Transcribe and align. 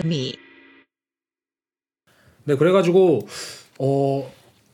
더듬이 0.00 0.34
네, 2.44 2.56
그래가지고 2.56 3.26
어 3.78 4.32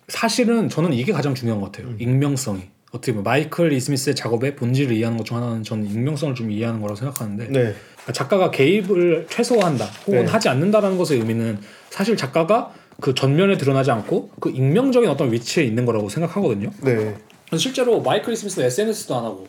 사실은 0.09 0.69
저는 0.69 0.93
이게 0.93 1.13
가장 1.13 1.35
중요한 1.35 1.61
것 1.61 1.73
같아요. 1.73 1.91
음. 1.91 1.97
익명성이 2.01 2.63
어떻게 2.93 3.13
보면 3.13 3.25
마이클 3.25 3.73
이스미스의 3.73 4.15
작업의 4.15 4.57
본질을 4.57 4.95
이해하는 4.97 5.19
것 5.19 5.25
중 5.25 5.37
하나는 5.37 5.63
저는 5.65 5.87
익명성을 5.87 6.35
좀 6.35 6.51
이해하는 6.51 6.81
거라고 6.81 6.97
생각하는데 6.97 7.45
네. 7.47 7.53
그러니까 7.53 8.13
작가가 8.13 8.51
개입을 8.51 9.27
최소화한다 9.29 9.85
혹은 10.07 10.25
네. 10.25 10.31
하지 10.31 10.49
않는다라는 10.49 10.97
것의 10.97 11.19
의미는 11.19 11.59
사실 11.91 12.17
작가가 12.17 12.73
그 13.01 13.15
전면에 13.15 13.59
드러나지 13.59 13.91
않고 13.91 14.31
그 14.41 14.51
익명적인 14.51 15.11
어떤 15.11 15.33
위치에 15.33 15.65
있는 15.65 15.85
거라고 15.85 16.09
생각하거든요. 16.09 16.71
네. 16.83 17.17
실제로 17.57 18.01
마이클 18.01 18.33
이스미스는 18.33 18.67
SNS도 18.67 19.15
안 19.17 19.25
하고 19.25 19.49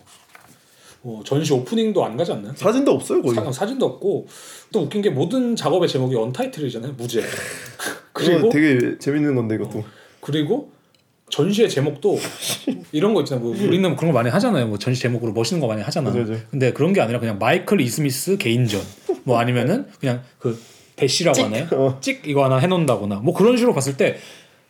뭐 1.08 1.24
전시 1.24 1.54
오프닝도 1.54 2.04
안 2.04 2.18
가지 2.18 2.34
않나요? 2.34 2.54
사진도 2.54 2.92
없어요 2.92 3.22
거의. 3.22 3.34
사, 3.34 3.50
사진도 3.50 3.86
없고 3.86 4.28
또 4.74 4.82
웃긴 4.82 5.02
게 5.02 5.10
모든 5.10 5.56
작업의 5.56 5.88
제목이 5.88 6.14
언타이틀이잖아요 6.18 6.96
무제 6.98 7.22
그리고 8.12 8.50
그리고 8.50 8.50
되게 8.50 8.98
재밌는 9.00 9.34
건데 9.36 9.56
이것도. 9.56 9.86
그리고 10.20 10.70
전시의 11.30 11.70
제목도 11.70 12.18
이런 12.92 13.14
거 13.14 13.22
있잖아요. 13.22 13.46
뭐 13.46 13.56
우리는 13.56 13.96
그런 13.96 14.12
거 14.12 14.18
많이 14.18 14.30
하잖아요. 14.30 14.68
뭐 14.68 14.78
전시 14.78 15.02
제목으로 15.02 15.32
멋있는 15.32 15.62
거 15.62 15.68
많이 15.68 15.82
하잖아. 15.82 16.10
맞아요. 16.10 16.38
근데 16.52 16.74
그런 16.74 16.92
게 16.92 17.00
아니라 17.00 17.22
그냥 17.22 17.40
마이클 17.40 17.80
이스미스 17.80 18.36
개인전 18.36 18.82
뭐 19.24 19.40
아니면은 19.40 19.86
그냥 20.02 20.24
그 20.40 20.60
대시라고 20.98 21.42
하나요? 21.42 21.68
어. 21.72 21.98
찍 22.02 22.24
이거 22.26 22.44
하나 22.44 22.58
해놓는다거나 22.58 23.22
뭐 23.22 23.34
그런 23.34 23.56
식으로 23.56 23.74
봤을 23.74 23.96
때 23.96 24.18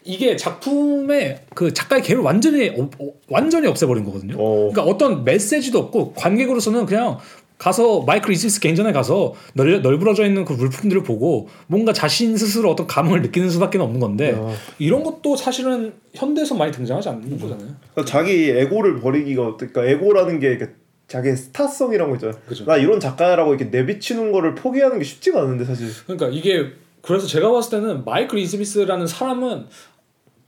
이게 0.08 0.38
작품의 0.38 1.42
그 1.54 1.74
작가의 1.74 2.02
개를 2.02 2.22
완전히 2.22 2.70
어, 2.70 2.90
어, 3.00 3.12
완전히 3.28 3.68
없애버린 3.68 4.06
거거든요. 4.06 4.36
어. 4.40 4.72
그러니까 4.72 4.84
어떤 4.84 5.26
메시지도 5.26 5.80
없고 5.80 6.14
관객으로서는 6.14 6.86
그냥 6.86 7.18
가서 7.58 8.02
마이클 8.02 8.32
E. 8.32 8.37
스미스 8.37 8.60
개인전에 8.62 8.94
가서 8.94 9.34
널, 9.54 9.82
널브러져 9.82 10.26
있는 10.26 10.46
그 10.46 10.54
물품들을 10.54 11.04
보고 11.04 11.50
뭔가 11.68 11.92
자신 11.92 12.38
스스로 12.38 12.72
어떤 12.72 12.88
감흥을 12.88 13.22
느끼는 13.24 13.50
수밖에 13.50 13.78
없는 13.80 14.00
건데 14.00 14.32
야. 14.34 14.54
이런 14.80 15.04
것도 15.04 15.36
사실은 15.36 15.94
현대에서 16.14 16.56
많이 16.56 16.72
등장하지 16.72 17.10
않는 17.10 17.40
거잖아요. 17.40 17.76
그러니까 17.94 18.06
자기 18.06 18.50
에고를 18.50 19.02
버리기가 19.02 19.58
그러니까 19.58 19.86
에고라는 19.86 20.40
게 20.40 20.52
이렇게 20.52 20.72
자기 21.08 21.36
스타성이라는 21.36 22.12
거 22.12 22.16
있잖아요. 22.18 22.40
그죠. 22.48 22.66
나 22.66 22.78
이런 22.78 23.00
작가라고 23.00 23.56
이렇게 23.56 23.66
내비치는 23.66 24.32
거를 24.32 24.56
포기하는 24.56 25.00
게 25.00 25.04
쉽지가 25.04 25.42
않은데 25.42 25.66
사실. 25.66 25.88
그러니까 26.06 26.30
이게 26.30 26.72
그래서 27.02 27.26
제가 27.26 27.52
봤을 27.52 27.80
때는 27.80 28.06
마이클 28.06 28.38
E. 28.38 28.47
스미스라는 28.47 29.08
사람은 29.08 29.66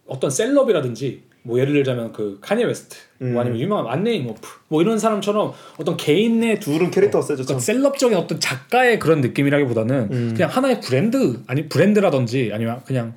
어떤 0.09 0.29
celeb이라든지 0.29 1.29
뭐 1.43 1.59
예를 1.59 1.73
들자면 1.73 2.11
그 2.11 2.38
카니에 2.41 2.65
웨스트 2.65 2.97
음. 3.21 3.33
뭐 3.33 3.41
아니면 3.41 3.59
유명한 3.59 3.88
안네인 3.88 4.27
워프 4.27 4.47
뭐 4.67 4.81
이런 4.81 4.99
사람처럼 4.99 5.53
어떤 5.77 5.95
개인의 5.97 6.59
둘은 6.59 6.91
캐릭터가 6.91 7.25
세죠. 7.25 7.43
참. 7.43 7.45
그러니까 7.45 7.65
celeb적인 7.65 8.17
어떤 8.17 8.39
작가의 8.39 8.99
그런 8.99 9.21
느낌이라기보다는 9.21 10.09
음. 10.11 10.33
그냥 10.35 10.49
하나의 10.49 10.81
브랜드 10.81 11.41
아니 11.47 11.69
브랜드라든지 11.69 12.52
아니면 12.53 12.81
그냥 12.85 13.13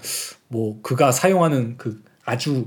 뭐 0.49 0.81
그가 0.83 1.11
사용하는 1.11 1.77
그 1.79 2.01
아주 2.25 2.67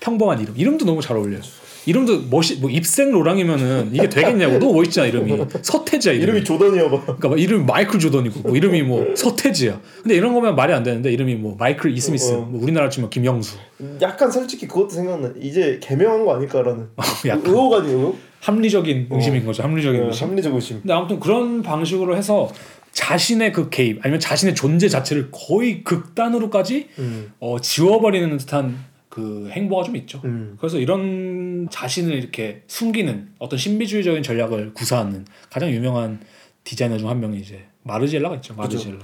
평범한 0.00 0.40
이름 0.40 0.54
이름도 0.56 0.84
너무 0.84 1.02
잘 1.02 1.16
어울려요. 1.16 1.42
이름도 1.88 2.24
멋이 2.28 2.58
뭐 2.60 2.68
입생 2.68 3.10
로랑이면은 3.10 3.90
이게 3.94 4.10
되겠냐고 4.10 4.58
너무 4.58 4.74
멋있잖아 4.74 5.06
이름이 5.06 5.38
서태지야 5.62 6.12
이름이. 6.12 6.24
이름이 6.24 6.44
조던이야 6.44 6.90
봐. 6.90 7.00
그러니까 7.02 7.28
막 7.30 7.40
이름이 7.40 7.64
마이클 7.64 7.98
조던이고 7.98 8.40
뭐 8.40 8.54
이름이 8.54 8.82
뭐 8.82 9.14
서태지야. 9.16 9.80
근데 10.02 10.14
이런 10.14 10.34
거면 10.34 10.54
말이 10.54 10.74
안 10.74 10.82
되는데 10.82 11.10
이름이 11.10 11.36
뭐 11.36 11.56
마이클 11.58 11.96
이스미스, 11.96 12.34
어. 12.34 12.40
뭐 12.40 12.62
우리나라 12.62 12.90
치면 12.90 13.08
김영수. 13.08 13.56
약간 14.02 14.30
솔직히 14.30 14.68
그것도 14.68 14.90
생각나. 14.90 15.32
이제 15.40 15.80
개명한 15.82 16.26
거 16.26 16.34
아닐까라는. 16.36 16.88
약간 17.26 17.46
의혹 17.46 17.72
아니에요? 17.72 17.96
의혹? 17.96 18.18
합리적인 18.40 19.08
의심인 19.10 19.46
거죠. 19.46 19.62
합리적인 19.62 20.02
어, 20.02 20.06
의심. 20.08 20.28
합리적 20.28 20.54
의심. 20.54 20.80
근데 20.80 20.92
아무튼 20.92 21.18
그런 21.18 21.62
방식으로 21.62 22.16
해서 22.16 22.50
자신의 22.92 23.52
그 23.54 23.70
개입 23.70 24.00
아니면 24.02 24.20
자신의 24.20 24.54
존재 24.54 24.88
자체를 24.90 25.30
거의 25.30 25.82
극단으로까지 25.84 26.88
음. 26.98 27.32
어, 27.40 27.58
지워버리는 27.58 28.36
듯한 28.36 28.76
그 29.08 29.48
행보가 29.50 29.82
좀 29.82 29.96
있죠. 29.96 30.20
음. 30.24 30.56
그래서 30.60 30.78
이런 30.78 31.47
자신을 31.70 32.12
이렇게 32.14 32.62
숨기는 32.66 33.28
어떤 33.38 33.58
신비주의적인 33.58 34.22
전략을 34.22 34.72
구사하는 34.74 35.24
가장 35.50 35.70
유명한 35.70 36.20
디자이너 36.64 36.98
중 36.98 37.08
한 37.08 37.20
명이 37.20 37.38
이제 37.38 37.64
마르지엘라가 37.84 38.36
있죠. 38.36 38.54
마르지엘라. 38.54 38.98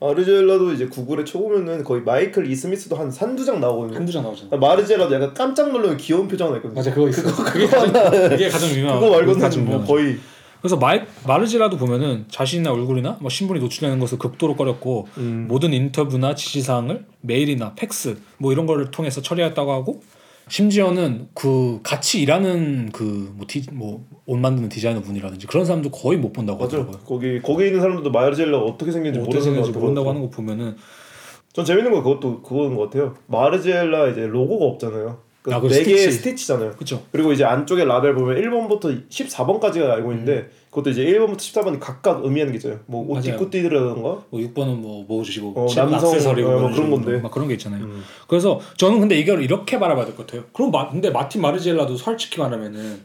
마르젤라도 0.00 0.72
이제 0.72 0.86
구글에 0.86 1.24
쳐보면은 1.24 1.84
거의 1.84 2.02
마이클 2.02 2.50
이스미스도 2.50 2.96
한 2.96 3.10
한두 3.10 3.44
장 3.44 3.60
나오거든요. 3.60 3.96
한두 3.96 4.12
장 4.12 4.22
나오잖아. 4.22 4.56
마르젤라도 4.56 5.14
약간 5.14 5.32
깜짝 5.34 5.70
놀라는 5.70 5.96
귀여운 5.96 6.28
표정 6.28 6.48
하나 6.48 6.56
있거든요. 6.58 6.74
맞아 6.76 6.92
그거 6.92 7.08
있어. 7.08 7.22
그게 7.44 7.66
가장 7.66 7.92
그게 8.28 8.48
가장 8.48 8.70
유명한. 8.70 9.00
그거 9.00 9.12
말고는 9.12 9.64
뭐. 9.64 9.84
거의 9.84 10.18
그래서 10.60 10.76
마, 10.76 10.98
마르지라도 11.26 11.76
보면은 11.76 12.24
자신이나 12.30 12.72
얼굴이나 12.72 13.18
뭐 13.20 13.28
신분이 13.28 13.60
노출되는 13.60 13.98
것을 13.98 14.18
극도로 14.18 14.56
꺼렸고 14.56 15.08
음. 15.18 15.44
모든 15.46 15.74
인터뷰나 15.74 16.34
지시사항을 16.34 17.04
메일이나 17.20 17.74
팩스 17.74 18.16
뭐 18.38 18.50
이런 18.50 18.64
거를 18.64 18.90
통해서 18.90 19.20
처리했다고 19.20 19.72
하고 19.72 20.02
심지어는 20.48 21.28
그 21.34 21.80
같이 21.82 22.20
일하는 22.20 22.90
그뭐뭐옷 22.92 24.38
만드는 24.38 24.68
디자이너 24.68 25.00
분이라든지 25.00 25.46
그런 25.46 25.64
사람도 25.64 25.90
거의 25.90 26.18
못 26.18 26.32
본다고 26.32 26.58
맞아. 26.58 26.78
하더라고요. 26.78 27.02
거기 27.04 27.40
거기 27.40 27.66
있는 27.66 27.80
사람들도 27.80 28.10
마르젤라가 28.10 28.64
어떻게 28.64 28.92
생긴지 28.92 29.18
뭐 29.18 29.28
어떻게 29.28 29.38
모르는 29.38 29.54
생겼는지 29.54 29.72
것 29.72 29.80
모른다고. 29.80 30.08
하는 30.10 30.20
거 30.22 30.30
보면은 30.30 30.76
전 31.52 31.64
재밌는 31.64 31.92
거 31.92 32.02
그것도 32.02 32.42
그거인 32.42 32.74
것 32.76 32.84
같아요. 32.84 33.14
마르젤라 33.26 34.08
이제 34.08 34.26
로고가 34.26 34.64
없잖아요. 34.66 35.18
아, 35.50 35.60
그네 35.60 35.82
개의 35.82 35.98
스티치. 35.98 36.12
스티치잖아요. 36.12 36.70
그렇죠. 36.72 37.02
그리고 37.12 37.30
이제 37.32 37.44
안쪽에 37.44 37.84
라벨 37.84 38.14
보면 38.14 38.36
1번부터 38.40 39.06
14번까지가 39.10 39.90
알고 39.90 40.12
있는데 40.12 40.32
음. 40.32 40.50
그것도 40.70 40.90
이제 40.90 41.04
1번부터 41.04 41.36
14번이 41.36 41.78
각각 41.80 42.24
의미하는 42.24 42.52
게 42.52 42.56
있잖아요. 42.56 42.80
뭐 42.86 43.04
맞아요. 43.04 43.18
오띠꾸띠드라던가 43.36 44.00
뭐 44.02 44.24
6번은 44.32 44.76
뭐 44.76 45.04
모으시고 45.06 45.52
어, 45.54 45.66
7번 45.66 45.90
남성, 45.90 46.10
액세서리고 46.14 46.48
어, 46.48 46.60
뭐 46.60 46.70
그런 46.70 46.90
건데. 46.90 47.18
막 47.18 47.30
그런 47.30 47.46
게 47.48 47.54
있잖아요. 47.54 47.84
음. 47.84 48.02
그래서 48.26 48.58
저는 48.78 49.00
근데 49.00 49.18
이걸 49.18 49.42
이렇게 49.42 49.78
바라봐야 49.78 50.06
될 50.06 50.14
것 50.16 50.26
같아요. 50.26 50.44
그럼 50.54 50.70
마, 50.70 50.88
근데 50.88 51.10
마틴 51.10 51.42
마르지엘라도 51.42 51.96
솔직히 51.96 52.40
말하면은 52.40 53.00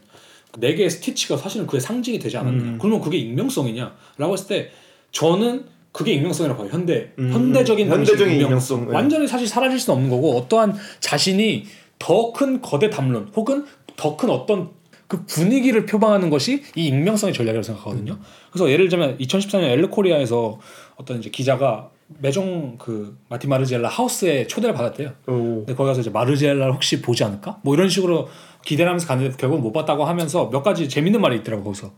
네 0.58 0.74
개의 0.74 0.88
스티치가 0.88 1.36
사실은 1.36 1.66
그의 1.66 1.80
상징이 1.82 2.18
되지 2.18 2.38
않았냐? 2.38 2.56
음. 2.62 2.78
그러면 2.80 3.00
그게 3.02 3.18
익명성이냐?라고 3.18 4.32
했을 4.32 4.46
때 4.48 4.70
저는 5.12 5.64
그게 5.92 6.12
익명성이라고 6.14 6.62
봐요. 6.62 6.70
현대 6.72 7.10
음, 7.18 7.30
현대적인 7.32 7.86
음. 7.88 7.92
현대적인 7.92 8.34
익명성. 8.34 8.46
익명성, 8.78 8.86
네. 8.88 8.94
완전히 8.94 9.26
사실 9.28 9.46
사라질 9.46 9.78
수는 9.78 9.96
없는 9.96 10.10
거고 10.10 10.36
어떠한 10.38 10.74
자신이 11.00 11.66
더 12.00 12.32
큰 12.32 12.60
거대 12.60 12.90
담론 12.90 13.30
혹은 13.36 13.64
더 13.96 14.16
큰 14.16 14.30
어떤 14.30 14.70
그 15.06 15.24
분위기를 15.26 15.86
표방하는 15.86 16.30
것이 16.30 16.62
이 16.76 16.86
익명성의 16.86 17.34
전략이라고 17.34 17.62
생각하거든요. 17.62 18.18
그래서 18.50 18.70
예를 18.70 18.88
들면 18.88 19.18
2014년 19.18 19.64
엘르코리아에서 19.64 20.58
어떤 20.96 21.18
이제 21.18 21.30
기자가 21.30 21.90
매종 22.18 22.76
그 22.78 23.16
마틴 23.28 23.50
마르지엘라 23.50 23.88
하우스에 23.88 24.46
초대를 24.46 24.74
받았대요. 24.74 25.10
오. 25.26 25.32
근데 25.32 25.74
거기 25.74 25.88
가서 25.88 26.00
이제 26.00 26.10
마르지엘라를 26.10 26.72
혹시 26.72 27.02
보지 27.02 27.24
않을까? 27.24 27.58
뭐 27.62 27.74
이런 27.74 27.88
식으로 27.88 28.28
기대를 28.64 28.88
하면서 28.88 29.06
갔는데 29.06 29.36
결국 29.36 29.60
못 29.60 29.72
봤다고 29.72 30.04
하면서 30.04 30.48
몇 30.50 30.62
가지 30.62 30.88
재밌는 30.88 31.20
말이 31.20 31.36
있더라고 31.38 31.64
거기서. 31.64 31.90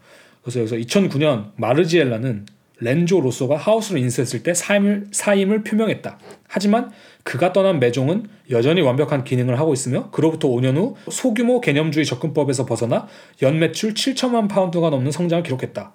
그래서 0.43 0.61
여기서 0.61 0.77
2009년 0.77 1.53
마르지엘라는 1.57 2.47
렌조 2.83 3.21
로소가 3.21 3.57
하우스를 3.57 4.01
인수했을 4.01 4.43
때 4.43 4.55
사임을, 4.55 5.07
사임을 5.13 5.63
표명했다. 5.63 6.19
하지만 6.49 6.91
그가 7.23 7.53
떠난 7.53 7.79
maison은 7.79 8.27
여전히 8.51 8.81
완벽한 8.81 9.25
기능을 9.25 9.59
하고 9.59 9.73
있으며 9.73 10.11
그로부터 10.11 10.49
5년 10.49 10.77
후 10.77 10.97
소규모 11.09 11.61
개념주의 11.61 12.05
접근법에서 12.05 12.67
벗어나 12.67 13.07
연매출 13.41 13.95
7천만 13.95 14.49
파운드가 14.49 14.91
넘는 14.91 15.13
성장을 15.13 15.45
기록했다. 15.45 15.93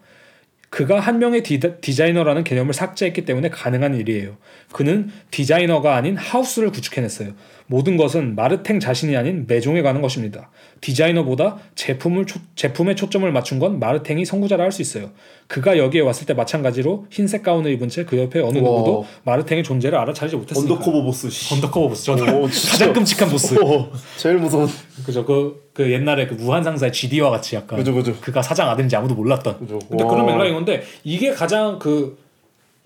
그가 0.69 0.99
한 0.99 1.19
명의 1.19 1.43
디, 1.43 1.59
디자이너라는 1.59 2.43
개념을 2.43 2.73
삭제했기 2.73 3.23
때문에 3.23 3.49
가능한 3.49 3.95
일이에요. 3.95 4.35
그는 4.73 5.09
디자이너가 5.31 5.95
아닌 5.95 6.17
하우스를 6.17 6.71
구축해냈어요. 6.71 7.31
모든 7.67 7.95
것은 7.97 8.35
마르탱 8.35 8.79
자신이 8.79 9.15
아닌 9.15 9.45
maison에 9.47 9.81
관한 9.81 10.01
것입니다. 10.01 10.49
디자이너보다 10.81 11.57
제품을 11.75 12.25
초- 12.25 12.39
제품에 12.55 12.95
초점을 12.95 13.29
맞춘 13.31 13.59
건 13.59 13.79
마르탱이 13.79 14.25
선구자라 14.25 14.63
할 14.63 14.71
수 14.71 14.81
있어요. 14.81 15.11
그가 15.47 15.77
여기에 15.77 16.01
왔을 16.01 16.25
때 16.27 16.33
마찬가지로 16.33 17.07
흰색 17.09 17.43
가운을 17.43 17.71
입은 17.71 17.87
채 17.89 18.03
그 18.03 18.17
옆에 18.17 18.39
어느 18.39 18.57
와. 18.57 18.63
누구도 18.63 19.05
마르탱의 19.23 19.63
존재를 19.63 19.97
알아차리지 19.97 20.35
못했으니까. 20.35 20.73
undercover 20.75 21.01
boss. 21.03 21.29
씨. 21.29 21.53
undercover 21.53 21.87
boss. 21.89 22.05
저는 22.05 22.33
오, 22.35 22.49
진짜. 22.49 22.71
가장 22.73 22.93
끔찍한 22.93 23.29
보스. 23.29 23.55
오, 23.59 23.89
제일 24.17 24.35
무서운. 24.37 24.67
그죠. 25.05 25.25
그, 25.25 25.69
그 25.73 25.91
옛날에 25.91 26.27
그 26.27 26.33
무한 26.35 26.63
상사의 26.63 26.91
GD와 26.91 27.29
같이 27.29 27.55
약간 27.55 27.77
그죠, 27.77 27.93
그죠. 27.93 28.15
그가 28.19 28.41
사장 28.41 28.69
아들인지 28.69 28.95
아무도 28.95 29.15
몰랐던. 29.15 29.59
그죠. 29.59 29.79
근데 29.87 30.03
와. 30.03 30.09
그런 30.09 30.25
맥락인 30.25 30.53
건데 30.53 30.83
이게 31.03 31.31
가장 31.31 31.79
그 31.79 32.27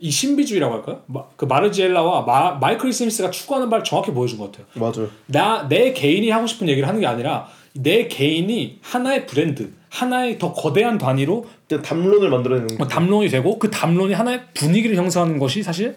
이 0.04 0.10
신비주의라고 0.10 0.74
할까요? 0.74 1.02
마, 1.06 1.24
그 1.38 1.46
마르지엘라와 1.46 2.24
마, 2.24 2.54
마이클 2.56 2.92
스미스가 2.92 3.30
추구하는 3.30 3.70
바를 3.70 3.84
정확히 3.84 4.12
보여준 4.12 4.40
것 4.40 4.52
같아요. 4.52 4.66
맞아요. 4.74 5.10
나 5.28 5.68
내 5.70 5.94
개인이 5.94 6.28
하고 6.32 6.48
싶은 6.48 6.68
얘기를 6.68 6.88
하는 6.90 7.00
게 7.00 7.06
아니라 7.06 7.48
내 7.74 8.08
개인이 8.08 8.80
하나의 8.82 9.28
브랜드, 9.28 9.72
하나의 9.90 10.40
더 10.40 10.54
거대한 10.54 10.98
단위로 10.98 11.46
담론을 11.84 12.32
만들어내는 12.32 12.78
뭐 12.80 12.88
담론이 12.88 13.30
되고 13.30 13.60
그 13.60 13.70
담론이 13.70 14.14
하나의 14.14 14.42
분위기를 14.56 14.96
형성하는 14.96 15.38
것이 15.38 15.62
사실 15.62 15.96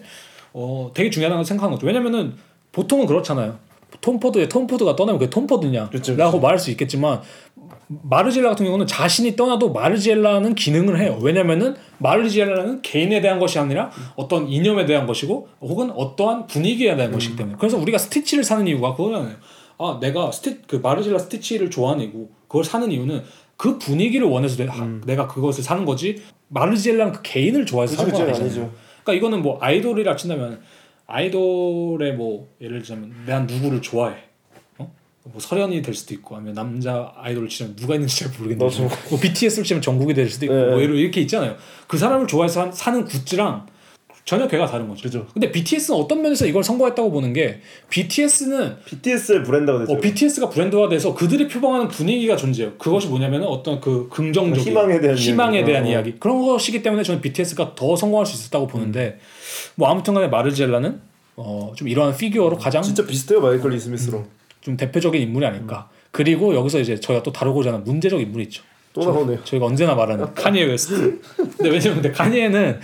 어 0.53 0.91
되게 0.93 1.09
중요하다고 1.09 1.43
생각하는 1.43 1.75
거죠. 1.75 1.87
왜냐면은 1.87 2.35
보통은 2.73 3.07
그렇잖아요. 3.07 3.57
톰 4.01 4.19
포드에 4.19 4.47
톰 4.47 4.67
포드가 4.67 4.95
떠나면 4.95 5.19
그게 5.19 5.29
톰 5.29 5.47
포드냐? 5.47 5.89
그쵸, 5.89 6.13
그쵸. 6.13 6.15
라고 6.15 6.39
말할 6.39 6.59
수 6.59 6.71
있겠지만 6.71 7.21
마르지엘라 7.87 8.49
같은 8.49 8.65
경우는 8.65 8.87
자신이 8.87 9.35
떠나도 9.35 9.71
마르지엘라는 9.71 10.55
기능을 10.55 10.99
해요. 10.99 11.19
왜냐면은 11.21 11.75
마르지엘라는 11.99 12.81
개인에 12.81 13.21
대한 13.21 13.39
것이 13.39 13.59
아니라 13.59 13.91
어떤 14.15 14.47
이념에 14.47 14.85
대한 14.85 15.05
것이고 15.05 15.47
혹은 15.61 15.91
어떠한 15.91 16.47
분위기에 16.47 16.95
대한 16.95 17.11
것이기 17.11 17.35
때문에 17.35 17.57
그래서 17.59 17.77
우리가 17.77 17.97
스티치를 17.97 18.43
사는 18.43 18.67
이유가 18.67 18.95
그거잖아요. 18.95 19.35
아 19.77 19.97
내가 20.01 20.31
스티 20.31 20.61
그 20.67 20.77
마르지엘라 20.77 21.19
스티치를 21.19 21.69
좋아하고 21.69 22.29
그걸 22.47 22.63
사는 22.63 22.89
이유는 22.91 23.23
그 23.57 23.77
분위기를 23.77 24.27
원해서 24.27 24.57
내가, 24.57 24.87
내가 25.05 25.27
그것을 25.27 25.63
사는 25.63 25.85
거지 25.85 26.21
마르지엘라는 26.49 27.13
그 27.13 27.21
개인을 27.23 27.65
좋아해서 27.65 27.95
사는 27.95 28.09
아니잖아요. 28.13 28.35
아니죠. 28.35 28.71
그러니까 29.03 29.13
이거는 29.13 29.41
뭐 29.43 29.57
아이돌이라 29.61 30.15
친다면 30.15 30.59
아이돌의 31.07 32.13
뭐 32.15 32.47
예를 32.61 32.79
들자면 32.79 33.13
내가 33.25 33.39
누구를 33.41 33.81
좋아해. 33.81 34.15
어? 34.77 34.91
뭐 35.23 35.39
설현이 35.39 35.81
될 35.81 35.93
수도 35.93 36.13
있고 36.13 36.35
아니면 36.35 36.53
남자 36.55 37.13
아이돌을 37.17 37.47
치면 37.49 37.75
누가 37.75 37.95
있는지 37.95 38.19
잘 38.19 38.29
모르겠는데 38.37 38.65
맞아. 38.65 38.95
뭐 39.09 39.19
BTS를 39.19 39.63
치면 39.63 39.81
정국이 39.81 40.13
될 40.13 40.29
수도 40.29 40.45
있고 40.45 40.55
네. 40.55 40.65
뭐 40.71 40.79
이렇게 40.81 41.21
있잖아요. 41.21 41.55
그 41.87 41.97
사람을 41.97 42.27
좋아해서 42.27 42.61
한- 42.63 42.71
사는 42.71 43.05
굿즈랑 43.05 43.67
전혀 44.25 44.47
걔가 44.47 44.65
다른 44.65 44.87
거죠. 44.89 45.03
그죠. 45.03 45.27
근데 45.33 45.51
BTS는 45.51 45.99
어떤 45.99 46.21
면에서 46.23 46.47
이걸 46.47 46.63
성공했다고 46.63 47.11
보는 47.11 47.31
게 47.33 47.61
BTS는 47.89 48.77
BTS의 48.85 49.43
브랜드가 49.43 49.79
됐죠. 49.79 49.93
어, 49.93 49.99
BTS가 49.99 50.49
브랜드화 50.49 50.89
돼서 50.89 51.13
그들이 51.13 51.47
표방하는 51.47 51.87
분위기가 51.89 52.35
존재해요. 52.35 52.73
그것이 52.79 53.07
뭐냐면은 53.07 53.45
어떤 53.47 53.79
그 53.79 54.09
긍정적인 54.09 54.59
희망에 54.63 54.99
대한 54.99 55.15
희망에 55.15 55.57
이야기. 55.59 55.71
대한 55.71 55.83
어, 55.83 55.87
어. 55.87 55.91
이야기 55.91 56.15
그런 56.19 56.43
것이기 56.43 56.81
때문에 56.81 57.03
저는 57.03 57.21
BTS가 57.21 57.75
더 57.75 57.95
성공할 57.95 58.25
수 58.25 58.33
있었다고 58.33 58.65
보는데 58.65 59.19
뭐 59.75 59.89
아무튼간에 59.89 60.27
마르지엘라는 60.27 60.99
어, 61.35 61.73
좀 61.75 61.87
이러한 61.87 62.17
figure로 62.17 62.57
가장 62.57 62.81
진짜 62.81 63.05
비슷해요 63.05 63.41
마이클 63.41 63.69
E. 63.69 63.79
스미스랑. 63.79 64.25
좀 64.61 64.75
대표적인 64.75 65.21
인물이 65.21 65.45
아닐까. 65.45 65.89
그리고 66.09 66.55
여기서 66.55 66.79
이제 66.79 66.99
저희가 66.99 67.21
또 67.21 67.31
다루고자 67.31 67.69
하는 67.71 67.83
문제적 67.83 68.19
인물이 68.19 68.45
있죠. 68.45 68.63
또 68.93 69.01
나오네요. 69.03 69.43
저희가 69.43 69.65
언제나 69.67 69.93
말하는 69.93 70.33
카니에 70.33 70.63
웨스트. 70.63 71.19
근데 71.35 71.69
왜냐면 71.69 71.95
근데 72.01 72.11
카니에는 72.11 72.79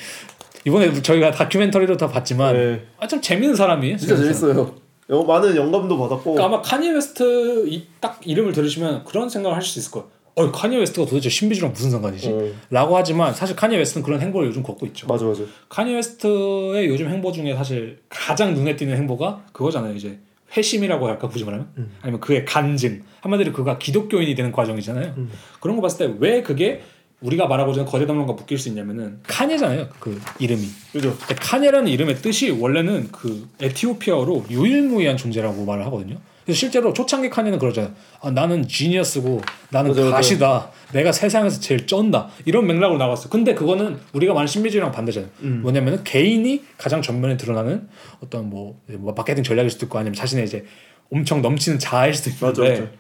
이번에 0.65 1.01
저희가 1.01 1.31
다큐멘터리로 1.31 1.97
다 1.97 2.07
봤지만 2.07 2.53
네. 2.55 2.81
아, 2.99 3.07
참 3.07 3.21
재밌는 3.21 3.55
사람이에요. 3.55 3.97
진짜 3.97 4.15
재밌어요. 4.15 4.75
영, 5.09 5.25
많은 5.27 5.55
영감도 5.55 5.97
받았고. 5.97 6.33
그러니까 6.33 6.45
아마 6.45 6.61
카니에 6.61 6.91
웨스트 6.91 7.67
이, 7.67 7.83
딱 7.99 8.19
이름을 8.23 8.53
들으시면 8.53 9.03
그런 9.03 9.27
생각을 9.27 9.57
하실 9.57 9.73
수 9.73 9.79
있을 9.79 9.91
거예요. 9.91 10.07
어, 10.35 10.49
카니에 10.51 10.79
웨스트가 10.79 11.05
도대체 11.07 11.29
신비주의랑 11.29 11.73
무슨 11.73 11.89
상관이지? 11.91 12.29
어. 12.31 12.51
라고 12.69 12.95
하지만 12.95 13.33
사실 13.33 13.55
카니에 13.55 13.77
웨스트는 13.79 14.03
그런 14.05 14.21
행보를 14.21 14.47
요즘 14.47 14.63
걷고 14.63 14.85
있죠. 14.87 15.07
맞아 15.07 15.25
맞아. 15.25 15.41
카니에 15.67 15.95
웨스트의 15.95 16.87
요즘 16.87 17.09
행보 17.09 17.31
중에 17.33 17.53
사실 17.55 17.99
가장 18.07 18.53
눈에 18.53 18.75
띄는 18.77 18.95
행보가 18.95 19.45
그거잖아요. 19.51 19.93
이제 19.95 20.19
회심이라고 20.55 21.07
할까 21.07 21.27
굳이 21.27 21.43
말하면 21.43 21.67
아니면 22.01 22.19
그의 22.21 22.45
간증 22.45 23.03
한마디로 23.21 23.51
그가 23.53 23.77
기독교인이 23.77 24.33
되는 24.35 24.51
과정이잖아요. 24.51 25.15
그런 25.59 25.75
거 25.75 25.81
봤을 25.81 26.07
때 26.07 26.13
왜 26.19 26.41
그게 26.41 26.81
우리가 27.21 27.47
말하고자 27.47 27.81
하는 27.81 27.91
거대 27.91 28.05
담론과 28.05 28.33
묶일 28.33 28.57
수 28.57 28.69
있냐면은 28.69 29.19
카니잖아요. 29.23 29.89
그 29.99 30.19
이름이. 30.39 30.63
그죠. 30.91 31.15
근데 31.17 31.35
카네라는 31.35 31.87
이름의 31.87 32.17
뜻이 32.17 32.49
원래는 32.49 33.09
그 33.11 33.47
에티오피아어로 33.61 34.45
유일무이한 34.49 35.17
존재라고 35.17 35.65
말을 35.65 35.85
하거든요. 35.85 36.17
그래서 36.43 36.59
실제로 36.59 36.91
초창기 36.91 37.29
카네는 37.29 37.59
그러잖아요. 37.59 37.93
아, 38.21 38.31
나는 38.31 38.67
지니어스고 38.67 39.41
나는 39.69 39.91
맞아, 39.91 40.01
맞아. 40.01 40.15
가시다. 40.15 40.71
내가 40.91 41.11
세상에서 41.11 41.59
제일 41.59 41.85
쩐다. 41.85 42.29
이런 42.45 42.65
맥락으로 42.65 42.97
나왔어. 42.97 43.29
근데 43.29 43.53
그거는 43.53 43.99
우리가 44.13 44.33
말하는 44.33 44.47
신비주의랑 44.47 44.91
반대잖아요. 44.91 45.29
음. 45.41 45.61
뭐냐면은 45.61 46.03
개인이 46.03 46.63
가장 46.77 47.03
전면에 47.03 47.37
드러나는 47.37 47.87
어떤 48.23 48.49
뭐, 48.49 48.81
뭐 48.87 49.13
마케팅 49.13 49.43
전략일 49.43 49.69
수도 49.69 49.85
있고 49.85 49.99
아니면 49.99 50.15
자신의 50.15 50.45
이제 50.45 50.65
엄청 51.11 51.43
넘치는 51.43 51.77
자아일 51.77 52.15
수도 52.15 52.31
맞아 52.47 52.63
있는데 52.63 52.81
맞아. 52.81 52.91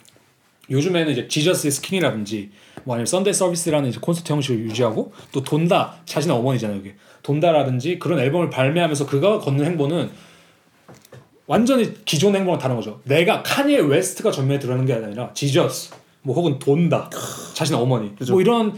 요즘에는 0.69 1.11
이제 1.11 1.27
Jesus 1.27 1.69
Is 1.69 1.81
King이라든지 1.81 2.51
뭐 2.83 2.95
아니면 2.95 3.05
Sunday 3.05 3.33
Service라는 3.33 3.89
이제 3.89 3.99
콘서트 4.01 4.31
형식을 4.31 4.59
유지하고 4.65 5.11
또 5.31 5.43
돈다 5.43 5.95
자신의 6.05 6.35
어머니잖아요 6.37 6.79
이게 6.79 6.95
돈다라든지 7.23 7.99
그런 7.99 8.19
앨범을 8.19 8.49
발매하면서 8.49 9.05
그가 9.05 9.39
걷는 9.39 9.65
행보는 9.65 10.09
완전히 11.47 11.93
기존 12.05 12.35
행보랑 12.35 12.59
다른 12.59 12.75
거죠. 12.75 13.01
내가 13.03 13.43
카니에 13.43 13.79
웨스트가 13.79 14.31
전면에 14.31 14.59
드러나는 14.59 14.85
게 14.85 14.93
아니라 14.93 15.31
Jesus 15.33 15.91
뭐 16.21 16.35
혹은 16.35 16.59
돈다 16.59 17.09
자신의 17.53 17.81
어머니 17.81 18.15
그죠. 18.15 18.33
뭐 18.33 18.41
이런 18.41 18.73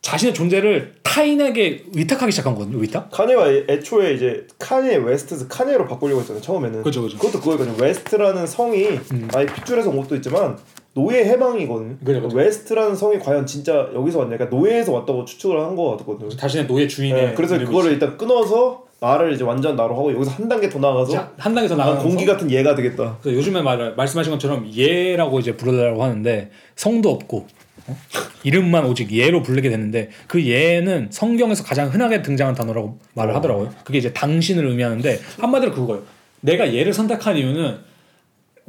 자신의 0.00 0.34
존재를 0.34 0.94
타인에게 1.02 1.84
위탁하기 1.94 2.32
시작한 2.32 2.54
거거든요. 2.54 2.78
위탁? 2.78 3.10
카니가 3.10 3.50
애- 3.50 3.64
애초에 3.68 4.14
이제 4.14 4.46
카니 4.58 4.96
웨스트에서 4.96 5.48
카니로 5.48 5.86
바꾸려고 5.86 6.20
했잖아요 6.20 6.42
처음에는. 6.42 6.82
그죠, 6.82 7.02
그죠. 7.02 7.16
그것도 7.18 7.40
그거거든요. 7.40 7.76
웨스트라는 7.78 8.46
성이 8.46 8.86
음. 9.12 9.28
아예 9.34 9.46
핏줄에서 9.46 9.90
온 9.90 10.00
것도 10.00 10.16
있지만 10.16 10.56
노예 10.98 11.24
해방이거든요. 11.24 11.96
그죠, 12.04 12.20
그죠. 12.22 12.36
웨스트라는 12.36 12.96
성이 12.96 13.18
과연 13.18 13.46
진짜 13.46 13.88
여기서 13.94 14.18
왔냐? 14.20 14.36
그러니까 14.36 14.56
노예에서 14.56 14.92
왔다고 14.92 15.24
추측을 15.24 15.60
한 15.60 15.76
거 15.76 15.96
같거든요. 15.98 16.28
자신의 16.30 16.66
노예 16.66 16.88
주인의 16.88 17.26
네, 17.28 17.34
그래서. 17.34 17.56
그거를 17.58 17.92
일단 17.92 18.16
끊어서 18.16 18.84
나를 19.00 19.32
이제 19.32 19.44
완전 19.44 19.76
나로 19.76 19.94
하고 19.94 20.12
여기서 20.12 20.30
한 20.32 20.48
단계 20.48 20.68
더 20.68 20.80
나가서 20.80 21.12
자, 21.12 21.30
한 21.36 21.54
단계 21.54 21.68
더 21.68 21.77
나- 21.77 21.86
나가서 21.86 22.08
공기 22.08 22.26
같은 22.26 22.50
예가 22.50 22.74
되겠다. 22.74 23.16
그래서 23.22 23.38
요즘에 23.38 23.62
말 23.62 23.94
말씀하신 23.94 24.32
것처럼 24.32 24.68
예라고 24.74 25.38
이제 25.38 25.56
부르려고 25.56 26.02
하는데 26.02 26.50
성도 26.74 27.10
없고 27.10 27.46
어? 27.86 27.96
이름만 28.42 28.84
오직 28.86 29.12
예로 29.12 29.42
부르게 29.44 29.70
되는데 29.70 30.10
그 30.26 30.44
예는 30.44 31.08
성경에서 31.10 31.62
가장 31.62 31.88
흔하게 31.90 32.22
등장한 32.22 32.56
단어라고 32.56 32.98
말을 33.14 33.36
하더라고요. 33.36 33.70
그게 33.84 33.98
이제 33.98 34.12
당신을 34.12 34.66
의미하는데 34.66 35.20
한마디로 35.38 35.70
그거예요. 35.72 36.02
내가 36.40 36.72
예를 36.74 36.92
선택한 36.92 37.36
이유는 37.36 37.76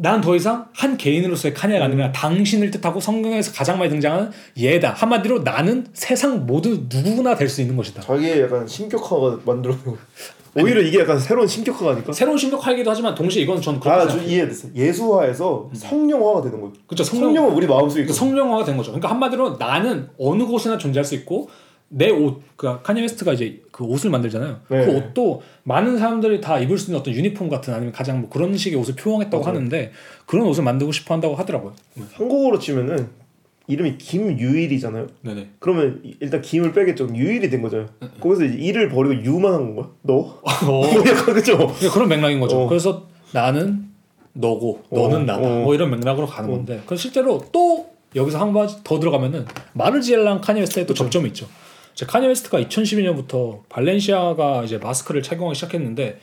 난 0.01 0.21
더 0.21 0.33
이상 0.35 0.67
한 0.73 0.95
개인으로서의 0.95 1.53
카니예가 1.53 1.85
아니라 1.85 2.11
당신을 2.13 2.71
뜻하고 2.71 3.01
성경에서 3.01 3.51
가장 3.51 3.77
많이 3.77 3.89
등장하는 3.89 4.31
예다. 4.57 4.93
한마디로 4.93 5.39
나는 5.43 5.87
세상 5.93 6.45
모두 6.45 6.85
누구나 6.89 7.35
될 7.35 7.49
수 7.49 7.59
있는 7.61 7.75
것이다. 7.75 8.01
자기의 8.01 8.41
약간 8.43 8.65
신격화가 8.65 9.39
만들어내고 9.45 9.97
오히려 10.55 10.81
이게 10.81 10.99
약간 11.01 11.19
새로운 11.19 11.47
신격화가 11.47 11.91
아닐까? 11.91 12.13
새로운 12.13 12.37
신격화이기도 12.37 12.89
하지만 12.89 13.13
동시에 13.13 13.43
이건 13.43 13.61
저는 13.61 13.79
그렇게 13.81 13.99
아, 14.01 14.07
저. 14.07 14.17
이해됐어요. 14.23 14.71
예수화에서 14.73 15.69
성령화가 15.73 16.41
되는 16.43 16.59
거예요. 16.61 16.73
그렇죠. 16.87 17.03
성령, 17.03 17.27
성령은 17.33 17.53
우리 17.55 17.67
마음속에 17.67 18.03
있고. 18.03 18.13
성령화가 18.13 18.63
된 18.63 18.77
거죠. 18.77 18.91
그러니까 18.91 19.09
한마디로 19.09 19.57
나는 19.57 20.07
어느 20.17 20.45
곳에나 20.45 20.77
존재할 20.77 21.03
수 21.03 21.13
있고 21.15 21.49
내 21.89 22.09
옷, 22.09 22.41
그러니까 22.55 22.83
카니 22.83 23.01
웨스트가 23.01 23.33
이제 23.33 23.61
그 23.79 23.85
옷을 23.85 24.09
만들잖아요. 24.09 24.59
네. 24.67 24.85
그 24.85 24.91
옷도 24.97 25.41
많은 25.63 25.97
사람들이 25.97 26.41
다 26.41 26.59
입을 26.59 26.77
수 26.77 26.87
있는 26.91 26.99
어떤 26.99 27.13
유니폼 27.13 27.47
같은 27.47 27.73
아니면 27.73 27.93
가장 27.93 28.19
뭐 28.19 28.29
그런 28.29 28.57
식의 28.57 28.77
옷을 28.77 28.95
표현했다고 28.95 29.41
맞아요. 29.41 29.55
하는데 29.55 29.91
그런 30.25 30.45
옷을 30.47 30.65
만들고 30.65 30.91
싶어 30.91 31.13
한다고 31.13 31.35
하더라고요. 31.35 31.71
한국어로 32.11 32.59
치면은 32.59 33.07
이름이 33.67 33.97
김유일이잖아요. 33.97 35.07
네네. 35.21 35.51
그러면 35.59 36.01
이- 36.03 36.13
일단 36.19 36.41
김을 36.41 36.73
빼겠죠. 36.73 37.07
유일이 37.15 37.49
된 37.49 37.61
거잖아요. 37.61 37.87
거기서 38.19 38.43
이제 38.43 38.55
일을 38.57 38.89
버리고 38.89 39.23
유만 39.23 39.53
한 39.53 39.73
건가? 39.73 39.91
너? 40.01 40.13
어, 40.17 40.41
약간 41.07 41.33
그죠? 41.33 41.55
그러니까 41.57 41.91
그런 41.93 42.09
맥락인 42.09 42.41
거죠. 42.41 42.63
어. 42.63 42.67
그래서 42.67 43.07
나는 43.31 43.85
너고 44.33 44.81
너는 44.91 45.15
어, 45.15 45.19
나다. 45.19 45.39
어. 45.47 45.61
뭐 45.61 45.73
이런 45.73 45.89
맥락으로 45.91 46.27
가는 46.27 46.51
건데. 46.51 46.81
그래서 46.85 47.01
실제로 47.01 47.41
또 47.53 47.87
여기서 48.13 48.39
한 48.41 48.51
가지 48.51 48.75
더 48.83 48.99
들어가면은 48.99 49.45
마르지엘랑 49.71 50.41
카니 50.41 50.59
웨스트의 50.59 50.85
또 50.85 50.93
접점이 50.93 51.27
있죠. 51.29 51.47
이제 51.99 52.05
카니 52.05 52.27
웨스트가 52.27 52.61
2012년부터 52.61 53.59
발렌시아가 53.67 54.63
이제 54.63 54.77
마스크를 54.77 55.21
착용하기 55.21 55.55
시작했는데 55.55 56.17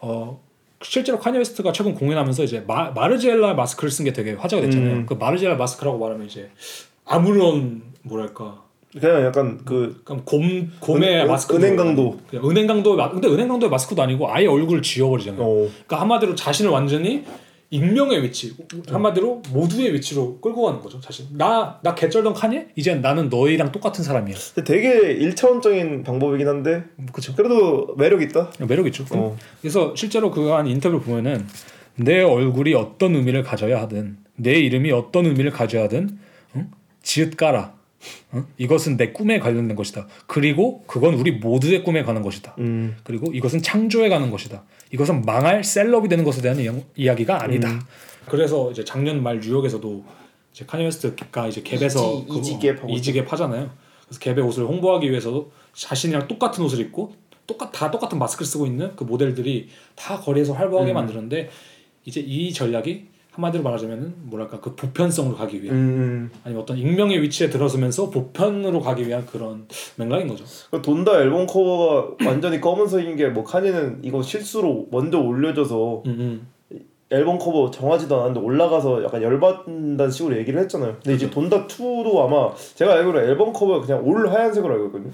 어 0.00 0.38
실제로 0.82 1.18
카니 1.18 1.38
웨스트가 1.38 1.72
최근 1.72 1.94
공연하면서 1.94 2.44
이제 2.44 2.62
마, 2.66 2.90
마르지엘라 2.90 3.54
마스크를 3.54 3.90
쓴 3.90 4.04
게 4.04 4.12
되게 4.12 4.32
화제가 4.32 4.60
됐잖아요. 4.60 4.92
음. 4.92 5.06
그 5.06 5.14
마르지엘라 5.14 5.56
마스크라고 5.56 5.96
말하면 5.96 6.26
이제 6.26 6.50
아무런 7.06 7.80
뭐랄까 8.02 8.60
그냥 9.00 9.22
약간 9.24 9.58
그 9.64 10.02
그럼 10.04 10.20
곰 10.26 10.70
곰의 10.80 11.22
은- 11.22 11.28
마스크 11.28 11.56
은행 11.56 11.76
강도. 11.76 12.18
그냥 12.28 12.50
은행 12.50 12.66
강도 12.66 12.94
근데 12.94 13.26
은행 13.28 13.48
강도의 13.48 13.70
마스크도 13.70 14.02
아니고 14.02 14.30
아예 14.30 14.46
얼굴을 14.46 14.82
지워버리잖아요. 14.82 15.42
어. 15.42 15.46
그러니까 15.86 15.98
한마디로 16.02 16.34
자신을 16.34 16.70
완전히 16.70 17.24
익명의 17.76 18.22
위치, 18.22 18.54
한마디로 18.86 19.40
모두의 19.50 19.94
위치로 19.94 20.38
끌고 20.40 20.62
가는 20.62 20.78
거죠. 20.80 21.00
사실 21.00 21.24
나 21.32 21.80
나 21.82 21.94
개쩔던 21.94 22.34
칸이 22.34 22.66
이제 22.76 22.94
나는 22.94 23.30
너희랑 23.30 23.72
똑같은 23.72 24.04
사람이야. 24.04 24.36
되게 24.66 25.12
일차원적인 25.12 26.02
방법이긴 26.04 26.46
한데 26.46 26.84
그렇죠. 27.12 27.34
그래도 27.34 27.94
매력 27.96 28.20
있다. 28.20 28.50
매력 28.68 28.86
있죠. 28.88 29.06
어. 29.12 29.36
그래서 29.62 29.94
실제로 29.96 30.30
그한 30.30 30.66
인터뷰 30.66 31.00
보면은 31.00 31.46
내 31.96 32.20
얼굴이 32.22 32.74
어떤 32.74 33.14
의미를 33.16 33.42
가져야 33.42 33.80
하든 33.82 34.18
내 34.36 34.52
이름이 34.60 34.92
어떤 34.92 35.24
의미를 35.26 35.50
가져야 35.50 35.84
하든 35.84 36.18
응? 36.56 36.70
지읒 37.02 37.38
까라. 37.38 37.74
응? 38.34 38.44
이것은 38.58 38.98
내 38.98 39.12
꿈에 39.12 39.38
관련된 39.38 39.76
것이다. 39.76 40.08
그리고 40.26 40.82
그건 40.86 41.14
우리 41.14 41.32
모두의 41.32 41.84
꿈에 41.84 42.02
관한 42.02 42.20
것이다. 42.20 42.54
음. 42.58 42.96
그리고 43.02 43.32
이것은 43.32 43.62
창조에 43.62 44.10
관한 44.10 44.30
것이다. 44.30 44.62
이것은 44.92 45.22
망할 45.22 45.64
celeb이 45.64 46.08
되는 46.08 46.24
것에 46.24 46.42
대한 46.42 46.58
이야- 46.58 46.74
이야기가 46.96 47.42
아니다. 47.42 47.70
음. 47.70 47.80
그래서 48.26 48.70
이제 48.70 48.84
작년 48.84 49.22
말 49.22 49.40
뉴욕에서도 49.40 50.04
이제 50.52 50.64
카니 50.66 50.84
웨스트가 50.84 51.48
이제 51.48 51.62
갭에서 51.62 52.26
이지- 52.28 52.58
그거- 52.76 52.86
이지갭 52.88 53.26
하잖아요. 53.28 53.70
그래서 54.06 54.20
갭의 54.20 54.46
옷을 54.46 54.64
홍보하기 54.64 55.10
위해서도 55.10 55.50
자신이랑 55.72 56.28
똑같은 56.28 56.62
옷을 56.62 56.80
입고 56.80 57.14
똑같 57.46 57.72
다 57.72 57.90
똑같은 57.90 58.18
마스크를 58.18 58.46
쓰고 58.46 58.66
있는 58.66 58.94
그 58.94 59.04
모델들이 59.04 59.68
다 59.96 60.20
거리에서 60.20 60.52
활보하게 60.52 60.92
음. 60.92 60.94
만드는데 60.94 61.48
이제 62.04 62.20
이 62.20 62.52
전략이 62.52 63.06
한마디로 63.32 63.62
말하자면은 63.62 64.14
뭐랄까 64.24 64.60
그 64.60 64.74
보편성으로 64.76 65.36
가기 65.36 65.62
위한 65.62 65.76
음. 65.76 66.30
아니면 66.44 66.62
어떤 66.62 66.76
익명의 66.76 67.22
위치에 67.22 67.48
들어서면서 67.48 68.10
보편으로 68.10 68.80
가기 68.80 69.06
위한 69.08 69.24
그런 69.26 69.66
맥락인 69.96 70.28
거죠. 70.28 70.44
그 70.70 70.82
돈다 70.82 71.18
앨범 71.20 71.46
커버가 71.46 72.10
완전히 72.26 72.60
검은색인 72.60 73.16
게 73.16 73.28
뭐 73.32 73.42
카니는 73.44 74.00
이거 74.02 74.20
실수로 74.22 74.88
먼저 74.90 75.18
올려줘서 75.18 76.02
음, 76.06 76.46
앨범 77.08 77.38
커버 77.38 77.70
정하지도 77.70 78.14
않았는데 78.16 78.40
올라가서 78.40 79.04
약간 79.04 79.22
열받는다는 79.22 80.10
식으로 80.10 80.36
얘기를 80.36 80.60
했잖아요. 80.60 80.96
근데 81.02 81.14
이제 81.14 81.30
돈다 81.30 81.66
2도 81.66 82.18
아마 82.24 82.54
제가 82.74 82.92
알기로 82.94 83.20
앨범 83.20 83.52
커버 83.54 83.80
그냥 83.80 84.06
all 84.06 84.28
하얀색으로 84.28 84.72
알고 84.74 84.86
있거든요. 84.86 85.12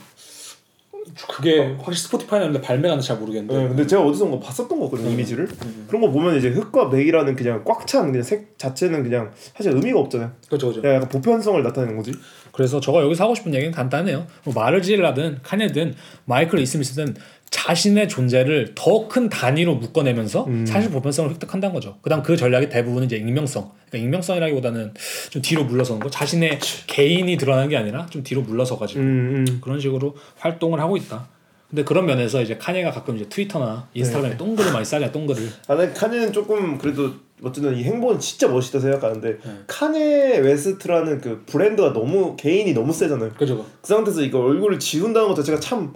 그게 1.28 1.76
확실히 1.78 1.96
스포티파이는 1.96 2.60
발매가는 2.60 3.02
잘 3.02 3.16
모르겠는데. 3.18 3.62
네, 3.62 3.68
근데 3.68 3.86
제가 3.86 4.02
어디선가 4.02 4.38
봤었던 4.40 4.78
거거든요 4.80 5.08
음. 5.08 5.12
이미지를. 5.14 5.48
음. 5.64 5.84
그런 5.88 6.02
거 6.02 6.10
보면 6.10 6.36
이제 6.36 6.48
흑과 6.48 6.90
백이라는 6.90 7.34
그냥 7.36 7.64
꽉 7.64 7.86
찬 7.86 8.10
그냥 8.10 8.22
색 8.22 8.58
자체는 8.58 9.02
그냥 9.02 9.30
사실 9.56 9.72
의미가 9.72 9.98
없잖아요. 10.00 10.30
그렇죠, 10.48 10.66
그렇죠. 10.66 10.82
그냥 10.82 10.96
약간 10.96 11.08
보편성을 11.08 11.62
나타내는 11.62 11.96
거지. 11.96 12.12
그래서 12.52 12.80
저가 12.80 13.02
여기서 13.02 13.24
하고 13.24 13.34
싶은 13.34 13.54
얘기는 13.54 13.72
간단해요. 13.72 14.26
뭐 14.44 14.54
마르지엘라든 14.54 15.38
카네든 15.42 15.94
마이클 16.24 16.58
이스미스든 16.58 17.14
자신의 17.50 18.08
존재를 18.08 18.72
더 18.74 19.08
큰 19.08 19.28
단위로 19.28 19.76
묶어내면서 19.76 20.44
음. 20.46 20.66
사실 20.66 20.90
보편성을 20.90 21.30
획득한다는 21.30 21.72
거죠. 21.74 21.96
그다음 22.02 22.22
그 22.22 22.36
전략의 22.36 22.68
대부분은 22.68 23.06
이제 23.06 23.16
익명성. 23.16 23.70
그러니까 23.88 24.04
익명성이라기보다는 24.06 24.92
좀 25.30 25.40
뒤로 25.42 25.64
물러서는 25.64 26.00
거. 26.00 26.10
자신의 26.10 26.58
개인이 26.86 27.34
드러나는 27.38 27.68
게 27.70 27.76
아니라 27.76 28.06
좀 28.10 28.22
뒤로 28.22 28.42
물러서 28.42 28.78
가지고 28.78 29.00
음, 29.00 29.44
음. 29.48 29.58
그런 29.62 29.80
식으로 29.80 30.14
활동을 30.36 30.80
하고 30.80 30.96
있다. 30.96 31.26
근데 31.70 31.84
그런 31.84 32.06
면에서 32.06 32.40
이제 32.42 32.56
카네가 32.56 32.90
가끔 32.90 33.16
이제 33.16 33.26
트위터나 33.28 33.88
인스타그램에 33.94 34.36
똥글을 34.36 34.72
많이 34.72 34.84
싸잖아 34.84 35.12
똥글을. 35.12 35.48
아, 35.68 35.74
난 35.74 35.92
카니는 35.92 36.32
조금 36.32 36.78
그래도 36.78 37.12
어쨌든 37.42 37.76
이 37.76 37.84
행보는 37.84 38.18
진짜 38.18 38.48
멋있다 38.48 38.80
생각하는데 38.80 39.28
네. 39.28 39.52
카네 39.66 40.38
웨스트라는 40.38 41.20
그 41.20 41.44
브랜드가 41.46 41.92
너무 41.92 42.36
개인이 42.36 42.72
너무 42.72 42.92
세잖아요. 42.92 43.32
그죠? 43.38 43.64
그 43.80 43.86
상태에서 43.86 44.22
이거 44.22 44.40
얼굴을 44.40 44.78
지운다는 44.78 45.28
것 45.28 45.34
자체가 45.36 45.60
참 45.60 45.92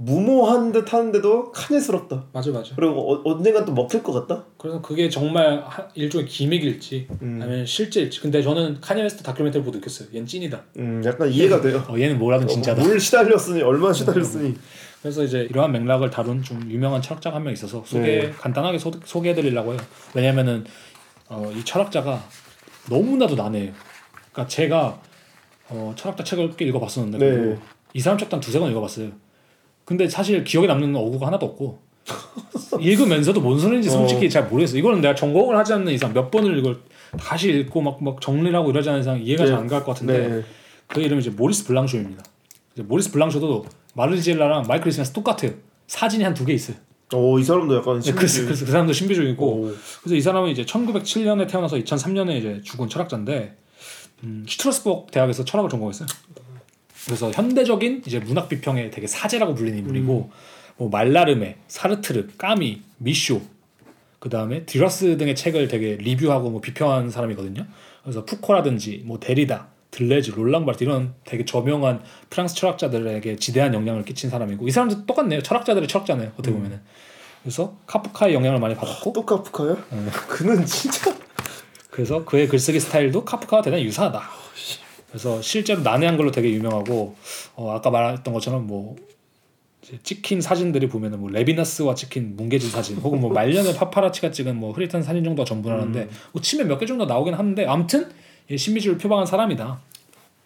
무모한 0.00 0.70
듯 0.70 0.92
하는데도 0.92 1.50
카네스럽다. 1.50 2.26
맞아 2.32 2.52
맞아. 2.52 2.72
그리고 2.76 3.12
어, 3.12 3.20
언젠간 3.24 3.64
또 3.64 3.72
먹힐 3.72 4.00
것 4.00 4.12
같다. 4.12 4.44
그래서 4.56 4.80
그게 4.80 5.08
정말 5.10 5.60
하- 5.66 5.88
일종의 5.96 6.28
gimmick일지 6.28 7.08
음. 7.20 7.40
아니면 7.42 7.66
실제일지. 7.66 8.20
근데 8.20 8.40
저는 8.40 8.80
카니 8.80 9.02
웨스트 9.02 9.24
다큐멘터리 9.24 9.64
보고 9.64 9.76
느꼈어요. 9.76 10.08
얘는 10.14 10.24
찐이다. 10.24 10.62
음, 10.76 11.02
약간 11.04 11.28
이해가 11.28 11.60
돼요. 11.60 11.84
어, 11.88 11.98
얘는 11.98 12.16
뭐라든 12.16 12.46
진짜다. 12.46 12.80
뭘 12.80 13.00
시달렸으니 13.00 13.60
얼마나 13.62 13.92
시달렸으니. 13.92 14.54
그래서 15.02 15.24
이제 15.24 15.48
이러한 15.50 15.72
맥락을 15.72 16.10
다룬 16.10 16.44
좀 16.44 16.64
유명한 16.70 17.02
철학자가 17.02 17.34
한 17.34 17.42
명 17.42 17.52
있어서 17.52 17.82
소개 17.84 18.02
네. 18.26 18.30
간단하게 18.30 18.78
소, 18.78 18.92
소개해드리려고 19.04 19.72
해요. 19.72 19.80
왜냐면은 20.14 20.64
어, 21.28 21.50
이 21.56 21.64
철학자가 21.64 22.22
너무나도 22.88 23.34
난해해요. 23.34 23.72
그러니까 24.32 24.46
제가 24.46 25.00
어, 25.70 25.92
철학자 25.96 26.22
책을 26.22 26.52
꽤 26.56 26.66
읽어봤었는데 26.66 27.18
네. 27.18 27.58
이 27.94 28.00
사람 28.00 28.16
책도 28.16 28.36
한 28.36 28.40
두세 28.40 28.60
권 28.60 28.70
읽어봤어요. 28.70 29.10
근데 29.88 30.06
사실 30.06 30.44
기억에 30.44 30.66
남는 30.66 30.94
어구가 30.94 31.28
하나도 31.28 31.46
없고 31.46 31.78
읽으면서도 32.78 33.40
뭔 33.40 33.58
소리인지 33.58 33.88
솔직히 33.88 34.26
어. 34.26 34.28
잘 34.28 34.46
모르겠어. 34.46 34.76
이거는 34.76 35.00
내가 35.00 35.14
전공을 35.14 35.56
하지 35.56 35.72
않는 35.72 35.90
이상 35.94 36.12
몇 36.12 36.30
번을 36.30 36.58
이걸 36.58 36.76
다시 37.18 37.50
읽고 37.50 37.80
막, 37.80 38.04
막 38.04 38.20
정리를 38.20 38.54
하고 38.54 38.68
이러지 38.68 38.86
않는 38.90 39.00
이상 39.00 39.18
이해가 39.22 39.44
네. 39.44 39.50
잘안 39.50 39.66
갈 39.66 39.80
것 39.84 39.92
같은데 39.94 40.28
네. 40.28 40.42
그 40.88 41.00
이름이 41.00 41.22
이제 41.22 41.30
모리스 41.30 41.64
블랑쇼입니다. 41.66 42.22
이제 42.74 42.82
모리스 42.82 43.10
블랑쇼도 43.12 43.64
마르지엘라랑 43.94 44.64
마이클 44.68 44.88
이 44.88 44.91
스미스 44.91 45.12
똑같아요. 45.14 45.52
사진이 45.86 46.22
한 46.22 46.34
두 46.34 46.44
개 46.44 46.52
있어요. 46.52 46.76
오, 47.14 47.38
이 47.38 47.42
사람도 47.42 47.74
약간 47.78 47.98
네, 48.00 48.12
그. 48.12 48.26
그, 48.26 48.46
그 48.48 48.54
사람도 48.54 48.92
신비주의고 48.92 49.46
오. 49.46 49.72
그래서 50.02 50.14
이 50.14 50.20
사람은 50.20 50.50
이제 50.50 50.64
1907년에 50.66 51.48
태어나서 51.48 51.76
2003년에 51.76 52.36
이제 52.36 52.60
죽은 52.62 52.90
철학자인데 52.90 53.56
음, 54.24 54.44
스트라스부르크 54.46 55.12
대학에서 55.12 55.46
철학을 55.46 55.70
전공했어요. 55.70 56.06
그래서 57.08 57.30
현대적인 57.30 58.02
이제 58.06 58.18
문학 58.18 58.50
비평의 58.50 58.90
되게 58.90 59.06
사제라고 59.06 59.54
불리는 59.54 59.78
인물이고 59.78 60.30
뭐 60.76 60.88
말라르메, 60.90 61.56
사르트르, 61.66 62.28
카뮈, 62.36 62.82
미쇼 62.98 63.40
그 64.18 64.28
다음에 64.28 64.66
디러스 64.66 65.16
등의 65.16 65.34
책을 65.34 65.68
되게 65.68 65.96
리뷰하고 65.96 66.50
뭐 66.50 66.60
비평한 66.60 67.10
사람이거든요. 67.10 67.66
그래서 68.02 68.26
푸코라든지 68.26 69.04
뭐 69.06 69.18
데리다, 69.18 69.68
들레즈, 69.90 70.32
롤랑바르트 70.32 70.84
이런 70.84 71.14
되게 71.24 71.46
저명한 71.46 72.02
프랑스 72.28 72.54
철학자들에게 72.56 73.36
지대한 73.36 73.72
영향을 73.72 74.04
끼친 74.04 74.28
사람이고 74.28 74.68
이 74.68 74.70
사람도 74.70 75.06
똑같네요. 75.06 75.42
철학자들의 75.42 75.88
철학자네요. 75.88 76.32
어떻게 76.34 76.52
보면은. 76.52 76.80
그래서 77.42 77.78
카프카의 77.86 78.34
영향을 78.34 78.60
많이 78.60 78.74
받았고 78.74 79.14
또 79.14 79.24
카프카요? 79.24 79.78
음. 79.92 80.10
그는 80.28 80.66
진짜 80.66 81.16
그래서 81.90 82.24
그의 82.26 82.48
글쓰기 82.48 82.80
스타일도 82.80 83.24
카프카와 83.24 83.62
대단히 83.62 83.84
유사하다. 83.84 84.20
그래서 85.08 85.40
실제로 85.42 85.80
난해한 85.82 86.16
걸로 86.16 86.30
되게 86.30 86.50
유명하고 86.52 87.14
어, 87.56 87.72
아까 87.72 87.90
말했던 87.90 88.32
것처럼 88.34 88.66
뭐 88.66 88.96
찍힌 90.02 90.40
사진들이 90.42 90.88
보면은 90.88 91.18
뭐 91.20 91.30
레비나스와 91.30 91.94
찍힌 91.94 92.36
뭉개진 92.36 92.70
사진 92.70 92.96
혹은 92.98 93.20
뭐 93.20 93.30
말년에 93.32 93.74
파파라치가 93.74 94.30
찍은 94.30 94.56
뭐 94.56 94.72
흐릿한 94.72 95.02
사진 95.02 95.24
정도가 95.24 95.46
전부라는데 95.46 96.08
뭐 96.32 96.42
치면 96.42 96.68
몇 96.68 96.78
개 96.78 96.84
정도 96.86 97.06
나오긴 97.06 97.34
하는데 97.34 97.64
아무튼 97.66 98.08
이 98.50 98.58
신비주의를 98.58 98.98
표방한 98.98 99.24
사람이다. 99.26 99.80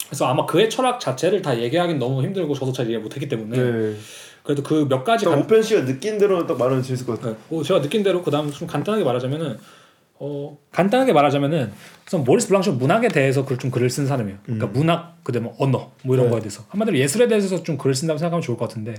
그래서 0.06 0.26
아마 0.26 0.46
그의 0.46 0.68
철학 0.70 1.00
자체를 1.00 1.42
다 1.42 1.58
얘기하기는 1.58 1.98
너무 1.98 2.22
힘들고 2.22 2.54
저도 2.54 2.72
잘 2.72 2.88
이해 2.90 2.98
못했기 2.98 3.28
때문에 3.28 3.56
네. 3.58 3.96
그래도 4.44 4.62
그 4.62 4.84
몇 4.88 5.02
가지 5.04 5.24
딱 5.24 5.30
간, 5.32 5.40
오펜 5.40 5.62
씨가 5.62 5.84
느낀 5.86 6.18
대로 6.18 6.46
딱 6.46 6.58
말하면 6.58 6.82
재밌을 6.82 7.06
것 7.06 7.14
같아요. 7.16 7.32
네. 7.34 7.38
뭐 7.48 7.62
제가 7.64 7.80
느낀 7.80 8.02
대로 8.02 8.22
그다음 8.22 8.50
좀 8.52 8.68
간단하게 8.68 9.02
말하자면은 9.04 9.58
어 10.24 10.56
간단하게 10.70 11.12
말하자면은 11.12 11.72
우선 12.06 12.22
모리스 12.22 12.46
블랑쇼 12.46 12.74
문학에 12.74 13.08
대해서 13.08 13.44
글, 13.44 13.58
좀 13.58 13.72
글을 13.72 13.90
쓴 13.90 14.06
사람이에요. 14.06 14.38
그러니까 14.44 14.68
문학 14.68 15.24
그다음에 15.24 15.50
언어 15.58 15.90
뭐 16.04 16.14
이런 16.14 16.26
네. 16.26 16.30
거에 16.30 16.40
대해서 16.40 16.62
한마디로 16.68 16.96
예술에 16.96 17.26
대해서 17.26 17.62
좀 17.64 17.76
글을 17.76 17.94
쓴다고 17.96 18.18
생각하면 18.18 18.40
좋을 18.40 18.56
것 18.56 18.68
같은데 18.68 18.94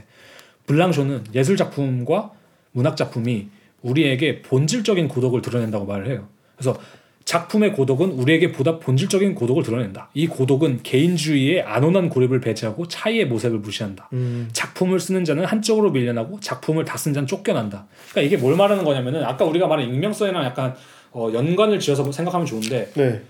블랑쇼는 0.68 1.24
예술 1.34 1.56
작품과 1.56 2.32
문학 2.74 2.98
작품이 2.98 3.48
우리에게 3.84 4.42
본질적인 4.42 5.08
고독을 5.08 5.42
드러낸다고 5.42 5.86
말을 5.86 6.08
해요. 6.08 6.28
그래서 6.58 6.78
작품의 7.26 7.72
고독은 7.72 8.12
우리에게 8.12 8.52
보다 8.52 8.80
본질적인 8.80 9.34
고독을 9.36 9.64
드러낸다. 9.64 10.10
이 10.14 10.28
고독은 10.28 10.82
개인주의의 10.84 11.62
안온한 11.62 12.10
고립을 12.10 12.42
배제하고 12.42 12.90
차이의 12.90 13.28
모색을 13.28 13.60
무시한다. 13.60 14.10
음. 14.12 14.50
작품을 14.52 15.00
쓰는 15.00 15.24
자는 15.24 15.46
한쪽으로 15.46 15.92
밀려나고 15.92 16.42
작품을 16.42 16.84
다 16.84 16.98
쓴 16.98 17.14
자는 17.14 17.28
쫓겨난다. 17.28 17.88
그러니까 18.12 18.22
이게 18.28 18.42
뭘 18.42 18.58
말하는 18.58 18.84
거냐면은 18.84 19.24
아까 19.24 19.46
우리가 19.46 19.68
말한 19.68 19.88
익명성이랑 19.88 20.44
약간 20.44 20.76
어, 21.14 21.30
연관을 21.34 21.80
지어서 21.80 22.12
생각하면 22.12 22.46
좋은데 22.46 22.92
네. 22.96 23.22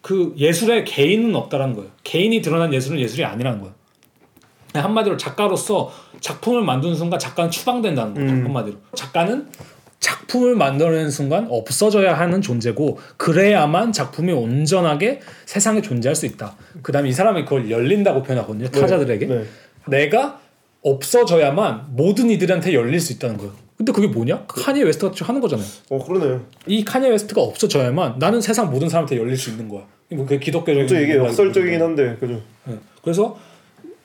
그 0.00 0.34
예술에 0.36 0.84
개인은 0.84 1.34
없다라는 1.34 1.74
거예요. 1.74 1.90
개인이 2.04 2.40
드러난 2.42 2.72
예술은 2.74 2.98
예술이 2.98 3.24
아니라는 3.24 3.60
거예요. 3.60 3.74
한마디로 4.74 5.16
작가로서 5.16 5.92
작품을 6.20 6.62
만드는 6.62 6.94
순간 6.94 7.18
작가는 7.18 7.50
추방된다는 7.50 8.14
거죠. 8.14 8.26
음. 8.26 8.44
한마디로 8.46 8.76
작가는 8.94 9.48
작품을 10.00 10.56
만들어내는 10.56 11.10
순간 11.10 11.46
없어져야 11.48 12.18
하는 12.18 12.42
존재고 12.42 12.98
그래야만 13.16 13.92
작품이 13.92 14.32
온전하게 14.32 15.20
세상에 15.46 15.80
존재할 15.80 16.16
수 16.16 16.26
있다. 16.26 16.56
그다음에 16.82 17.08
이 17.08 17.12
사람이 17.12 17.44
그걸 17.44 17.70
열린다고 17.70 18.22
표현하거든요. 18.22 18.68
타자들에게. 18.68 19.26
네. 19.26 19.44
내가 19.86 20.40
없어져야만 20.82 21.88
모든 21.90 22.30
이들한테 22.30 22.74
열릴 22.74 22.98
수 22.98 23.12
있다는 23.12 23.36
거예요. 23.36 23.52
근데 23.82 23.90
그게 23.90 24.06
뭐냐? 24.06 24.44
카니에 24.46 24.84
웨스트가 24.84 25.12
지금 25.12 25.28
하는 25.30 25.40
거잖아요. 25.40 25.66
어 25.90 25.98
그러네요. 25.98 26.44
이 26.68 26.84
카니에 26.84 27.10
웨스트가 27.10 27.40
없어져야만 27.42 28.20
나는 28.20 28.40
세상 28.40 28.70
모든 28.70 28.88
사람한테 28.88 29.16
열릴 29.16 29.36
수 29.36 29.50
있는 29.50 29.68
거야. 29.68 29.84
뭐 30.10 30.24
그게 30.24 30.38
기독교적인 30.38 30.86
또 30.86 30.96
이게 30.96 31.16
역설적이긴 31.16 31.82
한데 31.82 32.16
그죠. 32.20 32.40
네. 32.64 32.78
그래서 33.02 33.36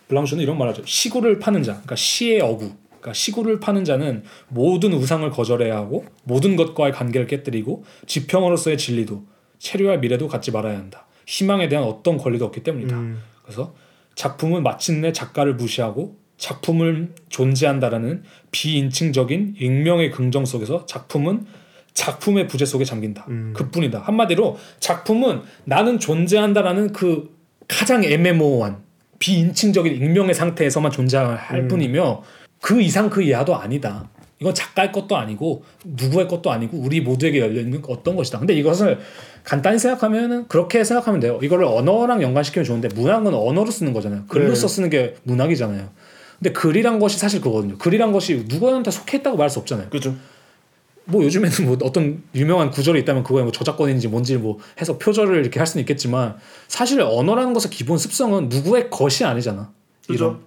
블랑쇼는 0.08 0.44
이런 0.44 0.58
말하죠. 0.58 0.82
시구를 0.84 1.38
파는 1.38 1.62
자, 1.62 1.74
그러니까 1.74 1.96
시의 1.96 2.42
어구, 2.42 2.72
그러니까 2.88 3.14
시구를 3.14 3.60
파는 3.60 3.86
자는 3.86 4.24
모든 4.48 4.94
우상을 4.94 5.30
거절해야 5.30 5.76
하고 5.76 6.06
모든 6.24 6.56
것과의 6.56 6.94
관계를 6.94 7.28
깨뜨리고 7.28 7.84
지평으로서의 8.08 8.80
진리도 8.80 9.26
체류와 9.60 9.98
미래도 9.98 10.28
갖지 10.28 10.52
말아야 10.52 10.76
한다. 10.76 11.06
희망에 11.28 11.68
대한 11.68 11.86
어떤 11.86 12.18
권리도 12.18 12.46
없기 12.46 12.64
때문이다. 12.64 12.96
음. 12.96 13.22
그래서 13.44 13.76
작품은 14.16 14.64
마침내 14.64 15.12
작가를 15.12 15.54
무시하고 15.54 16.18
작품을 16.38 17.14
존재한다라는 17.30 18.24
비인칭적인 18.52 19.56
익명의 19.60 20.12
긍정 20.12 20.46
속에서 20.46 20.86
작품은 20.86 21.46
작품의 21.94 22.48
부재 22.48 22.66
속에 22.66 22.86
잠긴다. 22.86 23.26
음. 23.30 23.54
그뿐이다. 23.56 24.00
한마디로 24.00 24.58
작품은 24.80 25.42
나는 25.66 26.00
존재한다라는 26.00 26.94
그 26.94 27.36
가장 27.68 28.04
애매모호한 28.04 28.78
비인칭적인 29.20 29.96
익명의 29.96 30.36
상태에서만 30.36 30.92
존재할 30.92 31.62
음. 31.62 31.68
뿐이며 31.68 32.24
그 32.62 32.82
이상 32.82 33.10
그 33.10 33.24
이하도 33.24 33.56
아니다. 33.56 34.10
이건 34.40 34.54
작가의 34.54 34.92
것도 34.92 35.18
아니고 35.18 35.64
누구의 35.84 36.28
것도 36.28 36.52
아니고 36.52 36.78
우리 36.78 37.02
모두에게 37.02 37.40
열려 37.40 37.60
있는 37.60 37.82
어떤 37.88 38.16
것이다. 38.16 38.38
근데 38.38 38.54
이것을 38.54 39.00
간단히 39.44 39.80
생각하면은 39.80 40.48
그렇게 40.48 40.84
생각하면 40.84 41.20
돼요. 41.20 41.40
이거를 41.42 41.66
언어랑 41.66 42.22
연관시키면 42.22 42.64
좋은데 42.64 42.90
문학은 42.90 43.34
언어로 43.34 43.72
쓰는 43.72 43.94
거잖아요. 43.94 44.26
글로 44.28 44.50
네. 44.50 44.56
써 44.56 44.68
쓰는 44.68 44.92
게 44.92 45.16
문학이잖아요. 45.24 45.90
근데 46.40 46.52
글이란 46.52 47.00
것이 47.00 47.18
사실 47.18 47.42
그거거든요. 47.42 47.78
글이란 47.78 48.12
것이 48.12 48.46
누구한테 48.48 48.92
속해 48.92 49.18
있다고 49.18 49.38
말할 49.38 49.50
수 49.50 49.60
없잖아요. 49.60 49.90
그죠. 49.90 50.16
뭐 51.06 51.24
요즘에는 51.24 51.66
뭐 51.66 51.78
어떤 51.84 52.22
유명한 52.36 52.70
구절이 52.70 53.00
있다면 53.02 53.24
그거에 53.24 53.44
뭐 53.44 53.52
저작권인지 53.52 54.10
뭔지 54.10 54.38
뭐 54.38 54.60
해서 54.80 54.98
표절을 54.98 55.40
이렇게 55.40 55.60
할 55.60 55.66
수는 55.66 55.82
있겠지만 55.82 56.36
사실 56.68 57.02
언어라는 57.02 57.54
것의 57.54 57.70
기본 57.72 57.98
습성은 57.98 58.50
누구의 58.50 58.90
것이 58.90 59.24
아니잖아. 59.24 59.72
그죠? 60.08 60.42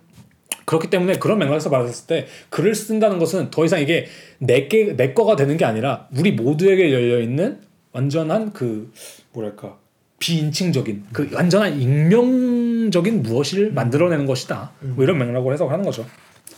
그렇기 0.67 0.89
때문에 0.89 1.19
그런 1.19 1.39
맥락에서 1.39 1.71
말했을 1.71 2.07
때 2.07 2.27
글을 2.51 2.75
쓴다는 2.75 3.19
것은 3.19 3.51
더 3.51 3.65
이상 3.65 3.81
이게 3.81 4.07
내게 4.39 4.95
내 4.97 5.15
거가 5.15 5.35
되는 5.35 5.57
게 5.57 5.65
아니라 5.65 6.07
우리 6.17 6.31
모두에게 6.31 6.93
열려 6.93 7.21
있는 7.21 7.61
완전한 7.93 8.53
그 8.53 8.93
뭐랄까 9.33 9.80
비인칭적인 10.21 11.07
그 11.13 11.29
완전한 11.33 11.81
익명적인 11.81 13.23
무엇을 13.23 13.73
만들어내는 13.73 14.27
것이다. 14.27 14.71
뭐 14.81 15.03
이런 15.03 15.19
맥락으로 15.19 15.53
해석을 15.53 15.73
하는 15.73 15.85
거죠. 15.85 16.07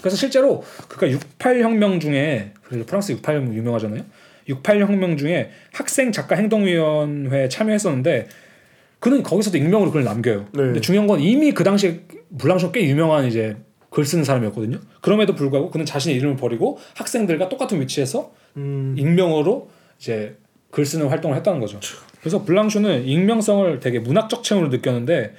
그래서 0.00 0.16
실제로 0.16 0.62
그러니까 0.88 1.16
68 1.16 1.62
혁명 1.62 2.00
중에 2.00 2.52
그래서 2.64 2.84
프랑스 2.84 3.12
68 3.12 3.36
혁명 3.36 3.54
유명하잖아요. 3.54 4.02
68 4.48 4.80
혁명 4.80 5.16
중에 5.16 5.50
학생 5.72 6.10
작가 6.10 6.34
행동위원회에 6.34 7.48
참여했었는데 7.48 8.28
그는 8.98 9.22
거기서도 9.22 9.56
익명으로 9.58 9.92
글을 9.92 10.04
남겨요. 10.04 10.48
네. 10.52 10.62
근데 10.62 10.80
중요한 10.80 11.06
건 11.06 11.20
이미 11.20 11.52
그 11.52 11.62
당시에 11.62 12.00
블랑쇼 12.38 12.72
꽤 12.72 12.86
유명한 12.88 13.26
이제 13.26 13.56
글 13.90 14.04
쓰는 14.04 14.24
사람이었거든요. 14.24 14.78
그럼에도 15.00 15.34
불구하고 15.36 15.70
그는 15.70 15.86
자신의 15.86 16.16
이름을 16.16 16.36
버리고 16.36 16.78
학생들과 16.96 17.48
똑같은 17.48 17.80
위치에서 17.80 18.32
음. 18.56 18.96
익명으로 18.98 19.70
이제 20.00 20.36
글 20.72 20.86
쓰는 20.86 21.08
활동을 21.08 21.36
했다는 21.36 21.60
거죠. 21.60 21.78
그래서 22.20 22.44
블랑쇼는 22.44 23.04
익명성을 23.04 23.78
되게 23.80 23.98
문학적 23.98 24.42
체험으로 24.42 24.70
느꼈는데 24.70 25.34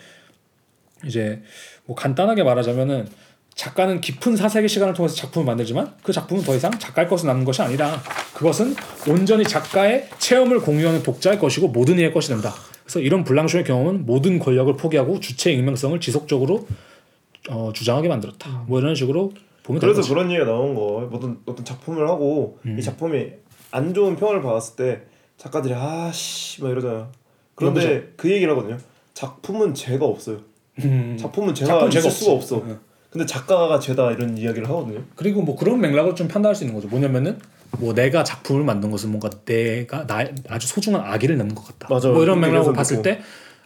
이제 1.06 1.42
뭐 1.86 1.96
간단하게 1.96 2.44
말하자면은 2.44 3.08
작가는 3.56 4.00
깊은 4.00 4.36
사색의 4.36 4.70
시간을 4.70 4.94
통해서 4.94 5.16
작품을 5.16 5.46
만들지만 5.46 5.94
그 6.04 6.14
작품은 6.14 6.44
더 6.44 6.56
이상 6.56 6.72
작가의 6.78 7.08
것을 7.08 7.28
남는 7.28 7.46
것이 7.46 7.62
아니라 7.62 8.02
그것은 8.34 8.76
온전히 9.08 9.44
작가의 9.44 10.08
체험을 10.20 10.60
공유하는 10.60 11.02
독자의 11.04 11.40
것이고 11.40 11.70
모든 11.70 11.98
이의 12.00 12.14
것이 12.14 12.30
된다. 12.30 12.54
그래서 12.84 13.00
이런 13.00 13.24
블랑쇼의 13.24 13.64
경험은 13.64 14.06
모든 14.06 14.38
권력을 14.38 14.76
포기하고 14.78 15.20
주체의 15.20 15.58
익명성을 15.58 16.00
지속적으로 16.00 16.68
어, 17.50 17.72
주장하게 17.74 18.08
만들었다. 18.08 18.66
뭐 18.68 18.80
이런 18.80 18.94
식으로 18.94 19.34
보면 19.64 19.80
그래서. 19.80 20.02
그런 20.02 20.30
얘기가 20.30 20.46
나온 20.46 20.76
거 20.76 21.10
어떤 21.12 21.40
어떤 21.46 21.66
작품을 21.66 22.08
하고 22.08 22.60
음. 22.66 22.78
이 22.78 22.82
작품이 22.84 23.30
안 23.72 23.94
좋은 23.94 24.16
평을 24.16 24.42
받았을 24.44 24.76
때 24.76 25.13
작가들이 25.44 25.74
아씨 25.74 26.62
막 26.62 26.70
이러잖아요. 26.72 27.10
그런데 27.56 28.14
그 28.16 28.32
얘기를 28.32 28.52
하거든요. 28.54 28.78
작품은 29.14 29.74
죄가 29.74 30.06
없어요. 30.06 30.40
음. 30.80 31.18
작품은 31.20 31.54
죄가 31.54 31.80
있을 31.88 31.90
죄가 31.92 32.10
수가. 32.10 32.32
없어. 32.32 32.62
응. 32.66 32.80
근데 33.10 33.26
작가가 33.28 33.78
죄다 33.80 34.12
이런 34.12 34.38
이야기를 34.38 34.68
하거든요. 34.70 35.04
그리고 35.16 35.42
뭐 35.44 35.56
그런 35.56 35.80
맥락을 35.82 36.16
좀 36.16 36.28
판단할 36.28 36.56
수 36.56 36.64
있는 36.64 36.74
거죠. 36.76 36.88
뭐냐면은 36.88 37.38
뭐 37.78 37.94
내가 37.94 38.24
작품을 38.24 38.64
만든 38.64 38.90
것은 38.90 39.10
뭔가 39.10 39.30
내가 39.46 40.08
나 40.08 40.26
아주 40.50 40.68
소중한 40.68 41.02
아기를 41.04 41.38
낳는 41.38 41.54
것 41.54 41.66
같다. 41.68 41.88
맞아요. 41.94 42.14
뭐 42.14 42.24
이런 42.24 42.40
맥락으로 42.40 42.74
봤을 42.74 42.98
뭐- 42.98 43.04
때 43.04 43.22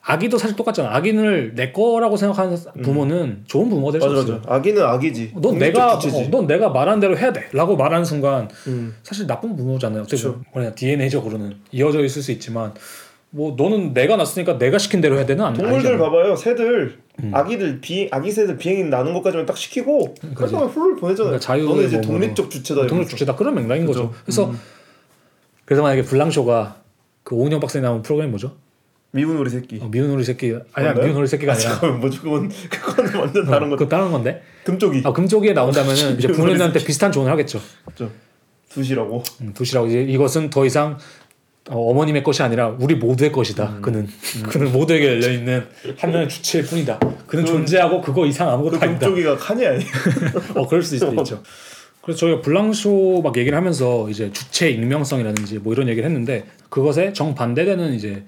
아기도 0.10 0.38
사실 0.38 0.56
똑같잖아. 0.56 0.96
아기를 0.96 1.54
내 1.56 1.74
거라고 1.74 2.16
생각하는 2.16 2.58
부모는 2.82 3.44
좋은 3.46 3.68
부모가 3.70 3.92
될수 3.92 4.08
맞아 4.08 4.22
없어요. 4.22 4.38
맞아. 4.38 4.56
아기는 4.56 4.82
아기지. 4.82 5.34
넌 5.36 5.58
내가. 5.58 5.96
어, 5.96 6.00
넌 6.32 6.48
내가 6.48 6.70
말한 6.70 7.02
대로 7.02 7.18
해야 7.18 7.34
돼라고 7.34 7.76
말하는 7.76 8.06
순간 8.06 8.48
음. 8.68 8.96
사실 9.04 9.28
나쁜 9.28 9.58
부모잖아요. 9.58 10.06
뭐냐 10.54 10.72
DNA적으로는 10.76 11.58
이어져 11.74 12.02
있을 12.06 12.22
수 12.22 12.32
있지만 12.32 12.74
뭐 13.32 13.56
너는 13.58 13.94
내가 13.94 14.16
낳았으니까 14.16 14.58
내가 14.58 14.78
시킨 14.78 15.02
대로 15.02 15.18
해야 15.18 15.26
되는 15.26 15.44
아니, 15.44 15.58
동물들 15.58 15.92
아니잖아. 15.92 16.10
봐봐요. 16.10 16.38
새들 16.38 17.00
아기들 17.34 17.82
비 17.82 18.08
아기 18.10 18.32
새들 18.32 18.58
비행 18.58 18.90
나는 18.90 19.14
것까지만 19.14 19.46
딱 19.46 19.58
시키고 19.58 20.14
그지. 20.14 20.34
그다음에 20.36 20.68
훌훌 20.68 20.96
보내잖아요. 20.96 21.38
그러니까 21.38 21.70
너는 21.70 21.86
이제. 21.88 22.00
독립적 22.00 22.50
주체다. 22.50 22.84
이러면서. 22.84 23.10
주체다 23.10 23.36
그런 23.36 23.56
맥락인 23.56 23.86
그죠. 23.86 24.04
거죠. 24.08 24.14
그래서 24.24 24.54
그래서 25.66 25.84
만약에 25.84 26.04
블랑쇼가 26.04 26.78
그 27.24 27.36
오은영 27.36 27.60
박사님 27.60 27.84
나온 27.84 28.02
프로그램 28.02 28.30
뭐죠? 28.30 28.54
미운 29.18 29.36
우리 29.38 29.50
새끼. 29.50 29.80
어, 29.82 29.88
미운 29.90 30.12
우리 30.12 30.24
새끼 30.24 30.56
아니야 30.74 30.94
맞나요? 30.94 31.06
미운 31.08 31.18
우리 31.18 31.28
새끼가 31.28 31.54
아, 31.54 31.56
아니라 31.56 31.72
잠깐만 31.72 32.00
뭐지 32.02 32.20
그건 32.20 32.50
그건 32.70 33.16
완전 33.22 33.46
다른 33.46 33.70
거. 33.72 33.76
그 33.76 33.90
다른 33.90 34.12
건데 34.12 34.44
금쪽이. 34.64 35.02
아 35.06 35.12
금쪽이에 35.12 35.54
나온다면은 35.54 36.20
이제 36.20 36.28
부모님한테 36.32 36.84
비슷한 36.86 37.12
조언을 37.12 37.32
하겠죠. 37.32 37.60
죠 37.96 38.12
두시라고. 38.70 39.24
음, 39.42 39.54
도시라고 39.56 39.88
이제 39.88 40.04
이것은 40.04 40.52
더 40.52 40.66
이상 40.66 41.00
어, 41.70 41.94
머님의 41.94 42.24
것이 42.24 42.44
아니라 42.44 42.70
우리 42.80 42.94
모두의 42.96 43.32
것이다. 43.32 43.78
음. 43.78 43.82
그는 43.82 44.08
그는 44.50 44.72
모두에게 44.72 45.08
열려 45.08 45.32
있는 45.32 45.66
한 45.98 46.12
명의 46.12 46.30
주체일 46.30 46.66
뿐이다. 46.66 47.00
그는 47.26 47.44
존재하고 47.44 48.02
그거 48.02 48.28
이상 48.28 48.50
아무것도 48.50 48.78
그 48.80 48.86
아니다. 48.86 49.00
금쪽이가 49.00 49.38
칸이 49.38 49.66
아니야. 49.66 49.88
어 50.54 50.68
그럴 50.68 50.84
수도 50.84 51.08
있죠. 51.08 51.42
그래서 52.04 52.20
저희가 52.20 52.42
블랑쇼 52.42 53.22
막 53.22 53.36
얘기를 53.36 53.58
하면서 53.58 54.08
이제 54.10 54.32
주체 54.32 54.70
익명성이라든지 54.70 55.58
뭐 55.58 55.74
이런 55.74 55.90
얘기를 55.90 56.08
했는데 56.08 56.46
그것에 56.70 57.12
정 57.12 57.36
반대되는 57.36 57.94
이제 57.96 58.24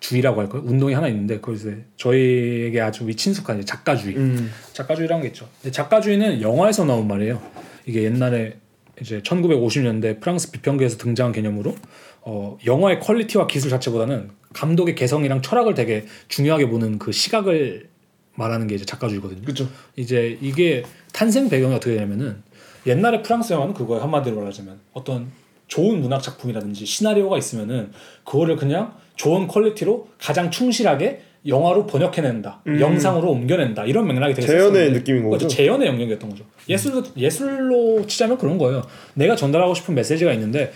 주의라고 0.00 0.40
할까요? 0.40 0.62
운동이 0.64 0.94
하나 0.94 1.08
있는데 1.08 1.40
그것이 1.40 1.68
이제 1.68 1.84
저희에게 1.96 2.80
아주 2.80 3.06
친숙한 3.14 3.64
작가주의. 3.64 4.16
음. 4.16 4.50
작가주의라는 4.72 5.22
게 5.22 5.28
있죠. 5.28 5.48
근데 5.60 5.72
작가주의는 5.72 6.42
영화에서 6.42 6.84
나온 6.84 7.08
말이에요. 7.08 7.40
이게 7.86 8.02
옛날에 8.02 8.58
이제 9.00 9.20
1950년대 9.20 10.20
프랑스 10.20 10.50
비평계에서 10.50 10.98
등장한 10.98 11.32
개념으로 11.32 11.74
어, 12.22 12.58
영화의 12.66 13.00
퀄리티와 13.00 13.46
기술 13.46 13.70
자체보다는 13.70 14.30
감독의 14.52 14.94
개성이랑 14.94 15.42
철학을 15.42 15.74
되게 15.74 16.06
중요하게 16.28 16.68
보는 16.68 16.98
그 16.98 17.12
시각을 17.12 17.88
말하는 18.34 18.66
게 18.66 18.74
이제 18.74 18.84
작가주의거든요. 18.84 19.42
그렇죠. 19.42 19.68
이제 19.96 20.38
이게 20.40 20.84
탄생 21.12 21.48
배경이 21.48 21.74
어떻게 21.74 21.94
되냐면은 21.94 22.42
옛날에 22.86 23.22
프랑스 23.22 23.52
영화는 23.52 23.74
그거에 23.74 24.00
한마디로 24.00 24.36
말하자면 24.36 24.78
어떤 24.92 25.30
좋은 25.68 26.00
문학 26.00 26.22
작품이라든지 26.22 26.86
시나리오가 26.86 27.38
있으면은 27.38 27.92
그거를 28.24 28.56
그냥 28.56 28.94
좋은 29.16 29.46
퀄리티로 29.48 30.08
가장 30.18 30.50
충실하게 30.50 31.22
영화로 31.46 31.86
번역해낸다, 31.86 32.62
음. 32.66 32.80
영상으로 32.80 33.30
옮겨낸다 33.30 33.84
이런 33.84 34.06
맥락이 34.08 34.34
재현의 34.34 34.56
있었는데 34.58 34.90
느낌인 34.98 35.22
거죠? 35.24 35.38
그렇죠. 35.38 35.48
재현의 35.48 35.86
영역이었던 35.88 36.30
거죠. 36.30 36.44
예술로 36.68 37.02
예술로 37.16 38.06
치자면 38.06 38.36
그런 38.38 38.58
거예요. 38.58 38.82
내가 39.14 39.36
전달하고 39.36 39.74
싶은 39.74 39.94
메시지가 39.94 40.32
있는데 40.32 40.72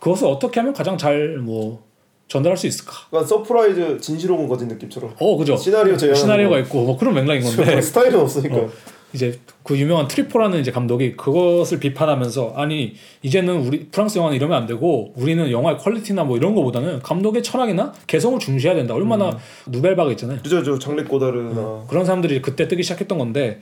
그것을 0.00 0.26
어떻게 0.26 0.60
하면 0.60 0.72
가장 0.72 0.96
잘 0.96 1.38
뭐 1.38 1.82
전달할 2.26 2.56
수 2.56 2.66
있을까? 2.66 2.92
그러니까 3.10 3.28
서프라이즈 3.28 3.98
진실 4.00 4.24
혹은 4.24 4.48
거짓 4.48 4.66
느낌처럼. 4.68 5.14
어, 5.20 5.36
그죠. 5.36 5.56
시나리오 5.56 5.94
재현하는 5.94 6.14
시나리오가 6.20 6.56
거. 6.56 6.60
있고 6.62 6.84
뭐 6.84 6.96
그런 6.96 7.12
맥락인 7.14 7.42
건데 7.42 7.80
스타일은 7.82 8.18
없으니까. 8.18 8.56
어, 8.56 8.68
이제 9.14 9.38
그 9.62 9.78
유명한 9.78 10.08
트뤼포라는 10.08 10.60
이제 10.60 10.72
감독이 10.72 11.16
그것을 11.16 11.78
비판하면서 11.78 12.54
아니 12.56 12.94
이제는 13.22 13.60
우리 13.60 13.86
프랑스 13.86 14.18
영화는 14.18 14.36
이러면 14.36 14.58
안 14.58 14.66
되고 14.66 15.12
우리는 15.16 15.50
영화의 15.50 15.78
퀄리티나 15.78 16.24
뭐 16.24 16.36
이런 16.36 16.54
거보다는 16.54 17.00
감독의 17.00 17.42
철학이나 17.42 17.92
개성을 18.08 18.38
중시해야 18.40 18.74
된다. 18.76 18.94
얼마나 18.94 19.38
누벨바그가 19.66 20.10
있잖아요. 20.12 20.40
그죠, 20.42 20.62
저 20.62 20.78
장 20.78 20.91
뤽 20.91 21.04
고다르나. 21.04 21.84
그런 21.88 22.04
사람들이 22.04 22.42
그때 22.42 22.66
뜨기 22.66 22.82
시작했던 22.82 23.16
건데 23.16 23.60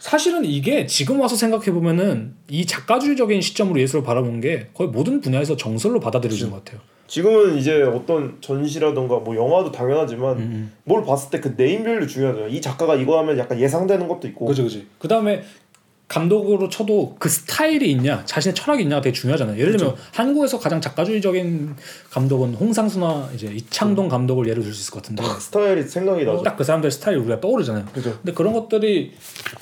사실은 0.00 0.44
이게 0.44 0.86
지금 0.86 1.20
와서 1.20 1.36
생각해 1.36 1.70
보면은 1.72 2.34
이 2.48 2.66
작가주의적인 2.66 3.40
시점으로 3.40 3.80
예술을 3.80 4.02
바라보는 4.02 4.40
게 4.40 4.68
거의 4.74 4.90
모든 4.90 5.20
분야에서 5.20 5.56
정설로 5.56 6.00
받아들여지는 6.00 6.50
것 6.50 6.64
같아요. 6.64 6.80
지금은 7.14 7.58
이제 7.58 7.82
어떤 7.82 8.36
전시라던가 8.40 9.18
뭐 9.18 9.34
영화도 9.34 9.72
당연하지만 9.72 10.38
음, 10.38 10.72
뭘 10.84 11.04
봤을 11.04 11.30
때 11.30 11.40
그 11.40 11.54
네임밸류 11.56 12.06
중요하잖아요. 12.06 12.48
이 12.50 12.60
작가가 12.60 12.94
이거 12.94 13.18
하면 13.18 13.36
약간 13.36 13.58
예상되는 13.58 14.06
것도 14.06 14.28
있고. 14.28 14.46
그지 14.46 14.62
그지. 14.62 14.86
그 15.00 15.08
다음에 15.08 15.42
감독으로 16.06 16.68
쳐도 16.68 17.16
그 17.18 17.28
스타일이 17.28 17.90
있냐, 17.92 18.22
자신의 18.26 18.54
철학이 18.54 18.82
있냐가 18.82 19.00
되게 19.00 19.12
중요하잖아요. 19.12 19.58
예를 19.58 19.76
들면 19.76 19.94
한국에서 20.12 20.58
가장 20.60 20.80
작가주의적인 20.80 21.74
감독은 22.10 22.54
홍상수나 22.54 23.30
이제 23.34 23.46
이창동 23.48 24.08
감독을 24.08 24.46
예를 24.48 24.62
들 24.62 24.72
수 24.72 24.80
있을 24.82 24.92
것 24.92 25.02
같은데 25.02 25.22
스타일이 25.40 25.82
생각이 25.82 26.24
나죠. 26.24 26.42
딱 26.42 26.56
그 26.56 26.62
사람들 26.64 26.90
스타일이 26.92 27.20
우리가 27.20 27.40
떠오르잖아요. 27.40 27.86
그죠. 27.92 28.16
근데 28.22 28.32
그런 28.32 28.52
것들이 28.52 29.12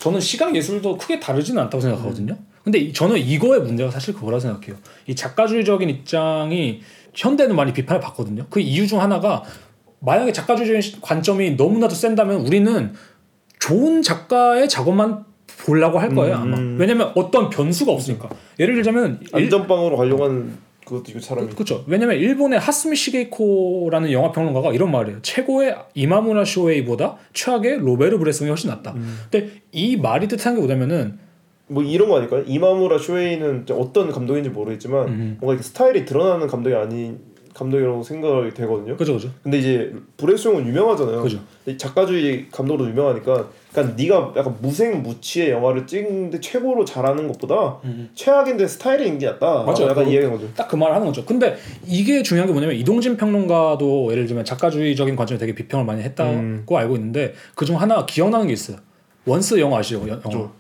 저는 0.00 0.20
시각 0.20 0.54
예술도 0.54 0.98
크게 0.98 1.18
다르지는 1.20 1.62
않다고 1.62 1.80
생각하거든요. 1.80 2.37
근데 2.64 2.78
이- 2.78 2.92
저는 2.92 3.16
이거의 3.18 3.61
문제가 3.62 3.90
사실 3.90 4.12
그거라 4.14 4.38
생각해요. 4.40 4.76
이 5.06 5.14
작가주의적인 5.14 5.88
입장이 5.88 6.80
현대는 7.18 7.57
많이 7.57 7.72
비판을 7.72 8.00
받거든요. 8.00 8.46
그 8.48 8.61
이유 8.61 8.87
중 8.87 9.00
하나가 9.00 9.42
만약에 10.00 10.33
작가주의적인 10.33 10.81
시- 10.81 11.00
관점이 11.00 11.52
너무나도 11.57 11.94
센다면 11.94 12.46
우리는 12.46 12.92
좋은 13.59 14.02
작가의 14.02 14.68
작업만 14.68 15.24
보려고 15.64 15.98
할 15.98 16.14
거예요 16.14 16.37
아마. 16.37 16.57
음. 16.57 16.76
왜냐면 16.78 17.11
어떤 17.16 17.50
변수가 17.50 17.90
없으니까. 17.90 18.28
예를 18.61 18.76
들자면 18.76 19.18
일- 19.22 19.28
안전빵으로 19.44 19.98
하는 19.98 20.52
그것도 20.85 21.04
있고 21.11 21.20
사람이. 21.20 21.48
그렇죠. 21.50 21.85
왜냐면 21.88 22.16
일본의 22.16 22.61
하스미 22.61 22.94
시게이코라는 22.96 24.12
영화 24.12 24.31
평론가가 24.31 24.72
이런 24.72 24.92
말이에요. 24.92 25.18
최고의 25.22 25.74
이마무라 25.94 26.44
쇼헤이보다 26.44 27.16
최악의 27.35 27.78
로베르 27.81 28.18
브레송이 28.18 28.48
훨씬 28.48 28.70
낫다. 28.70 28.92
음. 28.92 29.18
근데 29.31 29.50
이 29.72 29.96
말이 29.96 30.28
뜻하는 30.28 30.61
게 30.61 30.64
뭐냐면은 30.66 31.18
뭐 31.68 31.83
이런 31.83 32.09
거 32.09 32.16
아닐까요? 32.16 32.42
이마무라 32.46 32.98
쇼헤이는 32.98 33.66
어떤 33.72 34.11
감독인지 34.11 34.50
모르겠지만 34.50 35.09
음. 35.09 35.37
뭔가 35.40 35.54
이렇게 35.54 35.62
스타일이 35.62 36.04
드러나는 36.04 36.46
감독이 36.46 36.74
아닌 36.74 37.18
감독이라고 37.54 38.02
생각이 38.04 38.54
되거든요. 38.54 38.96
그죠 38.96 39.14
그죠 39.14 39.31
근데 39.42 39.59
이제 39.59 39.92
브레송은 40.16 40.64
유명하잖아요. 40.68 41.20
그죠. 41.22 41.40
작가주의 41.76 42.46
감독으로 42.52 42.88
유명하니까, 42.88 43.48
그러니까 43.72 43.96
네가 44.00 44.33
약간 44.37 44.57
무색무취의 44.62 45.50
영화를 45.50 45.85
찍는데 45.87 46.40
최고로 46.40 46.85
잘하는 46.85 47.26
것보다 47.26 47.78
최악인데 48.14 48.66
스타일이 48.68 48.95
있는 48.95 49.18
게 49.18 49.26
낫다. 49.26 49.64
맞아요. 49.64 49.88
약간 49.88 50.07
이해한 50.09 50.31
거죠. 50.31 50.46
딱 50.54 50.68
그 50.68 50.76
말을 50.76 50.94
하는 50.94 51.07
거죠. 51.09 51.24
근데 51.24 51.57
이게 51.85 52.22
중요한 52.22 52.46
게 52.46 52.52
뭐냐면 52.52 52.76
이동진 52.76 53.16
평론가도 53.16 54.12
예를 54.12 54.26
들면 54.26 54.44
작가주의적인 54.44 55.16
관점에 55.16 55.37
되게 55.38 55.52
비평을 55.54 55.85
많이 55.85 56.02
했다고 56.02 56.31
음. 56.31 56.64
알고 56.70 56.94
있는데 56.94 57.35
그중 57.57 57.81
하나 57.81 58.07
기억나는 58.07 58.46
게 58.46 58.52
있어요. 58.52 58.76
원스 59.26 59.59
영화 59.59 59.78
아시죠? 59.78 59.98
영- 60.02 60.09
영화. 60.11 60.20
그죠. 60.22 60.52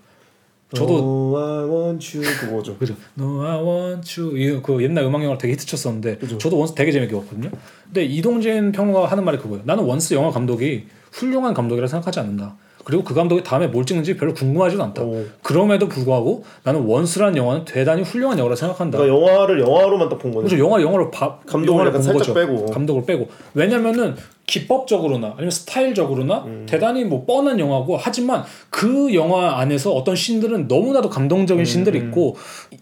저도 0.74 0.98
No, 0.98 1.36
I 1.38 1.64
want 1.64 2.18
you 2.18 2.26
그거죠. 2.40 2.76
그죠. 2.76 2.94
No, 3.18 3.42
I 3.42 3.56
want 3.62 4.20
you. 4.20 4.60
그 4.62 4.82
옛날 4.82 5.04
음악 5.04 5.24
영화 5.24 5.38
되게 5.38 5.54
히트쳤었는데 5.54 6.18
그죠. 6.18 6.36
저도 6.38 6.58
원스 6.58 6.74
되게 6.74 6.92
재밌게 6.92 7.14
봤거든요. 7.16 7.50
근데 7.84 8.04
이동진 8.04 8.72
평론가가 8.72 9.06
하는 9.06 9.24
말이 9.24 9.38
그거예요. 9.38 9.62
나는 9.64 9.84
원스 9.84 10.12
영화 10.14 10.30
감독이 10.30 10.84
훌륭한 11.12 11.54
감독이라 11.54 11.86
생각하지 11.86 12.20
않는다. 12.20 12.56
그리고 12.84 13.02
그 13.04 13.12
감독이 13.14 13.42
다음에 13.42 13.66
뭘 13.66 13.84
찍는지 13.84 14.16
별로 14.16 14.32
궁금하지도 14.34 14.82
않다. 14.82 15.02
오. 15.02 15.24
그럼에도 15.42 15.88
불구하고 15.88 16.44
나는 16.64 16.82
원스라는 16.84 17.36
영화는 17.36 17.64
대단히 17.64 18.02
훌륭한 18.02 18.38
영화라 18.38 18.56
생각한다. 18.56 18.98
그러니까 18.98 19.18
영화를 19.30 19.60
영화로만 19.60 20.08
딱 20.08 20.18
본 20.18 20.32
거죠. 20.32 20.44
그죠 20.48 20.58
영화 20.58 20.80
영화로 20.82 21.10
봐 21.10 21.38
감독을 21.46 21.66
영화를 21.86 21.88
약간 21.92 22.02
본 22.02 22.18
살짝 22.18 22.34
거죠. 22.34 22.34
빼고. 22.34 22.66
감독을 22.72 23.04
빼고 23.04 23.28
왜냐면은 23.54 24.16
기법적으로나 24.48 25.34
아니면 25.36 25.50
스타일적으로나 25.50 26.44
음. 26.46 26.66
대단히 26.68 27.04
뭐 27.04 27.24
뻔한 27.26 27.60
영화고 27.60 27.96
하지만 27.98 28.42
그 28.70 29.14
영화 29.14 29.58
안에서 29.60 29.92
어떤 29.92 30.16
씬들은 30.16 30.66
너무나도 30.66 31.08
음, 31.08 31.10
감동적인 31.10 31.64
씬들이 31.64 31.98
있고 31.98 32.34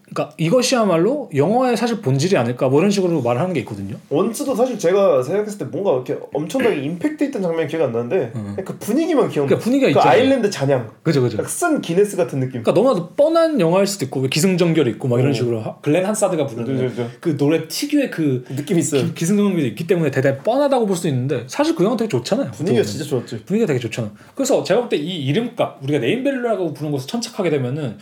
그러니까 0.09 0.33
이것이야말로 0.37 1.29
영화의 1.35 1.75
사실 1.77 2.01
본질이 2.01 2.37
아닐까 2.37 2.69
뭐 2.69 2.79
이런 2.79 2.89
식으로 2.89 3.21
말하는 3.21 3.53
게 3.53 3.59
있거든요. 3.61 3.97
원츠도 4.09 4.55
사실 4.55 4.79
제가 4.79 5.21
생각했을 5.21 5.57
때 5.59 5.65
뭔가 5.65 5.91
이렇게 5.93 6.17
엄청나게 6.33 6.77
임팩트 6.83 7.25
있던 7.25 7.41
장면이 7.41 7.67
기억이 7.67 7.83
안 7.85 7.91
나는데 7.91 8.31
그냥 8.31 8.55
그 8.65 8.77
분위기만 8.79 9.29
기억나. 9.29 9.49
그러니까 9.49 9.63
분위기가 9.63 9.87
그 9.87 9.91
있잖아요. 9.99 10.09
아일랜드 10.21 10.49
잔향. 10.49 10.89
그죠 11.03 11.21
그죠. 11.21 11.37
딱쓴 11.37 11.81
기네스 11.81 12.15
같은 12.15 12.39
느낌. 12.39 12.63
그러니까 12.63 12.71
너무나도 12.71 13.09
뻔한 13.15 13.59
영화일 13.59 13.85
수도 13.85 14.05
있고 14.05 14.21
왜 14.21 14.29
기승전결이 14.29 14.89
있고 14.91 15.07
막 15.09 15.19
이런 15.19 15.31
어. 15.31 15.33
식으로 15.33 15.59
하- 15.61 15.75
글렌 15.81 16.05
한사드가 16.05 16.47
부르는 16.47 16.65
그죠, 16.87 16.87
그죠. 17.03 17.09
그 17.19 17.35
노래 17.37 17.67
특유의 17.67 18.09
그 18.09 18.45
느낌 18.55 18.79
있어요. 18.79 19.03
기- 19.03 19.13
기승전결이 19.13 19.67
있기 19.67 19.85
때문에 19.87 20.09
대단히 20.11 20.37
뻔하다고 20.39 20.85
볼 20.85 20.95
수 20.97 21.07
있는데 21.09 21.43
사실 21.57 21.73
그 21.73 21.83
영화 21.83 21.97
되게 21.97 22.07
좋잖아요. 22.07 22.51
분위기가. 22.51 22.83
진짜 22.83 23.03
좋았지. 23.03 23.43
분위기가 23.45 23.65
되게 23.67 23.79
좋잖아. 23.79 24.11
그래서 24.35 24.63
제가 24.63 24.81
볼 24.81 24.89
때 24.89 24.97
이 24.97 25.25
이름값 25.25 25.79
우리가 25.81 25.97
name 25.99 26.21
value라고 26.21 26.71
부르는 26.73 26.91
것을 26.91 27.07
천착하게 27.07 27.49
되면은 27.49 27.97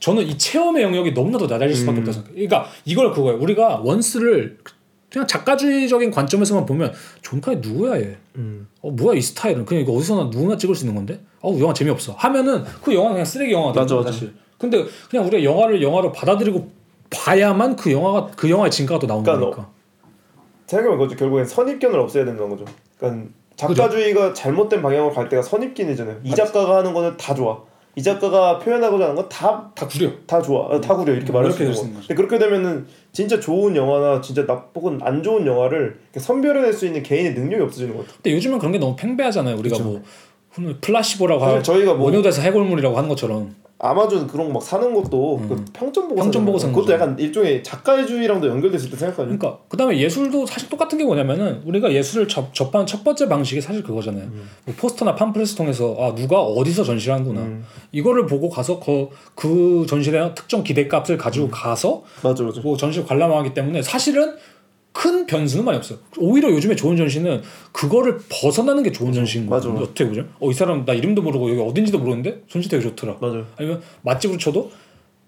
저는 0.00 0.22
이 0.26 0.36
체험의 0.36 0.82
영역이 0.82 1.12
너무나도 1.12 1.46
낮아질 1.46 1.74
수밖에 1.76 1.98
음. 1.98 2.02
없다고 2.02 2.12
생각해요. 2.12 2.34
그러니까 2.48 2.70
이걸 2.84 3.12
그거예요. 3.12 3.40
우리가 3.40 3.80
원스를 3.82 4.58
그냥 5.10 5.26
작가주의적인 5.26 6.10
관점에서만 6.10 6.66
보면 6.66 6.92
존 7.22 7.40
카니 7.40 7.56
누구야 7.56 7.98
얘? 8.00 8.16
음. 8.36 8.68
어 8.82 8.90
뭐야 8.90 9.16
이 9.16 9.22
스타일은? 9.22 9.64
그냥 9.64 9.82
이거 9.82 9.92
어디서나 9.94 10.24
누구나 10.24 10.56
찍을 10.58 10.74
수 10.74 10.84
있는 10.84 10.94
건데? 10.94 11.20
어우 11.40 11.58
영화 11.60 11.72
재미없어. 11.72 12.12
하면은 12.18 12.64
그 12.82 12.92
영화는 12.94 13.14
그냥 13.14 13.24
쓰레기 13.24 13.52
영화다. 13.52 13.80
맞아, 13.80 13.94
맞아. 13.96 14.12
사실. 14.12 14.34
근데 14.58 14.84
그냥 15.10 15.26
우리가 15.26 15.42
영화를 15.42 15.82
영화로 15.82 16.12
받아들이고 16.12 16.70
봐야만 17.08 17.76
그 17.76 17.90
영화가 17.92 18.32
그 18.36 18.48
영화의 18.50 18.70
진가가 18.70 18.98
또 19.00 19.06
나오는 19.06 19.24
그러니까 19.24 19.50
거니까. 19.56 19.72
생각해보면 20.70 20.98
그거죠. 20.98 21.16
결국엔 21.16 21.44
선입견을 21.44 21.98
없애야 21.98 22.24
된다는 22.24 22.50
거죠. 22.50 22.64
그러니까 22.98 23.28
작가주의가 23.56 24.32
잘못된 24.32 24.80
방향으로 24.80 25.12
갈 25.12 25.28
때가 25.28 25.42
선입견이잖아요. 25.42 26.18
이 26.24 26.30
작가가 26.30 26.78
하는 26.78 26.94
거는 26.94 27.16
다 27.16 27.34
좋아. 27.34 27.62
이 27.96 28.02
작가가 28.02 28.58
표현하고자 28.60 29.04
하는 29.04 29.16
건다다 29.16 29.72
다 29.74 29.86
구려. 29.88 30.10
좋아. 30.44 30.72
아, 30.72 30.80
다 30.80 30.94
구려 30.94 31.12
이렇게 31.12 31.32
음, 31.32 31.34
말할 31.34 31.50
수 31.50 31.62
있는 31.64 31.74
거. 31.74 31.82
거죠. 31.82 31.94
근데 31.98 32.14
그렇게 32.14 32.38
되면은 32.38 32.86
진짜 33.12 33.40
좋은 33.40 33.74
영화나 33.74 34.20
진짜 34.20 34.44
나쁘건 34.44 35.00
안 35.02 35.22
좋은 35.24 35.44
영화를 35.44 35.98
선별해낼 36.16 36.72
수 36.72 36.86
있는 36.86 37.02
개인의 37.02 37.34
능력이 37.34 37.62
없어지는 37.64 37.96
것 37.96 38.02
같아요. 38.02 38.16
근데 38.22 38.36
요즘은 38.36 38.58
그런 38.60 38.72
게 38.72 38.78
너무 38.78 38.94
팽배하잖아요. 38.94 39.56
우리가 39.56 39.76
그쵸. 39.76 39.88
뭐 39.88 40.02
플라시보라고 40.80 41.40
사실 41.40 41.58
하 41.58 41.62
저희가 41.62 41.94
뭐 41.94 42.06
원효대사 42.06 42.42
해골물이라고 42.42 42.96
하는 42.96 43.08
것처럼 43.08 43.54
아마존 43.82 44.26
그런 44.26 44.48
거막 44.48 44.62
사는 44.62 44.92
것도 44.92 45.38
음. 45.38 45.48
그 45.48 45.64
평점 45.72 46.08
보고 46.08 46.20
평점 46.20 46.44
보고 46.44 46.58
그것도 46.58 46.74
거죠. 46.74 46.92
약간 46.92 47.18
일종의 47.18 47.62
작가주의랑도 47.62 48.46
연결됐을 48.46 48.90
때 48.90 48.96
생각하죠. 48.96 49.24
그러니까 49.24 49.58
그다음에 49.70 49.96
예술도 49.98 50.44
사실 50.44 50.68
똑같은 50.68 50.98
게 50.98 51.04
뭐냐면은 51.04 51.62
우리가 51.64 51.90
예술을 51.90 52.28
접, 52.28 52.52
접하는 52.52 52.86
첫 52.86 53.02
번째 53.02 53.26
방식이 53.28 53.62
사실 53.62 53.82
그거잖아요. 53.82 54.28
뭐 54.66 54.74
포스터나 54.76 55.14
팜플렛을 55.14 55.56
통해서 55.56 55.96
아 55.98 56.14
누가 56.14 56.42
어디서 56.42 56.84
전시를 56.84 57.14
하는구나 57.14 57.40
음. 57.40 57.64
이거를 57.92 58.26
보고 58.26 58.50
가서 58.50 58.78
그, 58.80 59.08
그 59.34 59.86
전시대 59.88 60.34
특정 60.34 60.62
기대값을 60.62 61.16
가지고 61.16 61.46
음. 61.46 61.50
가서 61.50 62.02
맞아 62.22 62.44
맞아. 62.44 62.60
뭐 62.60 62.76
전시를 62.76 63.06
관람하기 63.06 63.54
때문에 63.54 63.80
사실은 63.80 64.34
큰 64.92 65.24
변수는 65.26 65.64
많이 65.64 65.78
없어요. 65.78 65.98
오히려 66.18 66.50
요즘에 66.50 66.74
좋은 66.74 66.96
전시는 66.96 67.42
그거를 67.72 68.18
벗어나는 68.28 68.82
게 68.82 68.90
좋은 68.92 69.12
전시인 69.12 69.46
거예요. 69.46 69.72
맞아. 69.72 69.82
어떻게 69.84 70.06
보죠? 70.08 70.24
어 70.40 70.50
이 70.50 70.52
사람 70.52 70.84
나 70.84 70.92
이름도 70.92 71.22
모르고 71.22 71.50
여기 71.50 71.60
어딘지도 71.60 71.98
모르는데 71.98 72.42
전시 72.48 72.68
되게 72.68 72.82
좋더라. 72.82 73.16
맞아. 73.20 73.44
아니면 73.56 73.80
맛집으로 74.02 74.38
쳐도 74.38 74.70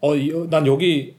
어 0.00 0.27
난 0.27 0.66
여기 0.66 1.14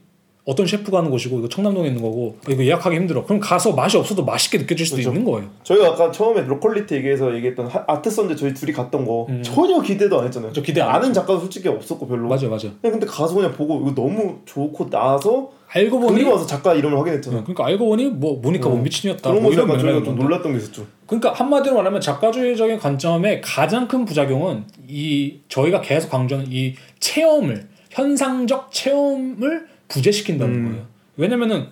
어떤 0.46 0.66
셰프가 0.66 0.98
하는 0.98 1.10
곳이고 1.10 1.38
이거 1.38 1.48
청담동에 1.48 1.88
있는 1.88 2.02
거고 2.02 2.36
어, 2.46 2.50
이거 2.50 2.62
예약하기 2.62 2.94
힘들어. 2.94 3.24
그럼 3.24 3.40
가서 3.40 3.72
맛이 3.72 3.96
없어도 3.96 4.26
맛있게 4.26 4.58
느껴질 4.58 4.84
수도 4.84 4.96
그렇죠. 4.96 5.10
있는 5.16 5.24
거예요. 5.32 5.48
저희가 5.62 5.86
아까 5.88 6.10
처음에 6.10 6.42
locality 6.42 6.94
얘기해서 6.96 7.34
얘기했던 7.36 7.66
하- 7.66 7.82
아트선재 7.86 8.36
저희 8.36 8.52
둘이 8.52 8.72
갔던 8.72 9.06
거 9.06 9.24
음. 9.30 9.42
전혀 9.42 9.80
기대도 9.80 10.20
안 10.20 10.26
했잖아요. 10.26 10.52
저 10.52 10.60
기대 10.60 10.82
안 10.82 10.96
아는 10.96 11.08
했죠. 11.08 11.20
작가도 11.22 11.40
솔직히 11.40 11.68
없었고 11.70 12.06
별로. 12.06 12.28
맞아 12.28 12.46
맞아. 12.48 12.68
근데 12.82 13.06
가서 13.06 13.34
그냥 13.34 13.52
보고 13.52 13.80
이거 13.80 13.94
너무 13.94 14.40
좋고 14.44 14.90
나서 14.90 15.50
알고 15.74 15.98
보니 15.98 16.14
그리고 16.14 16.32
와서 16.32 16.46
작가 16.46 16.72
이름을 16.72 16.96
확인했잖아. 16.98 17.38
어, 17.38 17.42
그러니까 17.42 17.66
알고 17.66 17.86
보니 17.86 18.06
뭐 18.10 18.40
모니카 18.40 18.68
뭐 18.68 18.78
어. 18.78 18.82
비치니였다. 18.82 19.28
그런 19.28 19.42
뭐거 19.42 19.54
이런 19.54 19.66
맥락이 19.66 20.04
좀. 20.04 20.16
놀랐던 20.16 20.52
게 20.52 20.58
있었죠. 20.58 20.86
그러니까 21.06 21.32
한마디로 21.32 21.74
말하면 21.74 22.00
작가주의적인 22.00 22.78
관점의 22.78 23.40
가장 23.42 23.88
큰 23.88 24.04
부작용은 24.04 24.64
이 24.88 25.40
저희가 25.48 25.80
계속 25.80 26.10
강조하는 26.10 26.50
이 26.52 26.74
체험을 27.00 27.68
현상적 27.90 28.70
체험을 28.72 29.66
부재시킨다는 29.88 30.54
음. 30.54 30.68
거예요. 30.70 30.86
왜냐면은 31.16 31.66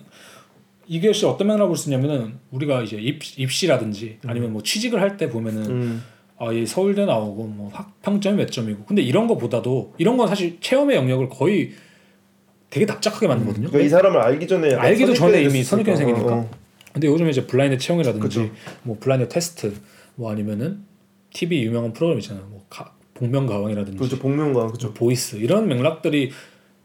이것이 0.87 1.25
어떤 1.25 1.47
맥락으로 1.47 1.69
볼 1.69 1.77
수 1.77 1.89
있냐면은 1.89 2.39
우리가 2.51 2.81
이제 2.81 2.97
입, 2.97 3.21
입시라든지 3.39 4.17
아니면 4.25 4.51
뭐 4.51 4.61
취직을 4.61 4.99
할 5.01 5.15
때 5.17 5.29
보면은 5.29 5.65
음. 5.65 6.03
아, 6.37 6.51
이 6.51 6.65
서울대 6.65 7.05
나오고 7.05 7.43
뭐 7.45 7.69
학, 7.73 8.01
평점이 8.01 8.35
몇 8.37 8.51
점이고 8.51 8.83
근데 8.85 9.01
이런 9.01 9.27
거보다도 9.27 9.93
이런 9.97 10.17
건 10.17 10.27
사실 10.27 10.57
체험의 10.59 10.97
영역을 10.97 11.29
거의 11.29 11.71
되게 12.73 12.87
납작하게 12.87 13.27
만들거든요. 13.27 13.67
그러니까 13.67 13.85
이 13.85 13.89
사람을 13.89 14.19
알기 14.19 14.47
전에 14.47 14.71
약간 14.71 14.85
알기도 14.85 15.13
전에 15.13 15.43
이미. 15.43 15.63
선입견이 15.63 15.95
생기니까. 15.95 16.33
어, 16.33 16.37
어. 16.39 16.49
근데 16.91 17.07
요즘에 17.07 17.29
이제 17.29 17.45
블라인드 17.45 17.77
체험이라든지 17.77 18.27
그쵸. 18.27 18.49
뭐 18.81 18.97
블라인드 18.99 19.29
테스트 19.29 19.75
뭐 20.15 20.31
아니면은 20.31 20.79
TV 21.31 21.63
유명한 21.65 21.93
프로그램 21.93 22.17
있잖아요. 22.19 22.47
뭐 22.49 22.65
가, 22.71 22.91
복면가왕이라든지 23.13 23.99
그렇죠 23.99 24.17
복면가 24.17 24.65
그렇죠. 24.67 24.87
뭐 24.87 24.93
보이스 24.95 25.35
이런 25.35 25.67
맥락들이 25.67 26.31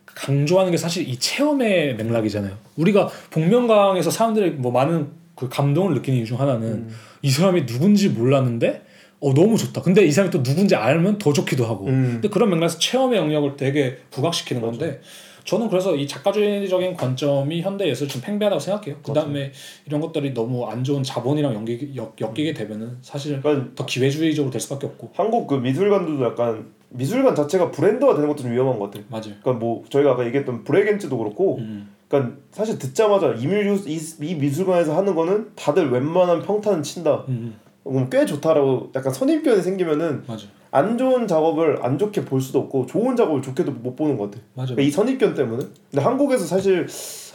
강조하는 0.04 0.72
게 0.72 0.76
사실 0.76 1.08
이 1.08 1.18
체험의 1.18 1.96
맥락이잖아요. 1.96 2.54
우리가 2.76 3.08
복면가왕에서 3.30 4.10
사람들이 4.10 4.50
뭐 4.50 4.70
많은 4.70 5.08
그 5.34 5.48
감동을 5.48 5.94
느끼는 5.94 6.18
이유 6.18 6.26
중 6.26 6.38
하나는 6.38 6.68
음. 6.68 6.94
이 7.22 7.30
사람이 7.30 7.64
누군지 7.64 8.10
몰랐는데 8.10 8.82
어 9.20 9.32
너무 9.32 9.56
좋다. 9.56 9.80
근데 9.80 10.04
이 10.04 10.12
사람이 10.12 10.30
또 10.32 10.42
누군지 10.42 10.74
알면 10.76 11.16
더 11.16 11.32
좋기도 11.32 11.64
하고. 11.64 11.86
음. 11.86 12.10
근데 12.20 12.28
그런 12.28 12.50
맥락에서 12.50 12.78
체험의 12.78 13.18
영역을 13.18 13.56
되게 13.56 13.96
부각시키는 14.10 14.60
건데 14.60 15.00
저는 15.48 15.70
그래서 15.70 15.96
이 15.96 16.06
작가주의적인 16.06 16.94
관점이 16.94 17.62
현대 17.62 17.88
예술 17.88 18.06
좀 18.06 18.20
팽배하다고 18.20 18.60
생각해요. 18.60 18.96
그 19.02 19.14
다음에 19.14 19.50
이런 19.86 19.98
것들이 19.98 20.34
너무 20.34 20.66
안 20.66 20.84
좋은 20.84 21.02
자본이랑 21.02 21.54
연기, 21.54 21.90
엮, 21.96 22.14
엮이게 22.20 22.52
되면은 22.52 22.98
사실 23.00 23.40
그러니까 23.40 23.70
더 23.74 23.86
기회주의적으로 23.86 24.50
될 24.50 24.60
수밖에 24.60 24.86
없고. 24.86 25.08
한국 25.14 25.46
그 25.46 25.54
미술관들도 25.54 26.22
약간 26.22 26.66
미술관 26.90 27.34
자체가 27.34 27.70
브랜드화 27.70 28.12
되는 28.12 28.28
것도 28.28 28.42
좀 28.42 28.52
위험한 28.52 28.78
것 28.78 28.90
같아요. 28.90 29.04
맞아요. 29.08 29.40
그러니까 29.42 29.52
뭐 29.54 29.84
저희가 29.88 30.10
아까 30.10 30.26
얘기했던 30.26 30.64
브레겐츠도 30.64 31.16
그렇고 31.16 31.56
음. 31.60 31.94
그러니까 32.08 32.36
사실 32.50 32.78
듣자마자 32.78 33.32
이, 33.32 33.46
미- 33.46 33.74
이, 33.86 33.98
이 34.20 34.34
미술관에서 34.34 34.94
하는 34.94 35.14
거는 35.14 35.52
다들 35.56 35.90
웬만한 35.90 36.42
평탄은 36.42 36.82
친다. 36.82 37.24
음. 37.28 37.58
그럼 37.84 38.10
꽤 38.10 38.26
좋다라고 38.26 38.90
약간 38.94 39.14
선입견이 39.14 39.62
생기면은 39.62 40.24
맞아. 40.26 40.46
안 40.70 40.98
좋은 40.98 41.26
작업을 41.26 41.78
안 41.82 41.98
좋게 41.98 42.24
볼 42.24 42.40
수도 42.40 42.60
없고 42.60 42.86
좋은 42.86 43.16
작업을 43.16 43.42
좋게도 43.42 43.72
못 43.72 43.96
보는 43.96 44.16
것 44.16 44.30
같아. 44.30 44.42
맞아. 44.54 44.74
그러니까 44.74 44.88
이 44.88 44.90
선입견 44.90 45.34
때문에. 45.34 45.64
근데 45.90 46.02
한국에서 46.02 46.44
사실 46.44 46.86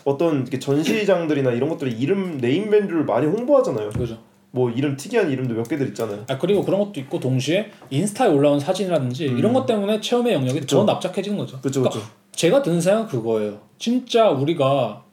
어떤 0.05 0.41
이렇게 0.41 0.59
전시장들이나 0.59 1.51
이런 1.51 1.69
것들이 1.69 1.91
이름 1.91 2.37
name 2.37 2.69
value를 2.69 3.05
많이 3.05 3.25
홍보하잖아요. 3.25 3.89
그죠. 3.89 4.17
뭐 4.51 4.69
이름 4.69 4.95
특이한 4.95 5.31
이름도 5.31 5.55
몇 5.55 5.67
개들 5.67 5.87
있잖아요. 5.89 6.25
아 6.27 6.37
그리고 6.37 6.63
그런 6.63 6.79
것도 6.79 6.99
있고 6.99 7.19
동시에 7.19 7.71
인스타에 7.89 8.29
올라온 8.29 8.59
사진이라든지 8.59 9.29
음. 9.29 9.37
이런 9.39 9.51
것 9.51 9.65
때문에 9.65 9.99
체험의 9.99 10.33
영역이 10.33 10.59
그쵸. 10.61 10.77
더 10.77 10.93
납작해지는 10.93 11.37
거죠. 11.37 11.59
그렇죠, 11.59 11.81
그러니까 11.81 11.99
그렇죠. 11.99 12.23
제가 12.33 12.61
드는 12.61 12.79
생각은 12.79 13.07
그거예요. 13.07 13.61
진짜 13.79 14.29
우리가 14.29 15.03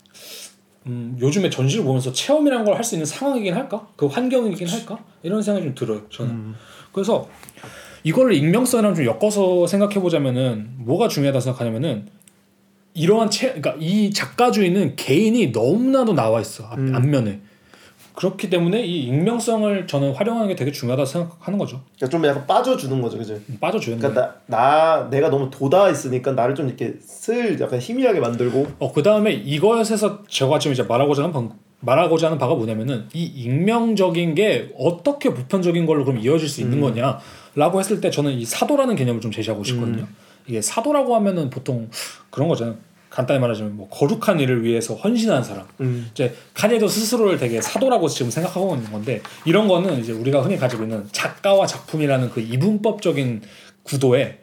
음, 0.87 1.17
요즘에 1.21 1.49
전시를 1.49 1.85
보면서 1.85 2.13
체험이라는 2.13 2.65
걸 2.65 2.76
할 2.76 2.85
수 2.85 2.95
있는 2.95 3.07
상황이긴 3.07 3.55
할까? 3.55 3.87
그 3.97 4.07
환경이긴 4.07 4.69
할까? 4.69 4.99
이런 5.23 5.41
생각이 5.41 5.67
좀 5.67 5.75
들어요. 5.75 6.09
저는. 6.11 6.31
음. 6.31 6.55
그래서 6.93 7.29
이거를 8.03 8.35
익명성이랑 8.35 8.95
좀 8.95 9.05
엮어서 9.05 9.67
생각해 9.67 9.95
보자면은 10.01 10.71
뭐가 10.79 11.09
중요하다 11.09 11.41
생각하냐면은 11.41 12.07
이러한 12.95 13.31
체, 13.31 13.49
그러니까 13.49 13.77
이 13.79 14.11
작가주의는 14.11 14.97
개인이 14.97 15.49
너무나도 15.49 16.15
나와 16.15 16.41
있어 16.41 16.65
앞, 16.65 16.79
음. 16.79 16.95
앞면에. 16.95 17.41
그렇기 18.15 18.51
때문에 18.51 18.85
이 18.85 19.05
익명성을 19.05 19.87
저는 19.87 20.13
활용하는 20.13 20.49
게 20.49 20.55
되게 20.55 20.73
중요하다 20.73 21.07
생각하는 21.07 21.59
거죠. 21.59 21.81
그러니까 21.97 22.09
좀 22.09 22.27
약간 22.27 22.47
빠져주는 22.47 23.01
거죠, 23.01 23.17
그지? 23.17 23.41
빠져줘야 23.61 23.97
돼. 23.97 24.01
그러니까 24.01 24.35
나, 24.47 24.59
나 24.99 25.09
내가 25.09 25.31
너무 25.31 25.49
돋아 25.51 25.89
있으니까 25.89 26.33
나를 26.33 26.55
좀 26.55 26.67
이렇게 26.67 26.97
슬 27.01 27.59
약간 27.61 27.79
희미하게 27.79 28.21
만들고 28.21 28.67
어, 28.79 28.93
그 28.93 29.03
다음에 29.03 29.33
이것에서 29.33 30.25
제가 30.29 30.59
지금 30.59 30.75
이제 30.75 30.83
말하고자 30.83 31.23
하는 31.23 31.33
방, 31.33 31.53
말하고자 31.81 32.27
하는 32.27 32.37
바가 32.37 32.57
뭐냐면은 32.57 33.07
이 33.15 33.25
익명적인 33.25 34.35
게 34.35 34.71
어떻게 34.77 35.33
보편적인 35.33 35.87
걸로 35.87 36.05
그럼 36.05 36.21
이어질 36.21 36.47
수 36.47 36.61
있는 36.61 36.81
거냐 36.81 37.21
라고 37.55 37.81
했을 37.81 38.01
때 38.01 38.11
저는 38.11 38.33
이 38.33 38.45
사도라는 38.45 38.97
개념을 38.97 39.21
좀 39.21 39.31
제시하고 39.33 39.65
싶거든요. 39.65 40.07
이게 40.47 40.61
사도라고 40.61 41.15
하면은 41.17 41.51
보통 41.51 41.89
그런 42.31 42.49
거잖아요. 42.49 42.77
간단히 43.11 43.41
말하자면 43.41 43.77
뭐 43.77 43.89
거룩한 43.89 44.39
일을 44.39 44.63
위해서 44.63 44.95
헌신한 44.95 45.43
사람. 45.43 45.67
음. 45.81 46.09
이제 46.13 46.35
카니도 46.55 46.87
스스로를 46.87 47.39
되게 47.39 47.61
사도라고 47.61 48.09
지금 48.09 48.31
생각하고 48.31 48.77
있는 48.77 48.91
건데 48.93 49.21
이런 49.45 49.67
거는 49.67 49.99
이제 49.99 50.13
우리가 50.13 50.43
흔히 50.43 50.57
가지고 50.57 50.85
있는 50.85 51.07
작가와 51.11 51.67
작품이라는 51.67 52.31
그 52.31 52.41
이분법적인 52.41 53.43
구도에 53.83 54.39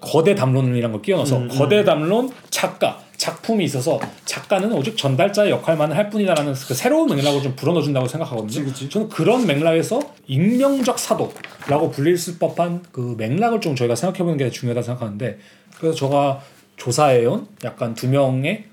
거대 0.00 0.34
담론이라는 0.34 0.92
걸 0.92 1.02
끼워넣어서 1.02 1.36
음, 1.36 1.48
거대 1.48 1.84
담론 1.84 2.30
작가 2.48 3.00
작품이 3.20 3.62
있어서 3.66 4.00
작가는 4.24 4.72
오직 4.72 4.96
전달자의 4.96 5.50
역할만 5.50 5.92
할 5.92 6.08
뿐이다라는 6.08 6.54
그 6.54 6.72
새로운 6.72 7.14
맥락을 7.14 7.42
좀 7.42 7.54
불어넣어준다고 7.54 8.08
생각하거든요. 8.08 8.48
그치, 8.48 8.64
그치. 8.64 8.88
저는 8.88 9.10
그런 9.10 9.46
맥락에서 9.46 10.00
익명적 10.26 10.98
사도라고 10.98 11.90
불릴 11.90 12.16
수 12.16 12.38
법한 12.38 12.82
그 12.90 13.16
맥락을 13.18 13.60
좀 13.60 13.76
저희가 13.76 13.94
생각해보는 13.94 14.38
게 14.38 14.48
중요하다 14.48 14.80
고 14.80 14.86
생각하는데 14.86 15.38
그래서 15.78 15.94
제가 15.98 16.40
조사해온 16.78 17.46
약간 17.62 17.94
두 17.94 18.08
명의 18.08 18.64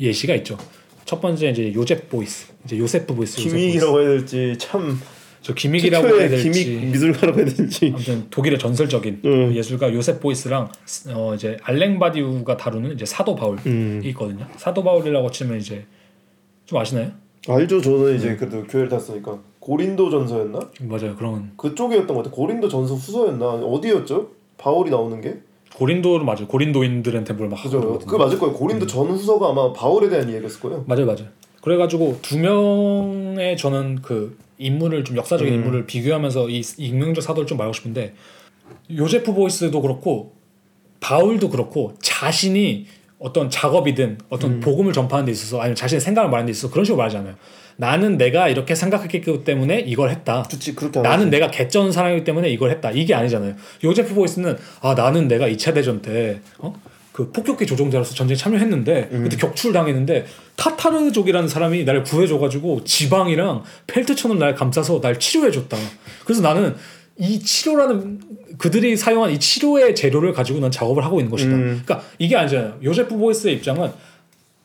예시가 0.00 0.34
있죠. 0.36 0.56
첫 1.04 1.20
번째 1.20 1.50
이제 1.50 1.70
요셉 1.74 2.08
보이스, 2.08 2.46
이제 2.64 2.78
요셉 2.78 3.06
보이스. 3.06 3.36
기믹이라고 3.36 4.00
해야 4.00 4.08
될지 4.08 4.54
참 4.56 4.98
저 5.48 5.54
gimmick이라고 5.54 6.08
해야 6.08 6.28
될지 6.28 6.50
gimmick 6.50 6.90
미술가라고 6.92 7.38
해야 7.38 7.46
될지 7.46 7.90
아무튼 7.94 8.26
독일의 8.28 8.58
전설적인 8.58 9.20
음. 9.24 9.48
그 9.48 9.56
예술가 9.56 9.90
요셉 9.94 10.20
보이스랑 10.20 10.68
어 11.14 11.34
이제 11.34 11.56
알랭 11.62 11.98
바디우가 11.98 12.58
다루는 12.58 12.92
이제 12.92 13.06
사도 13.06 13.34
바울이 13.34 13.58
음. 13.64 14.02
있거든요. 14.04 14.46
사도 14.58 14.84
바울이라고 14.84 15.30
치면 15.30 15.56
이제 15.58 15.86
좀 16.66 16.78
아시나요? 16.78 17.12
알죠 17.48 17.80
저는 17.80 18.10
네. 18.10 18.16
이제 18.16 18.36
그래도 18.36 18.62
교회를 18.64 18.90
다녔으니까 18.90 19.38
고린도 19.58 20.10
전서였나 20.10 20.58
맞아요. 20.82 21.16
그런 21.16 21.52
그쪽이었던 21.56 22.08
것 22.14 22.24
같아 22.24 22.30
고린도 22.30 22.68
전서 22.68 22.94
후서였나 22.94 23.46
어디였죠 23.46 24.28
바울이 24.58 24.90
나오는 24.90 25.18
게 25.22 25.38
고린도를 25.76 26.26
맞아요. 26.26 26.46
고린도인들한테 26.46 27.32
뭘막 27.32 27.58
하고 27.64 27.94
그죠. 27.94 28.06
그 28.06 28.16
맞을 28.16 28.38
거예요 28.38 28.54
고린도 28.54 28.84
음. 28.84 28.86
전 28.86 29.06
후서가 29.06 29.48
아마 29.48 29.72
바울에 29.72 30.10
대한 30.10 30.28
이야기였을 30.28 30.60
거예요 30.60 30.84
맞아요, 30.86 31.06
맞아요. 31.06 31.28
그래가지고 31.60 32.18
두 32.22 32.38
명의 32.38 33.56
저는 33.56 34.02
그 34.02 34.36
인물을 34.58 35.04
좀 35.04 35.16
역사적인 35.16 35.52
음. 35.52 35.58
인물을 35.58 35.86
비교하면서 35.86 36.48
이 36.50 36.62
익명적 36.76 37.22
사도를 37.22 37.46
좀 37.46 37.58
말하고 37.58 37.72
싶은데 37.72 38.14
요제프 38.94 39.34
보이스도 39.34 39.80
그렇고 39.80 40.34
바울도 41.00 41.50
그렇고 41.50 41.94
자신이 42.00 42.86
어떤 43.18 43.50
작업이든 43.50 44.18
어떤 44.28 44.52
음. 44.54 44.60
복음을 44.60 44.92
전파하는 44.92 45.26
데 45.26 45.32
있어서 45.32 45.60
아니면 45.60 45.74
자신의 45.74 46.00
생각을 46.00 46.30
말하는 46.30 46.46
데 46.46 46.52
있어서 46.52 46.70
그런 46.70 46.84
식으로 46.84 46.98
말하잖아요. 46.98 47.34
나는 47.76 48.16
내가 48.16 48.48
이렇게 48.48 48.74
생각했기 48.74 49.44
때문에 49.44 49.80
이걸 49.80 50.10
했다. 50.10 50.42
그치 50.50 50.74
그렇게 50.74 50.98
안 50.98 51.04
나는 51.04 51.18
하지. 51.26 51.30
내가 51.30 51.48
개쩌는 51.48 51.92
사람이기 51.92 52.24
때문에 52.24 52.48
이걸 52.50 52.70
했다. 52.70 52.90
이게 52.90 53.14
아니잖아요. 53.14 53.54
요제프 53.84 54.14
보이스는 54.14 54.56
아 54.80 54.94
나는 54.94 55.28
내가 55.28 55.48
2차 55.48 55.74
대전 55.74 56.02
때 56.02 56.40
어? 56.58 56.74
그 57.18 57.32
폭격기 57.32 57.66
조종자로서 57.66 58.14
전쟁에 58.14 58.36
참여했는데 58.36 59.08
음. 59.10 59.24
그때 59.24 59.36
격추를 59.36 59.72
당했는데 59.72 60.24
타타르족이라는 60.54 61.48
사람이 61.48 61.82
나를 61.82 62.04
구해줘가지고 62.04 62.84
지방이랑 62.84 63.64
펠트천을 63.88 64.38
날 64.38 64.54
감싸서 64.54 65.00
날 65.00 65.18
치료해줬다. 65.18 65.76
그래서 66.24 66.42
나는 66.42 66.76
이 67.16 67.40
치료라는 67.40 68.20
그들이 68.58 68.96
사용한 68.96 69.32
이 69.32 69.40
치료의 69.40 69.96
재료를 69.96 70.32
가지고 70.32 70.60
난 70.60 70.70
작업을 70.70 71.04
하고 71.04 71.18
있는 71.18 71.28
것이다. 71.28 71.50
음. 71.50 71.82
그러니까 71.84 72.08
이게 72.20 72.36
아니잖아요. 72.36 72.76
요제프 72.84 73.16
보이스의 73.16 73.56
입장은 73.56 73.90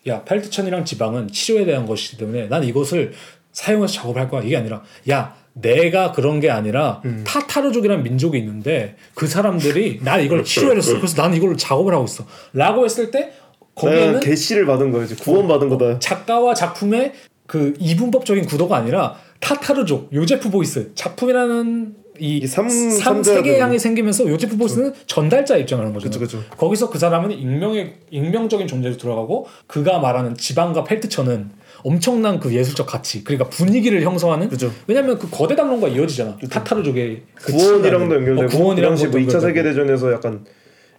야 0.06 0.24
펠트천이랑 0.24 0.86
지방은 0.86 1.30
치료에 1.30 1.66
대한 1.66 1.88
것이기 1.88 2.18
때문에 2.18 2.50
난 2.50 2.64
이것을 2.64 3.14
사용해서 3.52 3.92
작업을 3.96 4.22
할 4.22 4.30
거야 4.30 4.44
이게 4.44 4.58
아니라 4.58 4.84
야 5.10 5.36
내가 5.54 6.12
그런 6.12 6.40
게 6.40 6.50
아니라 6.50 7.02
음. 7.06 7.24
타 7.26 7.40
타르족이라는 7.46 8.04
민족이 8.04 8.38
있는데 8.40 8.96
그 9.14 9.28
사람들이 9.28 10.00
난 10.04 10.22
이걸 10.24 10.44
치료해줬어 10.44 10.98
그래서 10.98 11.22
나는 11.22 11.38
이걸 11.38 11.56
작업을 11.58 11.94
하고 11.94 12.06
있어 12.06 12.26
라고 12.54 12.86
했을 12.86 13.12
때 13.12 13.32
거기에는 13.76 14.20
계시를 14.20 14.66
받은 14.66 14.92
거지 14.92 15.16
구원 15.16 15.48
받은 15.48 15.70
거다 15.70 16.00
작가와 16.00 16.54
작품의 16.54 17.14
그 17.46 17.74
이분법적인 17.80 18.46
구도가 18.46 18.78
아니라 18.78 19.16
타타르족 19.40 20.10
요제프 20.14 20.50
보이스 20.50 20.92
작품이라는 20.96 21.96
이이 22.20 22.46
삼- 22.46 22.70
삼 22.70 22.92
삼자들. 23.24 23.44
세 23.44 23.50
개 23.50 23.60
항이 23.60 23.80
생기면서 23.80 24.28
요제프 24.28 24.56
보이스는 24.58 24.94
전달자 25.08 25.58
입장을 25.58 25.84
하는 25.84 25.94
거죠. 25.94 26.08
그쵸, 26.12 26.20
그쵸. 26.20 26.44
거기서 26.58 26.90
그 26.92 27.00
사람은 27.00 27.32
익명의 27.32 27.96
익명적인 28.12 28.68
존재로 28.68 28.98
들어가고 28.98 29.48
그가 29.66 29.98
말하는 30.00 30.36
지방과 30.36 30.84
펠트천은 30.84 31.50
엄청난 31.84 32.40
그 32.40 32.54
예술적 32.54 32.88
가치 32.88 33.24
그러니까 33.24 33.50
분위기를 33.50 34.02
형성하는 34.02 34.50
그죠. 34.50 34.72
왜냐하면 34.88 35.20
그 35.20 35.30
거대 35.30 35.56
담론과 35.56 35.90
이어지잖아. 35.90 36.38
타타르족의 36.50 37.22
그 37.36 37.52
구원이랑도. 37.52 38.16
연결되고 38.16 38.42
어, 38.42 38.48
그 38.48 38.58
구원이랑 38.58 38.92
당시 38.92 39.08
뭐 39.08 39.20
2차 39.20 39.42
세계 39.42 39.64
대전에서 39.64 40.12
약간 40.14 40.46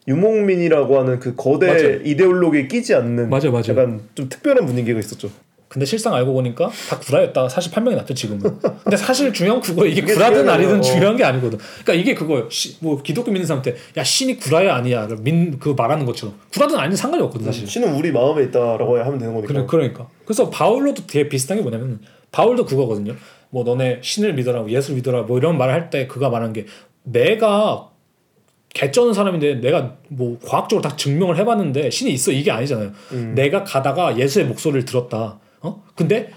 유목민이라고 0.06 0.98
하는 0.98 1.18
그 1.18 1.34
거대 1.34 1.66
맞아요. 1.66 2.00
이데올로기에 2.04 2.68
끼지 2.68 2.94
않는 2.94 3.30
맞아요, 3.30 3.52
맞아요. 3.52 3.70
약간 3.70 4.00
좀 4.14 4.28
특별한 4.28 4.66
분위기가 4.66 4.98
있었죠. 4.98 5.30
근데 5.74 5.84
실상 5.86 6.14
알고 6.14 6.32
보니까 6.32 6.70
다 6.88 6.98
구라였다가 7.00 7.48
사실 7.48 7.72
판명이 7.72 7.96
났죠 7.96 8.14
지금은. 8.14 8.40
근데 8.84 8.96
사실 8.96 9.32
중요한 9.32 9.60
그거 9.60 9.84
이게 9.84 10.02
구라든. 10.02 10.48
아니든 10.48 10.78
어. 10.78 10.80
중요한 10.80 11.16
게 11.16 11.24
아니거든. 11.24 11.58
그러니까 11.82 11.94
이게 11.94 12.14
그거예요. 12.14 12.48
시, 12.48 12.76
뭐 12.80 13.02
기독교 13.02 13.32
믿는 13.32 13.44
사람한테 13.44 13.76
야 13.96 14.04
신이 14.04 14.36
구라야 14.38 14.76
아니야 14.76 15.08
민 15.20 15.58
그 15.58 15.70
말하는 15.70 16.06
것처럼 16.06 16.36
구라든 16.52 16.78
아니든 16.78 16.96
상관이 16.96 17.22
없거든 17.24 17.46
사실. 17.46 17.66
신은 17.66 17.94
우리 17.94 18.12
마음에 18.12 18.44
있다라고 18.44 18.98
하면 18.98 19.18
되는 19.18 19.34
거니까. 19.34 19.52
그래, 19.52 19.64
그러니까. 19.68 20.06
그래서 20.24 20.48
바울로도 20.48 21.06
되게 21.08 21.28
비슷한 21.28 21.56
게 21.56 21.62
뭐냐면 21.62 22.00
바울도 22.30 22.64
그거거든요. 22.66 23.14
뭐 23.50 23.64
너네 23.64 23.98
신을 24.02 24.34
믿어라, 24.34 24.60
뭐 24.60 24.70
예수를 24.70 24.96
믿어라, 24.96 25.22
뭐 25.22 25.38
이런 25.38 25.58
말을 25.58 25.74
할 25.74 25.90
때 25.90 26.06
그가 26.06 26.30
말한 26.30 26.52
게 26.52 26.66
내가 27.02 27.90
개쩌는 28.74 29.12
사람인데 29.12 29.56
내가 29.56 29.94
뭐 30.08 30.38
과학적으로 30.44 30.82
다 30.88 30.96
증명을 30.96 31.36
해봤는데 31.38 31.90
신이 31.90 32.10
있어 32.12 32.32
이게 32.32 32.50
아니잖아요. 32.50 32.90
내가 33.34 33.62
가다가 33.64 34.16
예수의 34.18 34.46
목소리를 34.46 34.84
들었다. 34.84 35.38
어? 35.64 35.82
근데 35.96 36.30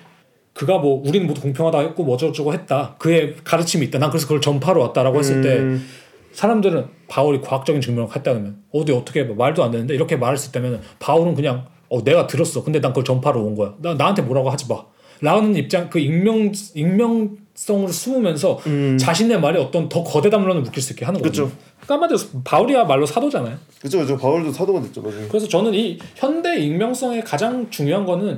그가 0.53 0.79
뭐 0.79 1.03
우리는 1.05 1.27
모두 1.27 1.41
공평하다 1.41 1.79
했고 1.79 2.03
뭐 2.03 2.15
어쩌고저쩌고 2.15 2.53
했다. 2.53 2.95
그의 2.97 3.35
가르침이 3.43 3.85
있다. 3.85 3.99
난 3.99 4.09
그래서 4.09 4.25
그걸 4.25 4.41
전파로 4.41 4.81
왔다라고 4.81 5.19
했을 5.19 5.41
때 5.41 5.59
음, 5.59 5.85
사람들은 6.31 6.87
바울이 7.07 7.41
과학적인 7.41 7.81
증명을 7.81 8.09
했다 8.15 8.31
그러면 8.31 8.63
어디 8.73 8.91
어떻게 8.91 9.23
뭐 9.23 9.35
말도 9.35 9.63
안 9.63 9.71
되는데 9.71 9.93
이렇게 9.93 10.15
말할 10.15 10.37
수 10.37 10.49
있다면 10.49 10.81
바울은 10.99 11.35
그냥 11.35 11.65
어 11.89 12.03
내가 12.03 12.27
들었어 12.27 12.63
근데 12.63 12.81
난 12.81 12.91
그걸 12.91 13.05
전파로 13.05 13.43
온 13.43 13.55
거야 13.55 13.75
나 13.81 13.93
나한테 13.93 14.21
뭐라고 14.23 14.49
하지 14.49 14.65
마 14.67 14.83
라는 15.21 15.55
입장 15.55 15.89
그 15.89 15.99
익명 15.99 16.51
익명 16.75 17.37
성으로 17.55 17.91
숨으면서 17.91 18.59
자신의 18.99 19.39
말에 19.41 19.59
어떤 19.59 19.89
더 19.89 20.03
거대 20.03 20.29
담론을 20.29 20.61
묶일 20.61 20.81
수 20.81 20.93
있게 20.93 21.05
하는 21.05 21.21
거죠. 21.21 21.45
그쵸. 21.45 21.57
그러니까 21.81 21.93
한마디로 21.93 22.41
바울이야 22.43 22.83
말로 22.83 23.05
사도잖아요. 23.05 23.57
그죠, 23.81 23.97
그죠. 23.97 24.15
바울도 24.15 24.51
사도가 24.51 24.81
됐죠, 24.81 25.01
나중에. 25.01 25.27
그래서 25.27 25.47
저는 25.47 25.73
이 25.73 25.97
현대 26.15 26.59
익명성의 26.59 27.23
가장 27.23 27.67
중요한 27.71 28.05
거는 28.05 28.37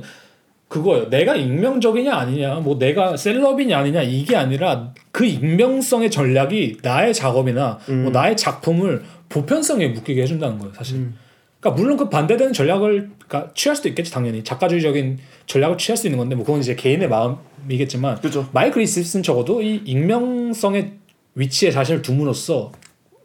그거예요. 0.70 1.10
내가 1.10 1.34
익명적이냐 1.34 2.14
아니냐, 2.14 2.54
뭐 2.60 2.78
내가 2.78 3.16
셀럽이냐 3.16 3.76
아니냐 3.76 4.02
이게 4.02 4.36
아니라 4.36 4.94
그 5.10 5.24
익명성의 5.24 6.12
전략이 6.12 6.78
나의 6.80 7.12
작업이나 7.12 7.80
뭐 7.88 8.12
나의 8.12 8.36
작품을 8.36 9.02
보편성에 9.28 9.88
묶이게 9.88 10.22
해준다는 10.22 10.60
거예요, 10.60 10.72
사실. 10.72 11.10
그러니까 11.58 11.82
물론 11.82 11.96
그 11.96 12.08
반대되는 12.08 12.52
전략을 12.52 13.10
그러니까 13.26 13.52
취할 13.54 13.74
수도 13.74 13.88
있겠지 13.88 14.12
당연히 14.12 14.44
작가주의적인 14.44 15.18
전략을 15.46 15.76
취할 15.76 15.96
수 15.96 16.06
있는 16.06 16.18
건데 16.18 16.36
뭐 16.36 16.44
그건 16.44 16.60
이제 16.60 16.76
개인의 16.76 17.08
마음이겠지만 17.08 18.20
그죠. 18.20 18.48
마이클 18.52 18.80
스미스는 18.80 19.24
적어도 19.24 19.60
이 19.62 19.82
익명성의 19.84 20.92
위치에 21.34 21.72
자신을 21.72 22.02
둠으로써 22.02 22.70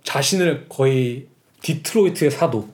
자신을 0.03 0.65
거의 0.67 1.27
디트로이트의 1.61 2.31
사도, 2.31 2.69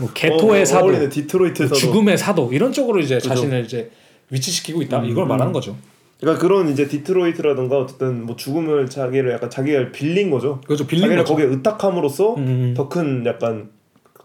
뭐 0.00 0.10
게토의 0.14 0.62
어, 0.62 0.64
사도, 0.64 0.84
어울리네. 0.86 1.08
디트로이트의 1.08 1.68
뭐 1.68 1.76
사도. 1.76 1.90
죽음의 1.92 2.18
사도 2.18 2.52
이런 2.52 2.72
쪽으로 2.72 3.00
이제 3.00 3.16
그죠. 3.16 3.28
자신을 3.30 3.64
이제 3.64 3.90
위치시키고 4.30 4.82
있다 4.82 5.02
이걸 5.04 5.26
말하는 5.26 5.52
거죠. 5.52 5.76
그러니까 6.20 6.40
그런 6.42 6.68
이제 6.68 6.88
디트로이트라든가 6.88 7.78
어쨌든 7.78 8.26
뭐 8.26 8.36
죽음을 8.36 8.88
자기를 8.88 9.32
약간 9.32 9.50
자기가 9.50 9.92
빌린 9.92 10.30
거죠. 10.30 10.60
그래서 10.66 10.86
빌린 10.86 11.02
자기를 11.02 11.22
거죠. 11.24 11.34
거기에 11.34 11.46
의탁함으로써 11.48 12.34
음. 12.34 12.74
더 12.76 12.97
큰 12.97 13.24
약간 13.26 13.70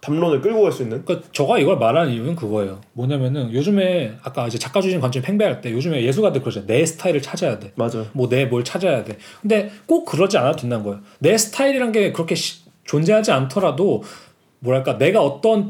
담론을 0.02 0.42
끌고 0.42 0.64
갈 0.64 0.72
수 0.74 0.84
있는. 0.84 1.06
그러니까 1.06 1.30
저가 1.32 1.60
이걸 1.60 1.78
말하는 1.78 2.12
이유는 2.12 2.36
그거예요. 2.36 2.82
뭐냐면은 2.94 3.54
요즘에 3.54 4.16
아까 4.24 4.48
이제 4.48 4.58
작가주의적인 4.58 5.00
관점 5.02 5.22
팽배할 5.24 5.62
때 5.62 5.72
요즘에 5.72 6.04
예술가들 6.04 6.42
그러죠. 6.42 6.66
내 6.66 6.86
스타일을 6.86 7.22
찾아야 7.22 7.58
돼. 7.60 7.72
맞아. 7.76 8.04
뭐 8.12 8.31
내 8.31 8.46
뭘 8.46 8.64
찾아야 8.66 9.04
돼. 9.06 9.18
근데 9.42 9.72
꼭 9.86 10.04
그러지 10.06 10.38
않아도 10.38 10.58
된다는 10.58 10.84
거예요. 10.84 11.00
내 11.20 11.38
스타일이란 11.38 11.92
게 11.94 12.12
그렇게 12.12 12.36
시- 12.36 12.64
존재하지 12.86 13.32
않더라도 13.32 14.04
뭐랄까 14.64 14.98
내가 14.98 15.22
어떤 15.22 15.70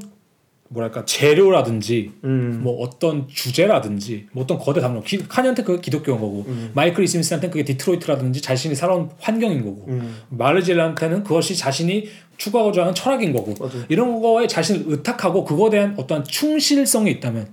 뭐랄까 0.70 1.06
재료라든지 1.06 2.12
음. 2.24 2.62
뭐 2.64 2.82
어떤 2.82 3.28
주제라든지 3.28 4.28
뭐 4.32 4.44
어떤 4.44 4.58
거대 4.58 4.82
담론 4.82 5.04
기, 5.04 5.20
칸예한테 5.28 5.64
그게 5.64 5.82
기독교인 5.82 6.20
거고 6.20 6.46
음. 6.48 6.72
마이클 6.74 7.04
E. 7.04 7.09
스미스한테는 7.09 7.52
그게 7.52 7.64
디트로이트라든지 7.64 8.42
자신이 8.42 8.74
살아온 8.74 9.10
환경인 9.20 9.64
거고 9.64 9.86
음. 9.90 10.18
마르젤한테는 10.30 11.24
그것이 11.24 11.56
자신이 11.56 12.10
추구하고자 12.38 12.82
하는 12.82 12.96
철학인 12.96 13.34
거고 13.34 13.54
맞아. 13.60 13.78
이런 13.90 14.20
거에 14.22 14.48
자신을 14.48 14.86
의탁하고 14.88 15.44
그거에 15.44 15.70
대한 15.70 15.96
어떠한 15.98 16.24
충실성이 16.24 17.12
있다면 17.12 17.48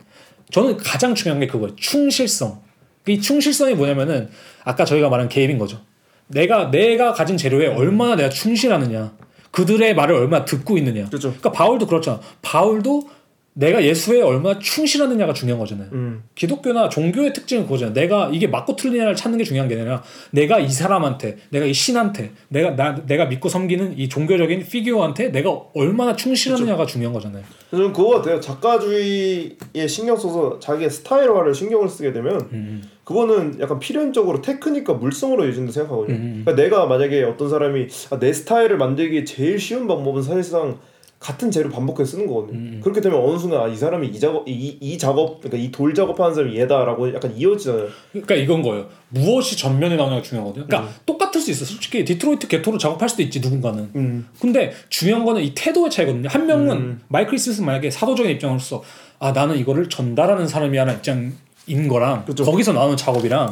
저는 0.51 0.79
가장 0.79 1.15
중요한 1.15 1.41
게 1.41 1.47
그거예요 1.47 1.77
충실성 1.77 2.61
이 3.07 3.21
충실성이 3.21 3.75
뭐냐면은 3.75 4.31
아까 4.65 4.85
저희가 4.85 5.09
말한 5.09 5.29
개입인 5.29 5.59
거죠 5.59 5.81
내가 6.29 6.71
내가 6.71 7.13
가진 7.13 7.37
재료에 7.37 7.67
얼마나 7.67 8.17
내가 8.17 8.31
충실하느냐 8.31 9.13
그들의 9.51 9.95
말을 9.95 10.15
얼마나 10.15 10.45
듣고 10.45 10.79
있느냐 10.79 11.07
그렇죠. 11.07 11.29
그러니까 11.29 11.53
바울도 11.53 11.87
그렇잖아 11.87 12.21
바울도 12.43 13.09
내가 13.53 13.85
예수에 13.85 14.23
얼마나 14.23 14.59
충실하느냐가 14.59 15.33
중요한 15.33 15.59
거잖아요 15.59 15.89
음. 15.93 16.23
기독교나 16.35 16.89
종교의 16.89 17.33
특징은 17.33 17.65
그거잖아요. 17.65 17.93
내가 17.93 18.31
이게 18.33 18.47
맞고 18.47 18.77
틀리냐를 18.77 19.17
찾는 19.17 19.39
게 19.39 19.45
중요한 19.45 19.69
게 19.69 19.75
아니라 19.75 20.03
내가 20.31 20.61
이 20.61 20.69
사람한테, 20.69 21.37
내가 21.51 21.67
이 21.67 21.75
신한테, 21.75 22.31
내가 22.49 22.77
나, 22.77 22.95
내가 23.07 23.27
믿고 23.27 23.49
섬기는 23.49 23.99
이 23.99 24.09
종교적인 24.09 24.67
figure한테 24.67 25.33
내가 25.33 25.51
얼마나 25.75 26.15
충실하느냐가 26.15 26.87
중요한 26.87 27.13
거잖아요. 27.13 27.43
저는 27.71 27.93
그거 27.93 28.11
같아요. 28.11 28.41
작가주의에 28.41 29.87
신경 29.89 30.17
써서 30.17 30.59
자기의 30.61 30.89
스타일화를 30.89 31.55
신경을 31.55 31.89
쓰게 31.89 32.13
되면 32.13 32.49
음. 32.53 32.83
그거는 33.15 33.59
약간 33.59 33.81
필연적으로 33.81 34.41
테크닉과 34.41 34.95
물성으로 34.95 35.45
이어진다 35.47 35.73
생각하거든요. 35.73 36.17
음. 36.17 36.43
그러니까 36.45 36.63
내가 36.63 36.87
만약에 36.87 37.25
어떤 37.25 37.51
사람이 37.51 37.89
아, 38.11 38.19
내 38.21 38.33
스타일을 38.33 38.79
만들기 38.79 39.25
제일 39.25 39.59
쉬운 39.59 39.89
방법은 39.89 40.23
사실상 40.23 40.79
같은 41.19 41.51
재료 41.51 41.71
반복해서 41.71 42.13
쓰는 42.13 42.29
거거든요. 42.29 42.57
음. 42.57 42.81
그렇게 42.81 43.01
되면 43.01 43.19
어느 43.21 43.37
순간 43.37 43.63
아, 43.63 43.67
이 43.67 43.75
사람이 43.77 44.07
이 44.07 44.21
작업 44.21 44.49
이, 44.49 44.79
이 44.81 44.97
작업 44.97 45.41
그러니까 45.41 45.59
이 45.59 45.73
돌 45.73 45.93
작업하는 45.93 46.35
사람이 46.37 46.57
얘다라고 46.57 47.13
약간 47.13 47.37
이어지잖아요. 47.37 47.89
그러니까 48.13 48.37
이건 48.37 48.63
거예요. 48.63 48.87
무엇이 49.09 49.59
전면에 49.59 49.97
나오냐가 49.97 50.23
중요하거든요. 50.23 50.67
그러니까 50.67 50.89
음. 50.89 50.95
똑같을 51.05 51.41
수 51.41 51.51
있어. 51.51 51.65
솔직히 51.65 52.05
디트로이트 52.05 52.47
게토로 52.47 52.79
작업할 52.79 53.09
수도 53.09 53.23
있지 53.25 53.41
누군가는. 53.41 53.91
음. 53.97 54.29
근데 54.41 54.73
중요한 54.89 55.25
거는 55.25 55.43
이 55.43 55.53
태도의 55.57 55.91
차이거든요. 55.91 56.29
한 56.31 56.47
명은 56.47 56.77
음. 56.77 57.01
마이클 57.09 57.37
스미스 57.37 57.61
만약에 57.61 57.91
사도적인 57.91 58.31
입장으로서 58.31 58.85
아 59.19 59.33
나는 59.33 59.57
이거를 59.59 59.89
전달하는 59.89 60.47
사람이라는 60.47 60.95
입장인 60.95 61.89
거랑 61.89 62.25
그쵸. 62.25 62.45
거기서 62.45 62.73
나오는 62.73 62.97
작업이랑 62.97 63.51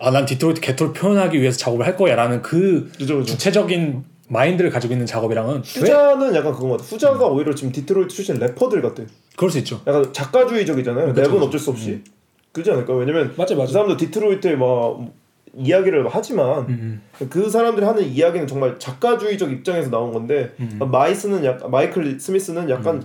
아 0.00 0.10
난 0.10 0.24
디트로이트 0.26 0.60
게토를 0.60 0.92
표현하기 0.94 1.40
위해서 1.40 1.56
작업을 1.58 1.86
할 1.86 1.96
거야라는 1.96 2.42
그 2.42 2.90
그죠 2.98 3.18
그죠. 3.18 3.24
주체적인 3.32 4.04
마인드를 4.28 4.70
가지고 4.70 4.94
있는 4.94 5.06
작업이랑은 5.06 5.54
왜 5.56 5.80
후자는 5.80 6.34
약간 6.34 6.52
그거 6.52 6.70
같아. 6.70 6.82
후자가 6.84 7.26
오히려 7.26 7.54
지금 7.54 7.70
디트로이트 7.72 8.12
출신 8.14 8.36
래퍼들 8.38 8.80
같아. 8.82 9.02
그럴 9.36 9.50
수 9.50 9.58
있죠. 9.58 9.80
약간 9.86 10.12
작가주의적이잖아요. 10.12 11.12
그쵸, 11.14 11.22
랩은 11.22 11.32
그쵸. 11.34 11.44
어쩔 11.46 11.60
수 11.60 11.70
없이. 11.70 12.02
그렇지 12.52 12.70
않을까? 12.70 12.94
왜냐면 12.94 13.32
맞아 13.36 13.54
그 13.54 13.60
맞아. 13.60 13.72
사람도 13.72 13.96
디트로이트에 13.96 14.56
막 14.56 15.06
이야기를 15.54 16.06
하지만 16.10 16.66
음, 16.68 17.02
그 17.28 17.48
사람들이 17.50 17.84
하는 17.84 18.02
이야기는 18.02 18.46
정말 18.46 18.78
작가주의적 18.78 19.52
입장에서 19.52 19.90
나온 19.90 20.12
건데 20.12 20.52
음. 20.60 20.78
마이스는 20.90 21.44
약 21.44 21.70
마이클 21.70 22.18
스미스는 22.18 22.70
약간 22.70 23.04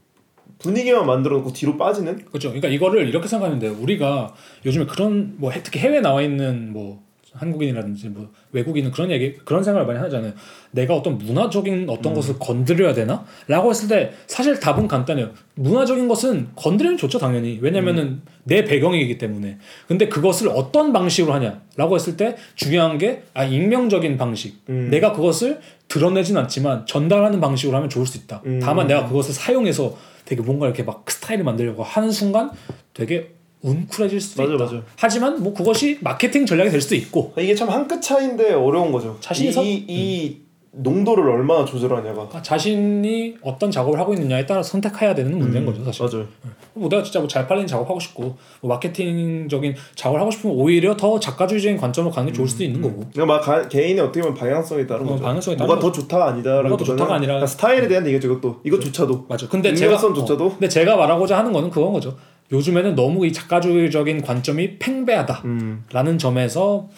분위기만 0.60 1.06
만들어 1.06 1.38
놓고 1.38 1.54
뒤로 1.54 1.78
빠지는 1.78 2.26
그렇죠. 2.26 2.50
그러니까 2.50 2.68
이거를 2.70 3.08
이렇게 3.08 3.28
생각하면 3.28 3.60
돼요. 3.60 3.76
우리가 3.80 4.34
요즘에 4.66 4.86
그런 4.86 5.36
뭐 5.38 5.52
해- 5.52 5.62
특히 5.64 5.80
해외 5.80 6.00
나와 6.02 6.22
있는 6.22 6.72
뭐 6.74 7.04
한국인이라든지 7.38 8.10
뭐 8.10 8.30
외국인은 8.52 8.92
그런 8.92 9.12
얘기 9.12 9.34
그런 9.46 9.64
생각을 9.64 9.88
많이 9.88 10.00
하잖아요. 10.00 10.34
내가 10.72 10.96
어떤 10.96 11.18
문화적인 11.18 11.90
어떤 11.90 12.14
것을 12.14 12.36
건드려야 12.40 12.94
되나?라고 12.94 13.70
했을 13.70 13.88
때 13.88 14.12
사실 14.28 14.60
답은 14.60 14.88
간단해요. 14.88 15.30
문화적인 15.56 16.08
것은 16.08 16.50
건드리면 16.56 16.98
좋죠 16.98 17.18
당연히. 17.20 17.58
왜냐면은 17.62 18.22
내 18.44 18.64
배경이기 18.64 19.18
때문에. 19.18 19.58
근데 19.88 20.08
그것을 20.08 20.50
어떤 20.50 20.94
방식으로 20.94 21.34
하냐라고 21.34 21.96
했을 21.96 22.18
때 22.18 22.36
중요한 22.56 22.98
게 22.98 23.24
아 23.34 23.44
익명적인 23.44 24.18
방식. 24.18 24.62
음. 24.70 24.90
내가 24.90 25.14
그것을 25.14 25.60
드러내진 25.88 26.38
않지만 26.38 26.86
전달하는 26.86 27.40
방식으로 27.40 27.78
하면 27.78 27.90
좋을 27.90 28.06
수 28.06 28.18
있다. 28.18 28.42
음. 28.46 28.60
다만 28.62 28.88
내가 28.88 29.08
그것을 29.08 29.34
사용해서 29.34 29.96
되게 30.26 30.42
뭔가 30.42 30.66
이렇게 30.66 30.84
막 30.84 31.10
스타일을 31.10 31.44
만들려고 31.44 31.84
하는 31.84 32.12
순간 32.12 32.52
되게 32.94 33.30
웅크려질 33.62 34.22
수도 34.22 34.44
맞아, 34.44 34.54
있다. 34.56 34.64
맞아. 34.66 34.86
하지만 34.98 35.42
뭐 35.42 35.54
그것이 35.54 35.98
마케팅 36.02 36.46
전략이 36.46 36.70
될 36.70 36.80
수도 36.82 36.96
있고 36.96 37.34
이게 37.38 37.56
참 37.56 37.70
한 37.70 37.88
끗 37.88 38.02
차이인데 38.02 38.54
어려운 38.54 38.92
거죠. 38.92 39.18
자신이 39.20 39.50
이, 39.50 39.52
선- 39.52 39.66
이, 39.66 39.86
이 39.88 40.38
농도를 40.80 41.28
얼마나 41.28 41.66
조절하냐가 41.66 42.14
그러니까 42.14 42.42
자신이 42.44 43.38
어떤 43.42 43.72
작업을 43.72 43.98
하고 44.00 44.14
있느냐에 44.14 44.46
따라 44.46 44.62
선택해야 44.62 45.16
되는 45.16 45.36
문제인 45.40 45.66
거죠 45.66 45.84
사실. 45.84 46.06
맞아요. 46.06 46.28
뭐 46.76 46.88
내가 46.88 47.02
진짜 47.02 47.18
뭐 47.20 47.28
잘 47.28 47.48
팔리는 47.48 47.66
작업 47.66 47.90
하고 47.90 48.00
싶고 48.00 48.38
뭐 48.62 48.70
마케팅적인 48.76 49.74
작업을 49.96 50.20
하고 50.22 50.30
싶으면 50.30 50.56
오히려 50.56 50.96
더 50.96 51.20
작가주의적인 51.20 51.78
관점으로 51.78 52.14
가는 52.14 52.28
게 52.32 52.36
좋을 52.36 52.48
수도 52.48 52.64
있는 52.64 52.82
거고. 52.82 53.06
그러니까 53.12 53.26
막 53.26 53.42
가- 53.42 53.68
개인의 53.68 54.04
어떻게 54.04 54.22
보면 54.22 54.36
방향성에 54.36 54.86
따른 54.86 55.06
어, 55.08 55.10
거죠. 55.12 55.24
방향성에 55.24 55.58
뭐가 55.58 55.80
더 55.80 55.92
좋다 55.92 56.26
아니다라고 56.28 56.68
뭐가 56.70 56.78
더 56.78 56.86
좋다가 56.86 57.16
아니라- 57.16 57.48
스타일에 57.48 57.88
대한 57.88 58.06
얘기죠 58.06 58.28
이것도 58.28 58.60
이것조차도 58.64 59.26
맞아. 59.28 59.48
근데 59.50 59.74
제가 59.74 59.94
익명성조차도? 59.96 60.46
어, 60.46 60.50
근데 60.50 60.70
제가 60.70 60.96
말하고자 60.96 61.40
하는 61.40 61.52
거는 61.52 61.72
그건 61.72 61.94
거죠. 61.94 62.16
요즘에는 62.52 62.96
너무 62.96 63.26
이 63.26 63.34
작가주의적인 63.34 64.22
관점이 64.22 64.80
팽배하다라는 64.80 65.84
음. 66.14 66.18
점에서 66.18 66.90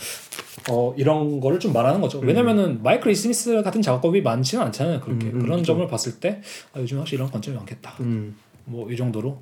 어, 0.70 0.94
이런 0.98 1.40
거를 1.40 1.60
좀 1.60 1.74
말하는 1.74 2.00
음. 2.00 2.02
거죠. 2.02 2.20
왜냐면은 2.20 2.84
마이클 2.84 3.12
이스미스 3.12 3.64
같은 3.64 3.82
작업법이 3.82 4.22
많지는 4.22 4.64
않잖아요. 4.66 5.00
그렇게 5.00 5.28
음, 5.28 5.36
음, 5.36 5.40
그런 5.40 5.60
그죠. 5.60 5.74
점을 5.74 5.88
봤을 5.88 6.20
때 6.20 6.42
아, 6.74 6.80
요즘 6.80 7.00
확실히 7.00 7.18
이런 7.18 7.32
관점이 7.32 7.58
많겠다. 7.58 7.96
음. 8.02 8.36
뭐이 8.66 8.96
정도로 8.96 9.42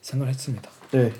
생각을 0.00 0.32
했습니다. 0.32 0.70
네. 0.92 1.12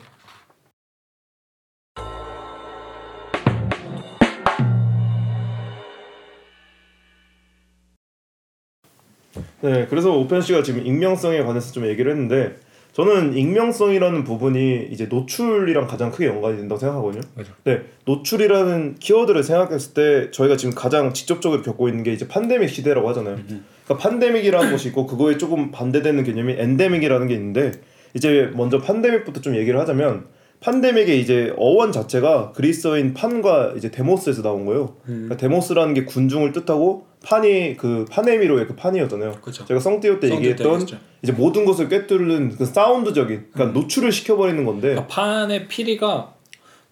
네, 9.61 9.87
그래서 9.87 10.11
오펜 10.17 10.41
씨가 10.41 10.65
지금 10.65 10.85
익명성에 10.85 11.43
관해서 11.45 11.73
좀 11.73 11.87
얘기를 11.87 12.11
했는데 12.11 12.57
저는 12.93 13.35
익명성이라는 13.35 14.25
부분이 14.25 14.89
이제 14.91 15.07
노출이랑 15.07 15.87
가장 15.87 16.11
크게 16.11 16.27
연관이 16.27 16.59
된다고 16.59 16.79
생각하거든요. 16.79 17.23
맞아. 17.35 17.51
네, 17.65 17.83
노출이라는 18.05 18.97
키워드를 18.97 19.43
생각했을 19.43 19.95
때 19.95 20.31
저희가 20.31 20.57
지금 20.59 20.75
가장 20.75 21.15
직접적으로 21.15 21.63
겪고 21.63 21.89
있는 21.89 22.03
게 22.03 22.13
이제 22.13 22.29
팬데믹 22.29 22.69
시대라고 22.69 23.09
하잖아요. 23.11 23.39
그러니까 23.85 24.09
팬데믹이라는 24.11 24.71
것이 24.71 24.89
있고 24.89 25.07
그거에 25.07 25.39
조금 25.39 25.71
반대되는 25.71 26.23
개념이 26.23 26.55
endemic이라는 26.59 27.27
게 27.29 27.35
있는데 27.35 27.73
이제 28.15 28.51
먼저 28.55 28.79
팬데믹부터 28.79 29.41
좀 29.41 29.57
얘기를 29.57 29.81
하자면 29.81 30.27
팬데믹의 30.63 31.21
이제 31.21 31.53
어원 31.57 31.93
자체가 31.93 32.53
그리스어인 32.53 33.15
판과 33.15 33.75
이제 33.77 33.91
데모스에서 33.91 34.43
나온 34.43 34.65
거예요. 34.65 34.97
그러니까 35.05 35.37
데모스라는 35.37 35.95
게 35.95 36.05
군중을 36.05 36.53
뜻하고 36.53 37.07
판이 37.25 37.77
그 37.77 38.05
파네미로의 38.11 38.67
그 38.67 38.77
판이었잖아요. 38.77 39.33
그렇죠. 39.41 39.65
제가 39.65 39.81
성띠오 39.81 40.21
때 40.21 40.31
얘기했던 40.31 40.87
이제 41.23 41.33
모든 41.33 41.65
것을 41.65 41.89
꿰뚫는 41.89 42.57
그 42.57 42.65
사운드적인 42.65 43.49
그러니까 43.53 43.79
노출을 43.79 44.13
시켜버리는 44.13 44.65
건데 44.65 44.91
그러니까 44.91 45.07
판의 45.09 45.69
피리가 45.69 46.35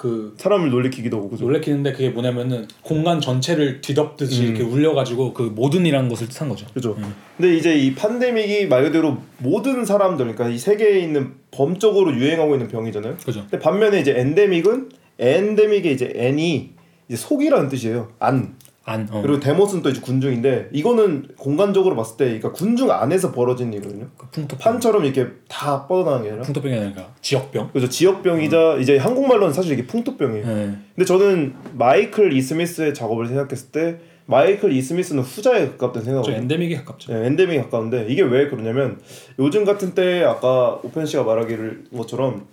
그 0.01 0.33
사람을 0.39 0.71
놀래키기도 0.71 1.19
하고 1.19 1.29
그죠. 1.29 1.45
놀래키는데 1.45 1.93
그게 1.93 2.09
뭐냐면은 2.09 2.67
공간 2.81 3.21
전체를 3.21 3.83
뒤덮듯이 3.83 4.41
음. 4.41 4.47
이렇게 4.47 4.63
울려가지고 4.63 5.35
그 5.35 5.43
모든이라는 5.43 6.09
것을 6.09 6.27
뜻한 6.31 6.49
거죠. 6.49 6.65
그죠. 6.73 6.97
근데 7.37 7.55
이제 7.55 7.77
이 7.77 7.95
팬데믹이 7.95 8.67
말 8.69 8.85
그대로 8.85 9.19
모든 9.37 9.85
사람들, 9.85 10.25
그러니까 10.25 10.49
이 10.49 10.57
세계에 10.57 11.01
있는 11.01 11.35
범적으로 11.51 12.15
유행하고 12.17 12.55
있는 12.55 12.69
병이잖아요. 12.69 13.19
그죠. 13.19 13.41
근데 13.51 13.59
반면에 13.59 14.01
이제 14.01 14.15
엔데믹은 14.17 14.89
엔데믹의 15.19 15.93
이제 15.93 16.11
N이 16.15 16.71
이제 17.07 17.17
속이라는 17.19 17.69
뜻이에요. 17.69 18.13
안. 18.21 18.57
안. 18.85 19.07
어. 19.11 19.21
그리고 19.23 19.39
데모스는 19.41 19.83
또 19.83 19.91
이제 19.91 20.01
군중인데 20.01 20.71
이거는 20.73 21.29
공간적으로 21.37 21.95
봤을 21.97 22.17
때 22.17 22.25
그러니까 22.25 22.53
군중 22.53 22.91
안에서 22.91 23.31
벌어진 23.33 23.73
일이거든요. 23.73 24.09
그 24.17 24.27
풍토병. 24.31 24.59
판처럼 24.59 25.05
이렇게 25.05 25.29
다 25.49 25.87
뻗어나가는 25.87 26.23
게 26.25 26.31
아니라. 26.31 26.45
풍토병이 26.45 26.75
아니라 26.75 27.09
지역병. 27.21 27.71
그래서 27.73 27.89
지역병이자 27.89 28.77
이제 28.81 28.97
한국말로는 28.97 29.53
사실 29.53 29.73
이게 29.73 29.87
풍토병이에요. 29.87 30.47
네. 30.47 30.77
근데 30.95 31.05
저는 31.05 31.55
마이클 31.75 32.33
이스미스의 32.33 32.95
작업을 32.95 33.27
생각했을 33.27 33.71
때 33.71 33.99
마이클 34.27 34.73
E. 34.73 34.80
스미스는 34.80 35.25
후자에 35.25 35.71
가깝다는 35.71 36.01
저 36.01 36.05
생각을 36.05 36.35
엔데믹에 36.35 36.77
가깝죠. 36.77 37.13
네, 37.13 37.27
엔데믹에 37.27 37.63
가까운데 37.63 38.07
이게 38.09 38.23
왜 38.23 38.49
그러냐면 38.49 39.01
요즘 39.41 39.65
같은 39.65 39.95
때 39.95 40.23
아까 40.23 40.79
오펜 40.85 41.05
씨가 41.05 41.25
말하기를 41.25 41.85
것처럼 41.97 42.47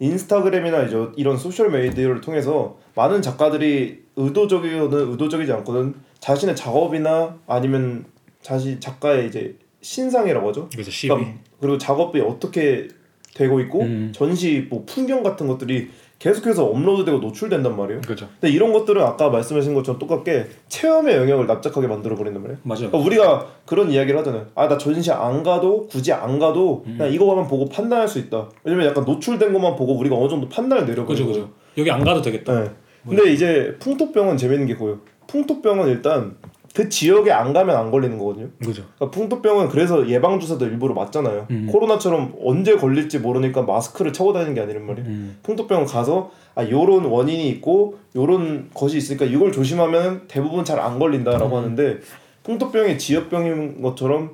인스타그램이나 0.00 0.82
이제 0.82 0.96
이런 1.16 1.36
소셜 1.36 1.70
미디어를 1.70 2.20
통해서 2.20 2.78
많은 2.94 3.22
작가들이 3.22 4.02
의도적이건 4.16 5.10
의도적이지 5.12 5.52
않건 5.52 5.94
자신의 6.20 6.56
작업이나 6.56 7.38
아니면 7.46 8.06
자신 8.42 8.80
작가의 8.80 9.28
이제 9.28 9.56
신상이라고 9.80 10.48
하죠. 10.48 10.68
그래서 10.72 10.90
시위. 10.90 11.10
그러니까 11.10 11.34
그리고 11.60 11.78
작업이 11.78 12.20
어떻게 12.20 12.88
되고 13.34 13.60
있고 13.60 13.82
음. 13.82 14.12
전시 14.14 14.66
뭐 14.70 14.84
풍경 14.86 15.22
같은 15.22 15.46
것들이 15.46 15.90
계속해서 16.24 16.64
업로드되고 16.64 17.18
노출된단 17.18 17.76
말이에요. 17.76 18.00
그죠. 18.00 18.26
근데 18.40 18.50
이런 18.54 18.72
것들은 18.72 19.02
아까 19.02 19.28
말씀하신 19.28 19.74
것처럼 19.74 19.98
똑같게 19.98 20.46
체험의 20.68 21.16
영역을 21.16 21.46
납작하게 21.46 21.86
만들어 21.86 22.16
버린단 22.16 22.40
말이에요. 22.40 22.58
맞아요. 22.62 22.90
그러니까 22.90 22.98
우리가 22.98 23.46
그런 23.66 23.90
이야기를 23.90 24.18
하잖아요. 24.20 24.46
아 24.54 24.66
나 24.66 24.78
전시 24.78 25.12
안 25.12 25.42
가도 25.42 25.86
굳이 25.86 26.14
안 26.14 26.38
가도 26.38 26.84
음. 26.86 26.96
그냥 26.96 27.12
이거만 27.12 27.46
보고 27.46 27.68
판단할 27.68 28.08
수 28.08 28.18
있다. 28.18 28.48
왜냐면 28.64 28.86
약간 28.86 29.04
노출된 29.04 29.52
것만 29.52 29.76
보고 29.76 29.92
우리가 29.98 30.16
어느 30.16 30.26
정도 30.30 30.48
판단을 30.48 30.86
그죠 30.86 30.92
내려버리고. 30.92 31.28
그죠. 31.28 31.50
여기 31.76 31.90
안 31.90 32.02
가도 32.02 32.22
되겠다. 32.22 32.58
네. 32.58 32.70
근데 33.06 33.30
이제 33.30 33.76
풍토병은 33.78 34.38
재밌는 34.38 34.66
게 34.66 34.72
그거예요. 34.76 35.00
풍토병은 35.26 35.88
일단 35.88 36.36
그 36.74 36.88
지역에 36.88 37.30
안 37.30 37.52
가면 37.52 37.76
안 37.76 37.92
걸리는 37.92 38.18
거거든요. 38.18 38.48
그죠. 38.58 38.82
그러니까 38.96 39.16
풍토병은 39.16 39.68
그래서 39.68 40.08
예방 40.08 40.40
주사도 40.40 40.66
일부러 40.66 40.92
맞잖아요. 40.92 41.46
음. 41.52 41.68
코로나처럼 41.70 42.34
언제 42.42 42.76
걸릴지 42.76 43.20
모르니까 43.20 43.62
마스크를 43.62 44.12
차고 44.12 44.32
다니는 44.32 44.54
게 44.54 44.60
아니란 44.60 44.84
말이에요. 44.84 45.08
음. 45.08 45.38
풍토병은 45.44 45.86
가서 45.86 46.32
아 46.56 46.68
요런 46.68 47.04
원인이 47.04 47.48
있고 47.50 47.98
요런 48.16 48.70
것이 48.74 48.96
있으니까 48.96 49.24
이걸 49.24 49.52
조심하면 49.52 50.22
대부분 50.26 50.64
잘 50.64 50.80
안 50.80 50.98
걸린다라고 50.98 51.56
음. 51.56 51.62
하는데 51.62 51.98
풍토병이 52.42 52.98
지역병인 52.98 53.80
것처럼 53.80 54.32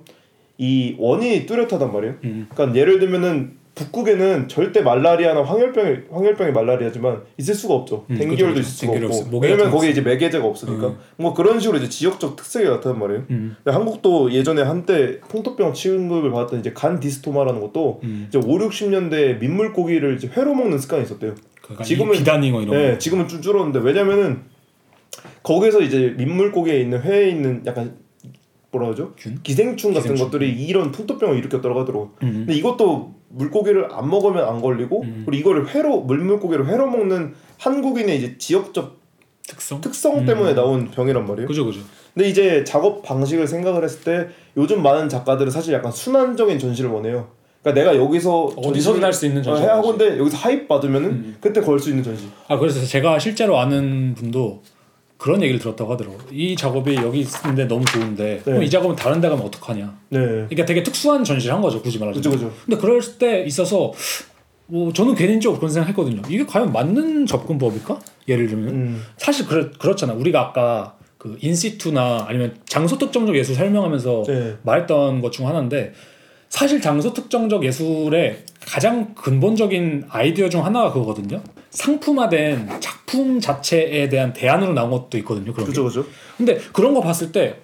이 0.56 0.96
원인이 0.98 1.44
뚜렷하단 1.44 1.92
말이에요. 1.92 2.14
음. 2.24 2.46
그러니까 2.50 2.78
예를 2.78 2.98
들면은 3.00 3.59
북극에는 3.80 4.48
절대 4.48 4.82
말라리아나 4.82 5.42
황열병이 5.42 5.96
황열병이 6.10 6.52
말라리아지만 6.52 7.22
있을 7.38 7.54
수가 7.54 7.74
없죠. 7.74 8.04
음, 8.10 8.18
댕기열도 8.18 8.36
그죠, 8.36 8.46
그죠. 8.48 8.60
있을 8.60 8.72
수가 8.72 8.92
없고. 8.92 9.06
없어. 9.06 9.38
왜냐면 9.38 9.64
좀 9.66 9.72
거기 9.72 9.90
이제 9.90 10.02
매개제가 10.02 10.44
없으니까. 10.44 10.88
음. 10.88 10.98
뭐 11.16 11.32
그런 11.32 11.58
식으로 11.58 11.78
이제 11.78 11.88
지역적 11.88 12.36
특색이 12.36 12.66
나타난 12.68 12.98
말이에요. 12.98 13.22
음. 13.30 13.56
한국도 13.64 14.32
예전에 14.32 14.62
한때 14.62 15.18
풍토병 15.28 15.72
취급을 15.72 16.30
받았던 16.30 16.60
이제 16.60 16.72
간 16.74 17.00
디스토마라는 17.00 17.60
것도 17.60 18.00
음. 18.04 18.26
이제 18.28 18.38
5, 18.38 18.42
60년대 18.42 19.38
민물고기를 19.40 20.16
이제 20.16 20.28
회로 20.36 20.54
먹는 20.54 20.78
습관이 20.78 21.04
있었대요. 21.04 21.34
그러니까 21.62 21.84
지금은- 21.84 22.14
이 22.14 22.18
비단잉어 22.18 22.62
이런 22.62 22.76
네, 22.76 22.90
거. 22.92 22.98
지금은 22.98 23.28
좀 23.28 23.40
줄었는데 23.40 23.78
왜냐면은 23.80 24.42
거기서 25.42 25.80
이제 25.80 26.14
민물고기에 26.18 26.78
있는 26.80 27.00
회에 27.00 27.30
있는 27.30 27.62
약간 27.66 27.94
뭐라 28.72 28.88
하죠? 28.90 29.12
균? 29.16 29.38
기생충 29.42 29.92
같은 29.92 30.12
기생충. 30.14 30.26
것들이 30.26 30.50
이런 30.64 30.92
풍토병을 30.92 31.36
일으켰다고 31.38 31.80
하더라고. 31.80 32.10
음. 32.22 32.44
근데 32.46 32.54
이것도 32.54 33.14
물고기를 33.30 33.88
안 33.92 34.08
먹으면 34.08 34.44
안 34.48 34.60
걸리고 34.60 35.02
음. 35.02 35.22
그리고 35.26 35.40
이거를 35.50 35.68
회로 35.74 36.00
물물고기를 36.02 36.66
회로 36.68 36.88
먹는 36.88 37.34
한국인의 37.58 38.18
이제 38.18 38.38
지역적 38.38 38.98
특성. 39.46 39.80
특성 39.80 40.18
음. 40.18 40.26
때문에 40.26 40.54
나온 40.54 40.90
병이란 40.90 41.26
말이에요. 41.26 41.48
그죠 41.48 41.64
그죠. 41.64 41.80
근데 42.14 42.28
이제 42.28 42.62
작업 42.64 43.02
방식을 43.02 43.46
생각을 43.48 43.82
했을 43.82 44.02
때 44.02 44.28
요즘 44.56 44.82
많은 44.82 45.08
작가들은 45.08 45.50
사실 45.50 45.74
약간 45.74 45.90
순환적인 45.90 46.58
전시를 46.58 46.90
원해요. 46.90 47.28
그러니까 47.62 47.82
내가 47.92 48.02
여기서 48.02 48.52
어디서든 48.56 49.02
할 49.04 49.12
수 49.12 49.26
있는 49.26 49.42
전시. 49.42 49.62
해야 49.62 49.76
하건데 49.76 50.16
여기서 50.18 50.36
하입 50.36 50.66
받으면은 50.68 51.10
음. 51.10 51.36
그때 51.40 51.60
걸 51.60 51.78
수 51.80 51.90
있는 51.90 52.02
전시. 52.04 52.26
아 52.48 52.56
그래서 52.58 52.84
제가 52.86 53.18
실제로 53.18 53.58
아는 53.58 54.14
분도 54.14 54.62
그런 55.20 55.42
얘기를 55.42 55.60
들었다고 55.60 55.92
하더라고. 55.92 56.16
이 56.32 56.56
작업이 56.56 56.94
여기 56.96 57.20
있는데 57.44 57.66
너무 57.66 57.84
좋은데 57.84 58.40
그럼 58.42 58.60
네. 58.60 58.66
이 58.66 58.70
작업은 58.70 58.96
다른 58.96 59.20
데 59.20 59.28
가면 59.28 59.44
어떡하냐. 59.44 59.94
네. 60.08 60.18
그러니까 60.18 60.64
되게 60.64 60.82
특수한 60.82 61.22
전시를 61.22 61.54
한 61.54 61.60
거죠, 61.60 61.82
굳이 61.82 61.98
말하자면. 61.98 62.22
그죠 62.22 62.30
그죠. 62.30 62.56
근데 62.64 62.80
그럴 62.80 63.00
때 63.18 63.44
있어서 63.44 63.92
뭐 64.66 64.92
저는 64.92 65.14
개인적으로 65.14 65.58
그런 65.60 65.70
생각했거든요. 65.72 66.22
이게 66.28 66.46
과연 66.46 66.72
맞는 66.72 67.26
접근법일까? 67.26 68.00
예를 68.28 68.46
들면 68.48 68.68
음. 68.74 69.02
사실 69.18 69.46
그렇, 69.46 69.70
그렇잖아. 69.78 70.14
우리가 70.14 70.40
아까 70.40 70.96
그 71.18 71.36
인시투나 71.42 72.24
아니면 72.26 72.56
장소 72.64 72.96
특정적 72.96 73.36
예술 73.36 73.54
설명하면서 73.54 74.22
네. 74.26 74.56
말했던 74.62 75.20
것 75.20 75.30
중 75.32 75.46
하나인데 75.46 75.92
사실 76.48 76.80
장소 76.80 77.12
특정적 77.12 77.62
예술의 77.64 78.44
가장 78.66 79.14
근본적인 79.14 80.04
아이디어 80.08 80.48
중 80.48 80.64
하나가 80.64 80.92
그거거든요. 80.92 81.42
상품화된 81.70 82.80
작품 82.80 83.40
자체에 83.40 84.08
대한 84.08 84.32
대안으로 84.32 84.72
나온 84.72 84.90
것도 84.90 85.16
있거든요. 85.18 85.52
그런 85.52 85.66
게. 85.66 85.70
그죠 85.70 85.84
그죠. 85.84 86.04
근데 86.36 86.58
그런 86.72 86.94
거 86.94 87.00
봤을 87.00 87.32
때 87.32 87.56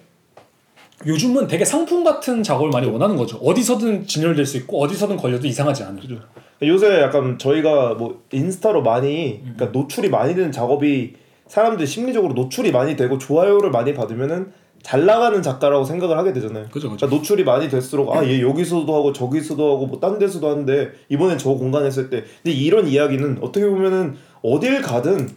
요즘은 1.05 1.47
되게 1.47 1.63
상품 1.63 2.03
같은 2.03 2.41
작업을 2.41 2.69
많이 2.69 2.87
원하는 2.87 3.15
거죠. 3.15 3.37
어디서든 3.37 4.07
진열될 4.07 4.45
수 4.45 4.57
있고 4.57 4.81
어디서든 4.81 5.17
걸려도 5.17 5.45
이상하지 5.45 5.83
않은. 5.83 5.99
그죠. 5.99 6.19
요새 6.63 7.01
약간 7.01 7.37
저희가 7.37 7.93
뭐 7.93 8.23
인스타로 8.31 8.81
많이 8.81 9.41
그러니까 9.41 9.65
노출이 9.67 10.09
많이 10.09 10.33
되는 10.33 10.51
작업이 10.51 11.13
사람들이 11.47 11.85
심리적으로 11.85 12.33
노출이 12.33 12.71
많이 12.71 12.95
되고 12.95 13.17
좋아요를 13.17 13.69
많이 13.69 13.93
받으면은 13.93 14.51
잘 14.83 15.05
나가는 15.05 15.41
작가라고 15.41 15.83
생각을 15.83 16.17
하게 16.17 16.33
되잖아요. 16.33 16.65
그죠 16.71 16.89
그죠. 16.89 16.97
그러니까 16.97 17.07
노출이 17.15 17.43
많이 17.43 17.67
될수록 17.69 18.15
아 18.15 18.23
얘 18.23 18.41
여기서도 18.41 18.93
하고 18.95 19.11
저기서도 19.13 19.73
하고 19.75 19.87
뭐 19.87 19.99
딴 19.99 20.17
데서도 20.19 20.49
하는데 20.49 20.91
이번엔 21.09 21.37
저 21.37 21.49
공간 21.53 21.85
했을 21.85 22.09
때 22.09 22.23
근데 22.43 22.55
이런 22.55 22.87
이야기는 22.87 23.39
어떻게 23.41 23.65
보면은 23.65 24.15
어딜 24.41 24.81
가든 24.81 25.29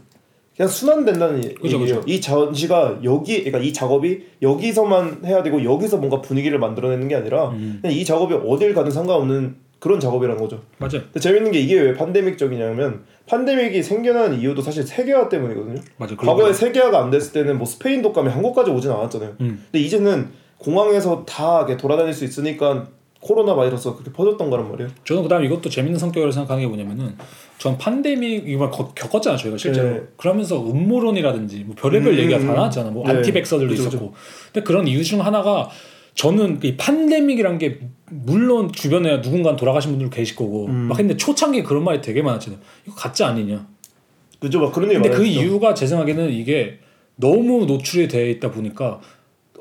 그냥 0.57 0.69
순환된다는 0.69 1.41
그죠, 1.55 1.79
얘기예요. 1.79 2.01
그죠. 2.01 2.03
이 2.07 2.21
전시가 2.21 2.99
여기 3.03 3.39
그러니까 3.45 3.59
이 3.61 3.73
작업이 3.73 4.21
여기서만 4.43 5.23
해야 5.25 5.43
되고 5.43 5.65
여기서 5.65 5.97
뭔가 5.97 6.21
분위기를 6.21 6.59
만들어내는 6.59 7.09
게 7.09 7.15
아니라 7.15 7.49
음. 7.51 7.79
그냥 7.81 7.97
이 7.97 8.05
작업이 8.05 8.35
어딜 8.35 8.75
가든 8.75 8.91
상관없는 8.91 9.57
그런 9.81 9.99
작업이라는 9.99 10.41
거죠. 10.41 10.61
맞아요. 10.79 11.01
근데 11.05 11.19
재밌는 11.21 11.53
게 11.53 11.59
이게 11.59 11.81
왜 11.81 11.95
판데믹적이냐면 11.95 13.05
판데믹이 13.27 13.83
생겨나는 13.83 14.39
이유도 14.39 14.61
사실 14.63 14.83
세계화 14.85 15.29
때문이거든요. 15.29 15.81
맞아요. 15.97 16.17
과거에 16.17 16.53
세계화가 16.53 17.03
안 17.03 17.11
됐을 17.11 17.33
때는 17.33 17.57
뭐 17.59 17.67
스페인 17.67 18.03
독감이 18.03 18.29
한국까지 18.29 18.71
오진 18.71 18.91
않았잖아요. 18.91 19.37
음. 19.41 19.65
근데 19.65 19.79
이제는 19.85 20.29
공항에서 20.59 21.25
다 21.25 21.59
이렇게 21.61 21.79
돌아다닐 21.79 22.13
수 22.13 22.25
있으니까 22.25 22.89
코로나 23.21 23.55
바이러스가 23.55 23.95
그렇게 23.95 24.13
퍼졌던 24.13 24.51
거란 24.51 24.71
말이에요. 24.71 24.91
저는 25.05 25.23
그다음 25.23 25.43
에 25.43 25.47
이것도 25.47 25.69
재밌는 25.71 25.99
성격으로 25.99 26.31
생각하는 26.33 26.63
게 26.63 26.69
뭐냐면은 26.69 27.17
전 27.59 27.77
판데믹 27.79 28.49
이걸 28.49 28.71
거- 28.71 28.93
겪었잖아 28.95 29.37
저희가 29.37 29.59
실제로 29.59 29.91
네. 29.91 30.03
그러면서 30.17 30.61
음모론이라든지 30.63 31.65
뭐 31.65 31.75
별의별 31.79 32.15
음, 32.15 32.19
얘기가 32.19 32.39
다 32.39 32.45
음. 32.45 32.55
나왔잖아 32.55 32.91
뭐 32.91 33.05
네. 33.07 33.13
안티백서들도 33.13 33.71
그죠, 33.75 33.89
있었고 33.89 34.15
근데 34.53 34.65
그런 34.65 34.87
이유 34.87 35.05
중 35.05 35.25
하나가 35.25 35.69
저는 36.15 36.61
이 36.63 36.77
판데믹이란 36.77 37.59
게 37.59 37.81
물론 38.11 38.73
주변에 38.73 39.21
누군가 39.23 39.57
돌아가신 39.57 39.93
분들 39.93 40.11
계실 40.11 40.37
거고 40.37 40.67
음. 40.67 40.89
막 40.89 40.97
근데 40.97 41.17
초창기에 41.17 41.63
그런 41.63 41.85
말이 41.85 42.01
되게 42.01 42.23
많았잖아요 42.23 42.61
이거 42.87 42.95
가짜 42.95 43.29
아니냐 43.29 43.67
그죠? 44.41 44.61
막 44.61 44.73
그런 44.73 44.91
얘기 44.91 45.01
근데 45.01 45.17
그. 45.17 45.25
이유가 45.25 45.75
제 45.75 45.87
생각에는 45.87 46.33
이게 46.33 46.79
너무 47.17 47.67
노출이 47.67 48.09
돼 48.09 48.31
있다 48.31 48.51
보니까 48.51 49.01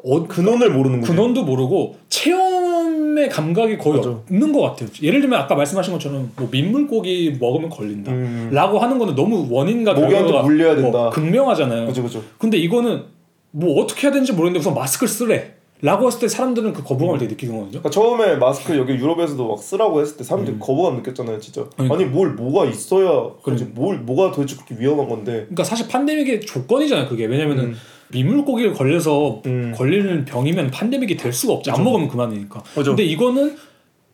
어, 0.03 0.27
근원을 0.27 0.71
모르는 0.71 1.01
거죠. 1.01 1.11
근원도 1.11 1.43
모르고 1.43 1.97
체험의 2.07 3.29
감각이 3.29 3.77
거의 3.77 3.97
맞아. 3.97 4.09
없는 4.11 4.53
것 4.53 4.61
같아요. 4.61 4.89
예를 5.01 5.19
들면 5.19 5.37
아까 5.37 5.55
말씀하신 5.55 5.91
것처럼 5.93 6.31
뭐 6.37 6.47
민물고기 6.49 7.37
먹으면 7.39 7.69
걸린다. 7.69 8.11
음. 8.11 8.49
라고 8.51 8.79
하는 8.79 8.97
거는 8.97 9.15
너무 9.15 9.47
원인과 9.49 9.93
결과가 9.95 10.43
물려야 10.43 10.75
된다. 10.75 10.89
뭐 10.89 11.09
극명하잖아요. 11.09 11.87
그죠 11.87 12.03
그죠. 12.03 12.23
근데 12.37 12.57
이거는 12.57 13.03
뭐 13.51 13.81
어떻게 13.81 14.07
해야 14.07 14.11
되는지 14.11 14.31
모르겠는데 14.31 14.59
우선 14.59 14.73
마스크를 14.73 15.09
쓰래. 15.09 15.55
라고 15.81 16.07
했을 16.07 16.19
때 16.19 16.27
사람들은 16.27 16.73
그 16.73 16.83
거부감을 16.83 17.19
되게 17.19 17.31
느끼는 17.31 17.53
거거든요. 17.53 17.79
그러니까 17.79 17.89
처음에 17.89 18.35
마스크 18.35 18.77
여기 18.77 18.93
유럽에서도 18.93 19.47
막 19.47 19.59
쓰라고 19.59 20.01
했을 20.01 20.17
때 20.17 20.25
사람들이 20.25 20.57
음. 20.57 20.59
거부감 20.59 20.97
느꼈잖아요, 20.97 21.39
진짜. 21.39 21.63
그러니까. 21.75 21.95
아니 21.95 22.05
뭘 22.05 22.33
뭐가 22.33 22.65
있어야 22.69 23.31
그러니까. 23.41 23.69
뭘 23.73 23.97
뭐가 23.99 24.31
도대체 24.31 24.55
그렇게 24.57 24.75
위험한 24.77 25.07
건데. 25.07 25.31
그러니까 25.43 25.63
사실 25.63 25.87
판데믹의 25.87 26.41
조건이잖아요. 26.41 27.07
그게 27.07 27.25
왜냐면은 27.25 27.65
음. 27.65 27.75
민물고기를 28.11 28.73
걸려서 28.73 29.41
음. 29.45 29.73
걸리는 29.75 30.25
병이면 30.25 30.71
판데믹이 30.71 31.15
될 31.15 31.31
수가 31.31 31.53
없지. 31.53 31.69
안 31.71 31.77
그죠. 31.77 31.83
먹으면 31.85 32.07
그만이니까. 32.09 32.61
그죠. 32.75 32.91
근데 32.91 33.03
이거는 33.03 33.55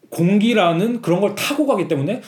공기라는 0.10 1.02
그런 1.02 1.20
걸 1.20 1.34
타고 1.34 1.66
가기 1.66 1.88
때문에 1.88 2.22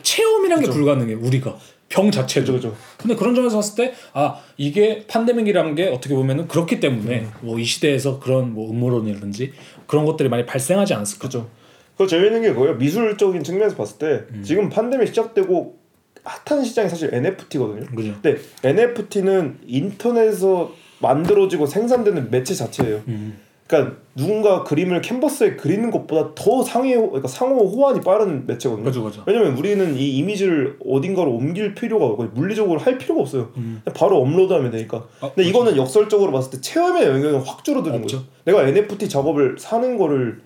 체험이란 0.00 0.60
게 0.60 0.66
그죠. 0.66 0.78
불가능해. 0.78 1.14
우리가 1.14 1.56
병 1.90 2.10
자체도. 2.10 2.54
그죠 2.54 2.70
그죠. 2.70 2.76
근데 2.96 3.14
그런 3.14 3.34
점에서 3.34 3.56
봤을 3.56 3.74
때 3.74 3.94
아 4.14 4.36
이게 4.56 5.04
판데믹이라는 5.06 5.74
게 5.74 5.88
어떻게 5.88 6.14
보면은 6.14 6.48
그렇기 6.48 6.80
때문에 6.80 7.20
음. 7.20 7.32
뭐이 7.42 7.64
시대에서 7.64 8.18
그런 8.20 8.54
뭐 8.54 8.70
음모론이라든지 8.70 9.52
그런 9.86 10.06
것들이 10.06 10.30
많이 10.30 10.46
발생하지 10.46 10.94
않았을까. 10.94 11.24
그죠. 11.28 11.50
그 11.98 12.06
재밌는 12.06 12.40
게 12.42 12.48
그거예요. 12.54 12.76
미술적인 12.76 13.42
측면에서 13.42 13.76
봤을 13.76 13.98
때 13.98 14.06
음. 14.32 14.42
지금 14.42 14.70
판데믹 14.70 15.08
시작되고 15.08 15.78
핫한 16.24 16.64
시장이 16.64 16.88
사실 16.88 17.12
NFT거든요. 17.12 17.86
그죠. 17.94 18.14
근데 18.22 18.40
NFT는 18.64 19.58
인터넷에서 19.66 20.72
만들어지고 21.00 21.66
생산되는 21.66 22.30
매체 22.30 22.54
자체예요. 22.54 23.02
음. 23.08 23.38
그러니까 23.70 23.96
누군가 24.16 24.64
그림을 24.64 25.00
캔버스에 25.00 25.54
그리는 25.54 25.90
것보다 25.92 26.32
더 26.34 26.62
상해 26.64 26.96
그러니까 26.96 27.28
상호 27.28 27.64
호환이 27.64 28.00
빠른 28.00 28.44
매체거든요. 28.46 28.84
그죠 28.84 29.04
그죠. 29.04 29.22
왜냐면 29.26 29.56
우리는 29.56 29.96
이 29.96 30.16
이미지를 30.18 30.76
어딘가로 30.84 31.30
옮길 31.30 31.74
필요가 31.76 32.06
없고 32.06 32.24
물리적으로 32.34 32.80
할 32.80 32.98
필요가 32.98 33.20
없어요. 33.22 33.50
음. 33.56 33.80
바로 33.94 34.18
업로드하면 34.18 34.72
되니까. 34.72 35.04
아, 35.20 35.30
근데 35.32 35.48
이거는 35.48 35.76
역설적으로 35.76 36.32
봤을 36.32 36.50
때 36.50 36.60
체험의 36.60 37.06
영역은 37.06 37.40
확 37.42 37.64
줄어드는. 37.64 38.02
거죠. 38.02 38.24
내가 38.44 38.66
NFT 38.66 39.08
작업을 39.08 39.54
사는 39.58 39.96
거를 39.96 40.40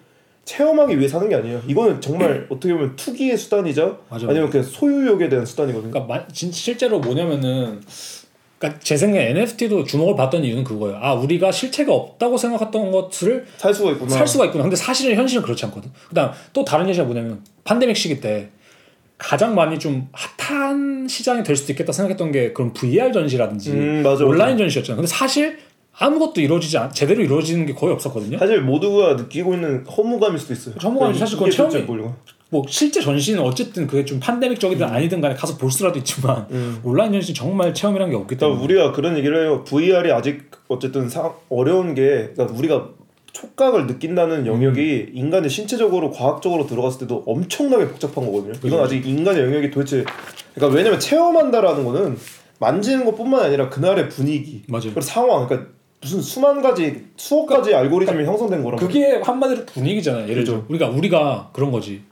체험하기 0.44 0.98
위해 0.98 1.08
사는 1.08 1.26
게 1.26 1.34
아니에요. 1.34 1.62
이거는 1.66 2.02
정말 2.02 2.46
어떻게 2.52 2.74
보면 2.74 2.96
투기의 2.96 3.38
수단이자 3.38 3.96
맞아. 4.10 4.28
아니면 4.28 4.50
그냥 4.50 4.66
소유욕에 4.66 5.30
대한 5.30 5.46
수단이거든요. 5.46 5.90
그러니까 5.90 6.14
마- 6.14 6.28
진- 6.28 6.52
실제로 6.52 6.98
뭐냐면은 7.00 7.80
그러니까 8.58 8.80
제 8.82 8.96
생각에 8.96 9.30
NFT도 9.30 9.84
주목을 9.84 10.16
받던 10.16 10.44
이유는 10.44 10.64
그거예요. 10.64 10.98
아 11.00 11.14
우리가 11.14 11.52
실체가 11.52 11.92
없다고 11.92 12.36
생각했던 12.36 12.90
것을 12.90 13.46
살 13.56 13.74
수가 13.74 13.92
있구나. 13.92 14.10
살 14.10 14.26
수가 14.26 14.46
있구나. 14.46 14.64
근데 14.64 14.76
사실은 14.76 15.16
현실은 15.16 15.42
그렇지 15.42 15.64
않거든. 15.66 15.90
그다음 16.08 16.30
또 16.52 16.64
다른 16.64 16.88
예시가 16.88 17.04
뭐냐면 17.04 17.40
판데믹 17.64 17.96
시기 17.96 18.20
때 18.20 18.48
가장 19.18 19.54
많이 19.54 19.78
좀 19.78 20.08
핫한 20.12 21.08
시장이 21.08 21.42
될 21.42 21.56
수도 21.56 21.72
있겠다 21.72 21.92
생각했던 21.92 22.32
게 22.32 22.52
그런 22.52 22.72
VR 22.72 23.12
전시라든지 23.12 23.70
음, 23.70 24.02
맞아, 24.02 24.24
온라인 24.24 24.58
전시였잖아요. 24.58 24.96
근데 24.96 25.06
사실 25.06 25.58
아무것도 25.96 26.40
이루어지지 26.40 26.76
않, 26.78 26.92
제대로 26.92 27.22
이루어지는 27.22 27.66
게 27.66 27.72
거의 27.74 27.92
없었거든요. 27.94 28.38
사실 28.38 28.60
모두가 28.60 29.14
느끼고 29.14 29.54
있는 29.54 29.86
허무감일 29.86 30.38
수도 30.38 30.52
있어요. 30.52 30.74
허무감이 30.82 31.16
사실 31.16 31.38
그건 31.38 31.50
체험이-. 31.50 31.86
뭐 32.54 32.62
실제 32.68 33.00
전시는 33.00 33.42
어쨌든 33.42 33.88
그게 33.88 34.04
좀 34.04 34.20
판데믹적이든 34.20 34.86
아니든 34.86 35.20
간에 35.20 35.34
가서 35.34 35.58
볼 35.58 35.72
수라도 35.72 35.98
있지만 35.98 36.46
음. 36.52 36.78
온라인 36.84 37.10
전시 37.10 37.32
는 37.32 37.34
정말 37.34 37.74
체험이란 37.74 38.10
게 38.10 38.16
없기 38.16 38.36
때문에 38.36 38.60
그러니까 38.60 38.64
우리가 38.64 38.92
그런 38.92 39.18
얘기를 39.18 39.42
해요. 39.42 39.64
VR이 39.64 40.12
아직 40.12 40.52
어쨌든 40.68 41.08
사, 41.08 41.32
어려운 41.48 41.96
게 41.96 42.30
그러니까 42.32 42.56
우리가 42.56 42.90
촉각을 43.32 43.88
느낀다는 43.88 44.46
영역이 44.46 45.10
인간의 45.14 45.50
신체적으로 45.50 46.12
과학적으로 46.12 46.68
들어갔을 46.68 47.00
때도 47.00 47.24
엄청나게 47.26 47.88
복잡한 47.88 48.24
거거든요. 48.24 48.52
이건 48.62 48.84
아직 48.84 49.04
인간의 49.04 49.42
영역이 49.42 49.72
도대체 49.72 50.04
그러니까 50.54 50.76
왜냐면 50.76 51.00
체험한다라는 51.00 51.84
거는 51.84 52.16
만지는 52.60 53.04
것뿐만 53.04 53.46
아니라 53.46 53.68
그날의 53.68 54.10
분위기, 54.10 54.62
맞아요. 54.68 54.84
그리고 54.84 55.00
상황, 55.00 55.48
그러니까 55.48 55.72
무슨 56.00 56.22
수만 56.22 56.62
가지, 56.62 57.06
수억 57.16 57.46
가지 57.46 57.74
알고리즘이 57.74 58.24
형성된 58.24 58.62
거란 58.62 58.78
말이에요. 58.80 58.86
그게 58.86 59.20
한마디로 59.24 59.66
분위기잖아요. 59.66 60.28
예를 60.28 60.44
들어 60.44 60.58
그죠. 60.58 60.66
우리가 60.68 60.88
우리가 60.90 61.50
그런 61.52 61.72
거지. 61.72 62.02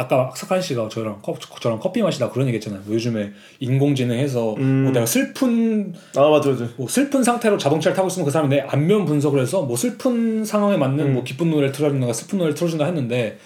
아까 0.00 0.32
석한 0.34 0.62
씨가 0.62 0.88
저랑 0.88 1.18
커, 1.22 1.34
저랑 1.60 1.78
커피 1.78 2.02
마시다 2.02 2.30
그런 2.30 2.46
얘기했잖아요. 2.48 2.82
뭐 2.86 2.94
요즘에 2.94 3.32
인공지능해서 3.60 4.54
음. 4.54 4.84
뭐 4.84 4.92
내가 4.92 5.04
슬픈 5.04 5.92
아 6.16 6.28
맞아 6.28 6.50
맞아. 6.50 6.66
뭐 6.76 6.88
슬픈 6.88 7.22
상태로 7.22 7.58
자동차를 7.58 7.94
타고 7.94 8.08
있으면 8.08 8.24
그 8.24 8.30
사람이 8.30 8.54
내 8.54 8.60
안면 8.60 9.04
분석을 9.04 9.40
해서 9.40 9.62
뭐 9.62 9.76
슬픈 9.76 10.44
상황에 10.44 10.78
맞는 10.78 11.06
음. 11.06 11.12
뭐 11.14 11.24
기쁜 11.24 11.50
노래를 11.50 11.72
틀어준다 11.72 12.12
슬픈 12.14 12.38
노래를 12.38 12.54
틀어준다 12.54 12.86
했는데 12.86 13.38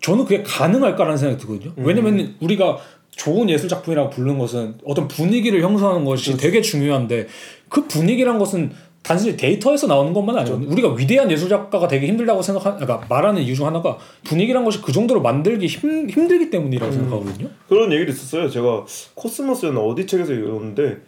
저는 0.00 0.24
그게 0.24 0.44
가능할까라는 0.44 1.16
생각이 1.16 1.40
들거든요. 1.40 1.72
왜냐면 1.76 2.36
우리가 2.40 2.78
좋은 3.10 3.50
예술 3.50 3.68
작품이라고 3.68 4.10
부르는 4.10 4.38
것은 4.38 4.76
어떤 4.84 5.08
분위기를 5.08 5.60
형성하는 5.62 6.04
것이 6.04 6.36
되게 6.36 6.62
중요한데 6.62 7.26
그 7.68 7.88
분위기란 7.88 8.38
것은 8.38 8.70
단순히 9.08 9.38
데이터에서 9.38 9.86
나오는 9.86 10.12
것만 10.12 10.36
아니거든요. 10.36 10.70
우리가 10.70 10.92
위대한 10.92 11.30
예술 11.30 11.48
작가가 11.48 11.88
되기 11.88 12.06
힘들다고 12.08 12.42
생각하, 12.42 12.76
그러니까 12.76 13.06
말하는 13.08 13.40
이유 13.40 13.54
중 13.54 13.66
하나가 13.66 13.96
분위기란 14.22 14.66
것이 14.66 14.82
그 14.82 14.92
정도로 14.92 15.22
만들기 15.22 15.66
힘, 15.66 16.10
힘들기 16.10 16.50
때문이라고 16.50 16.92
생각하거든요. 16.92 17.48
그런 17.70 17.90
얘기도 17.90 18.12
있었어요. 18.12 18.50
제가 18.50 18.84
코스모스였나 19.14 19.80
어디 19.80 20.06
책에서 20.06 20.34
읽었는데 20.34 20.98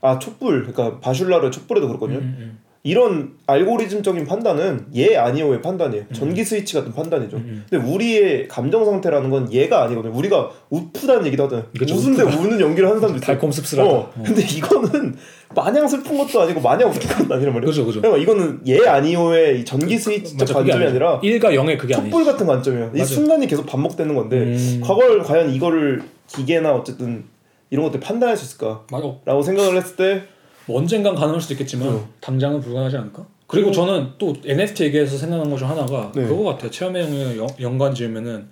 아 0.00 0.20
촛불 0.20 0.72
그러니까 0.72 1.00
바슐라르 1.00 1.50
촛불에도 1.50 1.88
그렇거든요. 1.88 2.20
음, 2.20 2.60
이런 2.88 3.32
알고리즘적인 3.46 4.24
판단은 4.24 4.86
예 4.94 5.14
아니오의 5.14 5.60
판단이에요. 5.60 6.04
음. 6.08 6.14
전기 6.14 6.42
스위치 6.42 6.74
같은 6.74 6.94
판단이죠. 6.94 7.38
근데 7.68 7.76
우리의 7.76 8.48
감정 8.48 8.86
상태라는 8.86 9.28
건 9.28 9.52
예가 9.52 9.84
아니거든요. 9.84 10.16
우리가 10.16 10.50
우프다는 10.70 11.26
얘기도 11.26 11.44
하잖아요. 11.44 11.66
웃은데 11.78 12.22
우는 12.22 12.58
연기를 12.58 12.88
하는 12.88 12.98
사람도 12.98 13.18
있어요. 13.18 13.26
달콤 13.26 13.52
씁쓸하다. 13.52 13.90
어, 13.90 14.10
근데 14.24 14.40
이거는 14.40 15.14
마냥 15.54 15.86
슬픈 15.86 16.16
것도 16.16 16.40
아니고 16.40 16.62
마냥 16.62 16.88
웃긴 16.88 17.10
것도 17.10 17.34
아니란 17.34 17.52
말이에요. 17.52 17.66
그죠, 17.66 17.84
그죠. 17.84 18.00
그러니까 18.00 18.22
이거는 18.22 18.60
예 18.66 18.78
아니오의 18.86 19.60
이 19.60 19.64
전기 19.66 19.98
스위치적 19.98 20.38
맞아, 20.38 20.54
관점이 20.54 20.86
아니라 20.86 21.20
1과 21.20 21.42
0의 21.52 21.76
그게 21.76 21.94
아니지. 21.94 22.10
촛불 22.10 22.24
같은 22.24 22.46
관점이에요. 22.46 22.92
이 22.94 22.98
맞아. 23.00 23.14
순간이 23.14 23.46
계속 23.46 23.66
반복되는 23.66 24.14
건데 24.14 24.36
음. 24.38 24.80
과거를 24.82 25.24
과연 25.24 25.50
이거를 25.50 26.00
기계나 26.26 26.72
어쨌든 26.74 27.24
이런 27.68 27.84
것들 27.84 28.00
판단할 28.00 28.34
수 28.38 28.46
있을까라고 28.46 29.20
맞아. 29.26 29.42
생각을 29.42 29.76
했을 29.76 29.96
때 29.96 30.22
뭐 30.68 30.78
언젠간 30.78 31.14
가능할 31.14 31.40
수도 31.40 31.54
있겠지만 31.54 31.88
어. 31.88 32.08
당장은 32.20 32.60
불가능하지 32.60 32.98
않을까? 32.98 33.26
그리고 33.46 33.72
저는 33.72 34.10
또 34.18 34.34
NFT 34.44 34.84
얘기해서 34.84 35.16
생각난 35.16 35.48
것 35.50 35.56
중 35.56 35.68
하나가 35.68 36.12
네. 36.14 36.22
그거 36.26 36.44
같아요. 36.44 36.70
체험의 36.70 37.02
영역 37.02 37.36
연- 37.38 37.48
연관 37.60 37.94
지으면은 37.94 38.48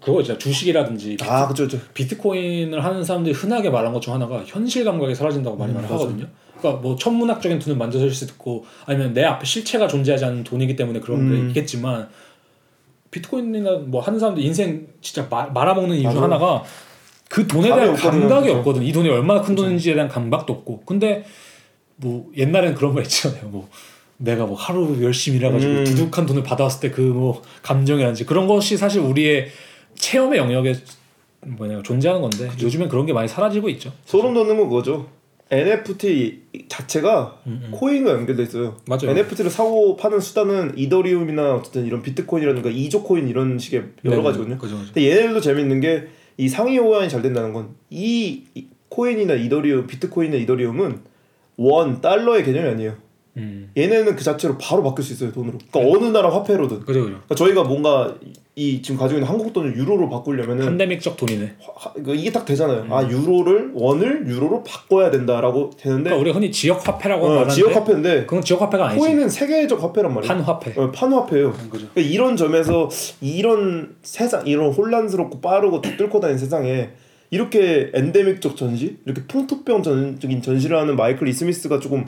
그거 0.00 0.20
있잖아 0.20 0.38
주식이라든지 0.38 1.16
비, 1.16 1.24
아 1.28 1.46
그죠 1.48 1.64
그죠 1.64 1.78
비트코인을 1.92 2.82
하는 2.84 3.04
사람들이 3.04 3.34
흔하게 3.34 3.68
말한 3.68 3.92
것 3.92 4.00
중 4.00 4.14
하나가 4.14 4.42
현실 4.46 4.84
감각이 4.84 5.14
사라진다고 5.14 5.56
많이 5.56 5.72
음, 5.72 5.74
말을 5.74 5.88
맞아. 5.90 6.02
하거든요. 6.04 6.26
그러니까 6.56 6.80
뭐 6.80 6.94
천문학적인 6.96 7.58
돈을 7.58 7.76
만져질 7.76 8.10
수도 8.14 8.32
있고 8.34 8.64
아니면 8.86 9.12
내 9.12 9.24
앞에 9.24 9.44
실체가 9.44 9.88
존재하지 9.88 10.24
않는 10.26 10.44
돈이기 10.44 10.76
때문에 10.76 11.00
그런 11.00 11.28
게 11.28 11.36
음. 11.40 11.48
있겠지만 11.48 12.08
비트코인이나 13.10 13.78
뭐 13.86 14.00
하는 14.00 14.18
사람들 14.20 14.42
인생 14.44 14.86
진짜 15.00 15.26
마- 15.28 15.46
말아먹는 15.46 15.96
이유 15.96 16.10
중. 16.12 16.22
하나가 16.22 16.62
그 17.30 17.46
돈에 17.46 17.68
대한. 17.74 17.94
감각이. 17.94 18.50
없거든. 18.50 18.82
이 18.82 18.92
돈이 18.92 19.08
얼마나 19.08 19.40
큰 19.40 19.54
돈인지에 19.54 19.94
대한 19.94 20.08
감각도 20.08 20.52
없고. 20.52 20.82
근데 20.84 21.24
뭐 21.96 22.28
옛날에는 22.36 22.74
그런 22.74 22.92
거 22.92 23.00
있잖아요. 23.02 23.48
뭐 23.48 23.68
내가 24.18 24.44
뭐 24.46 24.56
하루 24.56 24.98
열심히 25.02 25.38
일해가지고 25.38 25.72
음. 25.72 25.84
두둑한 25.84 26.26
돈을 26.26 26.42
받아왔을 26.42 26.80
때 26.90 26.90
그 26.94 27.00
뭐 27.00 27.40
감정이라든지 27.62 28.26
그런 28.26 28.46
것이 28.48 28.76
사실 28.76 29.00
우리의 29.00 29.48
체험의 29.94 30.38
영역에 30.38 30.74
뭐냐 31.46 31.82
존재하는 31.82 32.20
건데 32.20 32.50
요즘엔 32.60 32.88
그런 32.88 33.06
게 33.06 33.12
많이 33.12 33.28
사라지고 33.28 33.68
있죠. 33.70 33.92
소름 34.04 34.34
돋는 34.34 34.56
건 34.58 34.68
그거죠 34.68 35.06
NFT 35.50 36.42
자체가 36.68 37.38
음, 37.46 37.62
음. 37.64 37.70
코인과 37.72 38.12
연결돼 38.12 38.42
있어요 38.44 38.76
맞아요. 38.86 39.10
NFT를 39.10 39.50
사고 39.50 39.96
파는 39.96 40.20
수단은 40.20 40.74
이더리움이나 40.76 41.54
어쨌든 41.54 41.86
이런 41.86 42.02
비트코인이라든가 42.02 42.70
이조 42.70 43.02
코인 43.04 43.28
이런 43.28 43.58
식의 43.58 43.82
여러 44.04 44.16
네, 44.18 44.22
가지거든요 44.22 44.58
그죠, 44.58 44.76
그죠. 44.76 44.92
근데 44.92 45.10
얘네들도 45.10 45.40
재밌는 45.40 45.80
게 45.80 46.08
이 46.40 46.48
상위 46.48 46.78
호환이 46.78 47.08
잘 47.08 47.22
된다는 47.22 47.52
건 47.52 47.74
이 47.90 48.44
코인이나 48.88 49.34
이더리움 49.34 49.86
비트코인이나 49.86 50.42
이더리움은 50.42 51.00
원 51.56 52.00
달러의 52.00 52.44
개념이 52.44 52.68
아니에요 52.68 52.94
음. 53.36 53.70
얘네는 53.76 54.16
그 54.16 54.24
자체로 54.24 54.56
바로 54.58 54.82
바뀔 54.82 55.04
수 55.04 55.12
있어요 55.12 55.32
돈으로 55.32 55.58
그러니까 55.70 55.96
어느 55.96 56.10
나라 56.10 56.32
화폐로든 56.34 56.80
그죠, 56.80 57.00
그죠. 57.00 57.04
그러니까 57.04 57.34
저희가 57.34 57.64
뭔가 57.64 58.16
이 58.60 58.82
지금 58.82 58.98
가지고 59.00 59.18
있는 59.20 59.26
한국 59.30 59.54
돈을 59.54 59.74
유로로 59.74 60.10
바꾸려면은 60.10 60.66
팬데믹적 60.66 61.16
돈이네. 61.16 61.54
화- 61.74 61.92
그 61.94 62.14
이게 62.14 62.30
딱 62.30 62.44
되잖아요. 62.44 62.84
아 62.90 63.08
유로를 63.08 63.70
원을 63.72 64.26
유로로 64.28 64.62
바꿔야 64.64 65.10
된다라고 65.10 65.70
되는데 65.78 66.10
그러니까 66.10 66.16
우리가 66.20 66.36
흔히 66.36 66.52
지역 66.52 66.86
화폐라고 66.86 67.24
어, 67.24 67.28
말하는데 67.30 67.54
지역 67.54 67.74
화폐인데 67.74 68.26
그건 68.26 68.42
지역 68.42 68.60
화폐가 68.60 68.88
아니지. 68.88 69.00
코인은 69.00 69.30
세계적 69.30 69.82
화폐란 69.82 70.12
말이에요. 70.12 70.28
판 70.34 70.42
화폐. 70.42 70.78
어, 70.78 70.90
판 70.92 71.10
화폐예요. 71.10 71.52
그죠. 71.52 71.86
그러니까 71.94 72.00
이런 72.02 72.36
점에서 72.36 72.90
이런 73.22 73.96
세상 74.02 74.46
이런 74.46 74.72
혼란스럽고 74.74 75.40
빠르고 75.40 75.80
다 75.80 75.96
뚫고 75.96 76.20
다니는 76.20 76.38
세상에 76.38 76.90
이렇게 77.30 77.90
엔데믹적 77.94 78.56
전시 78.56 78.98
이렇게 79.06 79.22
풍토병적인 79.26 80.42
전시를 80.42 80.76
하는 80.76 80.96
마이클 80.96 81.26
이스미스가 81.28 81.80
조금 81.80 82.04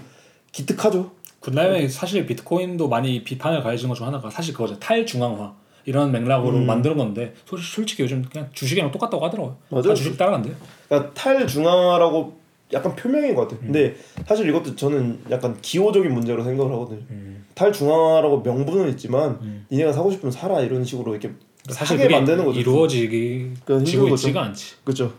기특하죠. 0.53 1.13
그다음에 1.41 1.89
사실 1.89 2.27
비트코인도 2.27 2.89
많이 2.89 3.25
비판을 3.25 3.63
가해진 3.63 3.89
것 3.89 3.95
중 3.95 4.07
하나가 4.07 4.29
사실 4.29 4.53
그거죠 4.53 4.79
탈중앙화 4.79 5.55
이런 5.85 6.13
맥락으로 6.13 6.57
음. 6.57 6.67
만드는 6.67 6.97
건데 6.97 7.35
솔직히, 7.45 8.03
요즘 8.03 8.23
그냥 8.23 8.49
주식이랑 8.53 8.91
똑같다고 8.91 9.25
하더라고요. 9.25 9.57
맞아요. 9.69 9.83
다 9.83 9.95
주식 9.95 10.17
따라간대요. 10.17 10.55
그러니까 10.89 11.15
탈중앙화라고 11.15 12.41
약간 12.73 12.97
표명인 12.97 13.35
것 13.35 13.43
같아요. 13.43 13.61
음. 13.61 13.67
근데 13.67 13.97
사실 14.27 14.49
이것도 14.49 14.77
저는 14.77 15.21
약간 15.31 15.61
기호적인 15.61 16.13
문제로 16.13 16.43
생각을 16.43 16.73
하거든요. 16.73 17.01
음. 17.11 17.45
탈중앙화라고 17.55 18.41
명분은 18.41 18.89
있지만 18.91 19.39
음. 19.43 19.67
니네가 19.71 19.93
사고 19.93 20.11
싶으면 20.11 20.33
사라 20.33 20.61
이런 20.61 20.85
식으로 20.85 21.13
이렇게 21.13 21.33
사실 21.69 21.97
사게 21.97 22.05
그게 22.05 22.17
만드는 22.17 22.45
거죠. 22.45 22.59
이루어지기 22.59 23.51
그러니까 23.65 23.91
지고 23.91 24.09
있지가 24.09 24.43
않지. 24.43 24.77
그렇죠. 24.85 25.13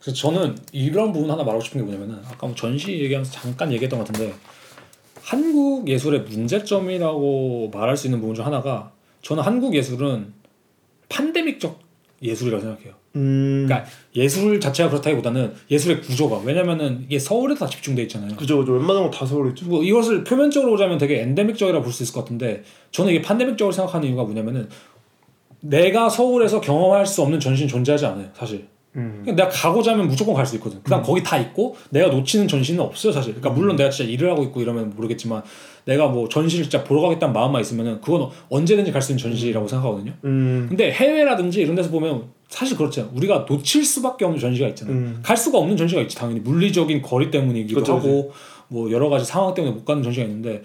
그래서 0.00 0.16
저는 0.18 0.56
이런 0.72 1.12
부분 1.12 1.30
하나 1.30 1.42
말하고 1.42 1.62
싶은 1.62 1.80
게 1.80 1.84
뭐냐면은 1.86 2.22
아까 2.26 2.46
뭐 2.46 2.54
전시 2.54 2.92
얘기하면서 2.92 3.32
잠깐 3.32 3.72
얘기했던 3.72 3.98
것 3.98 4.06
같은데 4.06 4.34
한국 5.22 5.88
예술의 5.88 6.22
문제점이라고 6.22 7.70
말할 7.72 7.96
수 7.96 8.06
있는 8.06 8.20
부분 8.20 8.34
중 8.34 8.44
하나가 8.44 8.90
저는 9.24 9.42
한국 9.42 9.74
예술은 9.74 10.32
판데믹적 11.08 11.80
예술이라고 12.22 12.62
생각해요. 12.62 12.94
음. 13.16 13.64
그러니까 13.66 13.88
예술 14.16 14.58
자체가 14.60 14.90
그렇다기보다는 14.90 15.52
예술의 15.70 16.00
구조가 16.02 16.38
왜냐면은 16.44 17.04
이게 17.06 17.18
서울에 17.18 17.54
다 17.54 17.66
집중돼 17.66 18.02
있잖아요. 18.02 18.34
그죠, 18.36 18.58
그죠. 18.58 18.72
웬만한 18.72 19.04
거 19.04 19.10
다 19.10 19.24
서울에 19.26 19.50
있죠. 19.50 19.66
뭐 19.66 19.82
이것을 19.82 20.24
표면적으로 20.24 20.72
보자면 20.72 20.98
되게 20.98 21.20
엔데믹적이라고 21.22 21.82
볼수 21.82 22.02
있을 22.02 22.14
것 22.14 22.20
같은데 22.20 22.62
저는 22.92 23.12
이게 23.12 23.22
판데믹적으로 23.22 23.72
생각하는 23.72 24.08
이유가 24.08 24.24
뭐냐면은 24.24 24.68
내가 25.60 26.08
서울에서 26.08 26.60
경험할 26.60 27.06
수 27.06 27.22
없는 27.22 27.40
전시는 27.40 27.68
존재하지 27.68 28.04
않아요 28.06 28.28
사실 28.34 28.66
음. 28.96 29.20
그냥 29.22 29.36
내가 29.36 29.48
가고자 29.48 29.92
하면 29.92 30.08
무조건 30.08 30.34
갈 30.34 30.44
수 30.46 30.56
있거든 30.56 30.82
그다음 30.82 31.02
거기 31.02 31.22
다 31.22 31.38
있고 31.38 31.76
내가 31.90 32.08
놓치는 32.08 32.48
전시는 32.48 32.80
없어요 32.80 33.12
사실 33.12 33.34
그러니까 33.34 33.50
물론 33.58 33.76
내가 33.76 33.88
진짜 33.90 34.10
일을 34.10 34.30
하고 34.30 34.42
있고 34.44 34.60
이러면 34.60 34.92
모르겠지만 34.94 35.42
내가 35.86 36.08
뭐 36.08 36.28
전시를 36.28 36.64
진짜 36.64 36.82
보러 36.84 37.00
가겠다는 37.02 37.32
마음만 37.34 37.60
있으면은 37.60 38.00
그건 38.00 38.28
언제든지 38.48 38.90
갈 38.92 39.02
수 39.02 39.12
있는 39.12 39.22
전시라고 39.22 39.68
생각하거든요 39.68 40.12
음. 40.24 40.66
근데 40.68 40.90
해외라든지 40.90 41.60
이런 41.60 41.74
데서 41.74 41.90
보면 41.90 42.24
사실 42.48 42.76
그렇잖아요. 42.76 43.12
우리가 43.14 43.46
놓칠 43.48 43.84
수밖에 43.84 44.24
없는 44.24 44.40
전시가 44.40 44.68
있잖아요. 44.68 44.94
음. 44.96 45.18
갈 45.22 45.36
수가 45.36 45.58
없는 45.58 45.76
전시가 45.76 46.00
있지 46.02 46.16
당연히 46.16 46.40
물리적인 46.40 47.02
거리 47.02 47.30
때문이기도 47.30 47.74
그렇죠, 47.82 47.96
하고 47.96 48.32
뭐 48.68 48.90
여러 48.92 49.08
가지 49.08 49.24
상황 49.24 49.52
때문에 49.54 49.74
못 49.74 49.84
가는 49.84 50.02
전시가 50.02 50.24
있는데 50.26 50.62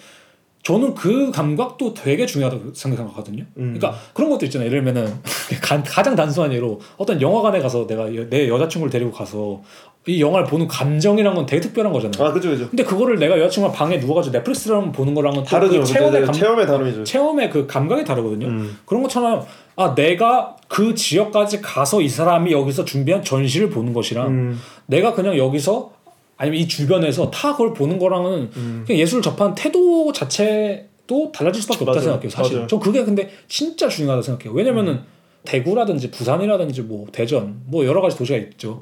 저는 0.61 0.93
그 0.93 1.31
감각도 1.31 1.93
되게 1.93 2.25
중요하다고 2.25 2.73
생각하거든요. 2.73 3.43
음. 3.57 3.73
그러니까 3.77 3.95
그런 4.13 4.29
것도 4.29 4.45
있잖아요. 4.45 4.67
예를 4.67 4.83
들면은 4.83 5.13
가- 5.63 5.81
가장 5.83 6.15
단순한 6.15 6.53
예로 6.53 6.79
어떤 6.97 7.19
영화관에 7.21 7.59
가서 7.59 7.87
내가 7.87 8.13
여- 8.15 8.29
내 8.29 8.47
여자친구를 8.49 8.91
데리고 8.91 9.09
가서 9.11 9.61
이 10.07 10.21
영화를 10.21 10.47
보는 10.47 10.67
감정이란 10.67 11.35
건 11.35 11.45
되게 11.45 11.61
특별한 11.61 11.91
거잖아요. 11.91 12.29
아, 12.29 12.33
그죠, 12.33 12.49
그죠. 12.49 12.69
근데 12.69 12.83
그거를 12.83 13.19
내가 13.19 13.37
여자친구랑 13.37 13.75
방에 13.75 13.97
누워가지고 13.97 14.37
넷플릭스를 14.37 14.91
보는 14.91 15.13
거랑은 15.13 15.39
또 15.39 15.43
다르죠. 15.43 15.81
그 15.81 15.85
체험의 15.85 16.25
감, 16.25 16.33
체험의 16.33 16.67
다름이죠. 16.67 17.03
체험의 17.03 17.49
그 17.49 17.67
감각이 17.67 18.05
다르거든요. 18.05 18.47
음. 18.47 18.77
그런 18.85 19.03
것처럼 19.03 19.45
아 19.75 19.93
내가 19.95 20.55
그 20.67 20.95
지역까지 20.95 21.61
가서 21.61 22.01
이 22.01 22.07
사람이 22.07 22.51
여기서 22.51 22.85
준비한 22.85 23.23
전시를 23.23 23.69
보는 23.69 23.93
것이랑 23.93 24.27
음. 24.27 24.59
내가 24.85 25.13
그냥 25.13 25.37
여기서 25.37 25.91
아니면 26.37 26.59
이 26.61 26.67
주변에서 26.67 27.29
타 27.29 27.51
그걸 27.51 27.73
보는 27.73 27.99
거랑은 27.99 28.49
음. 28.55 28.83
그냥 28.87 28.99
예술을 29.01 29.21
접한 29.21 29.53
태도 29.53 30.13
자체도 30.13 31.31
달라질 31.33 31.61
수밖에 31.61 31.83
없다 31.83 31.91
맞아요. 31.91 32.01
생각해요. 32.03 32.29
사실. 32.29 32.55
맞아요. 32.55 32.67
전 32.67 32.79
그게 32.79 33.03
근데 33.03 33.29
진짜 33.49 33.89
중요하다 33.89 34.21
생각해요. 34.21 34.53
왜냐면은 34.53 34.93
음. 34.93 35.03
대구라든지 35.43 36.11
부산이라든지 36.11 36.83
뭐 36.83 37.07
대전 37.11 37.61
뭐 37.65 37.85
여러 37.85 38.01
가지 38.01 38.17
도시가 38.17 38.37
있죠. 38.39 38.79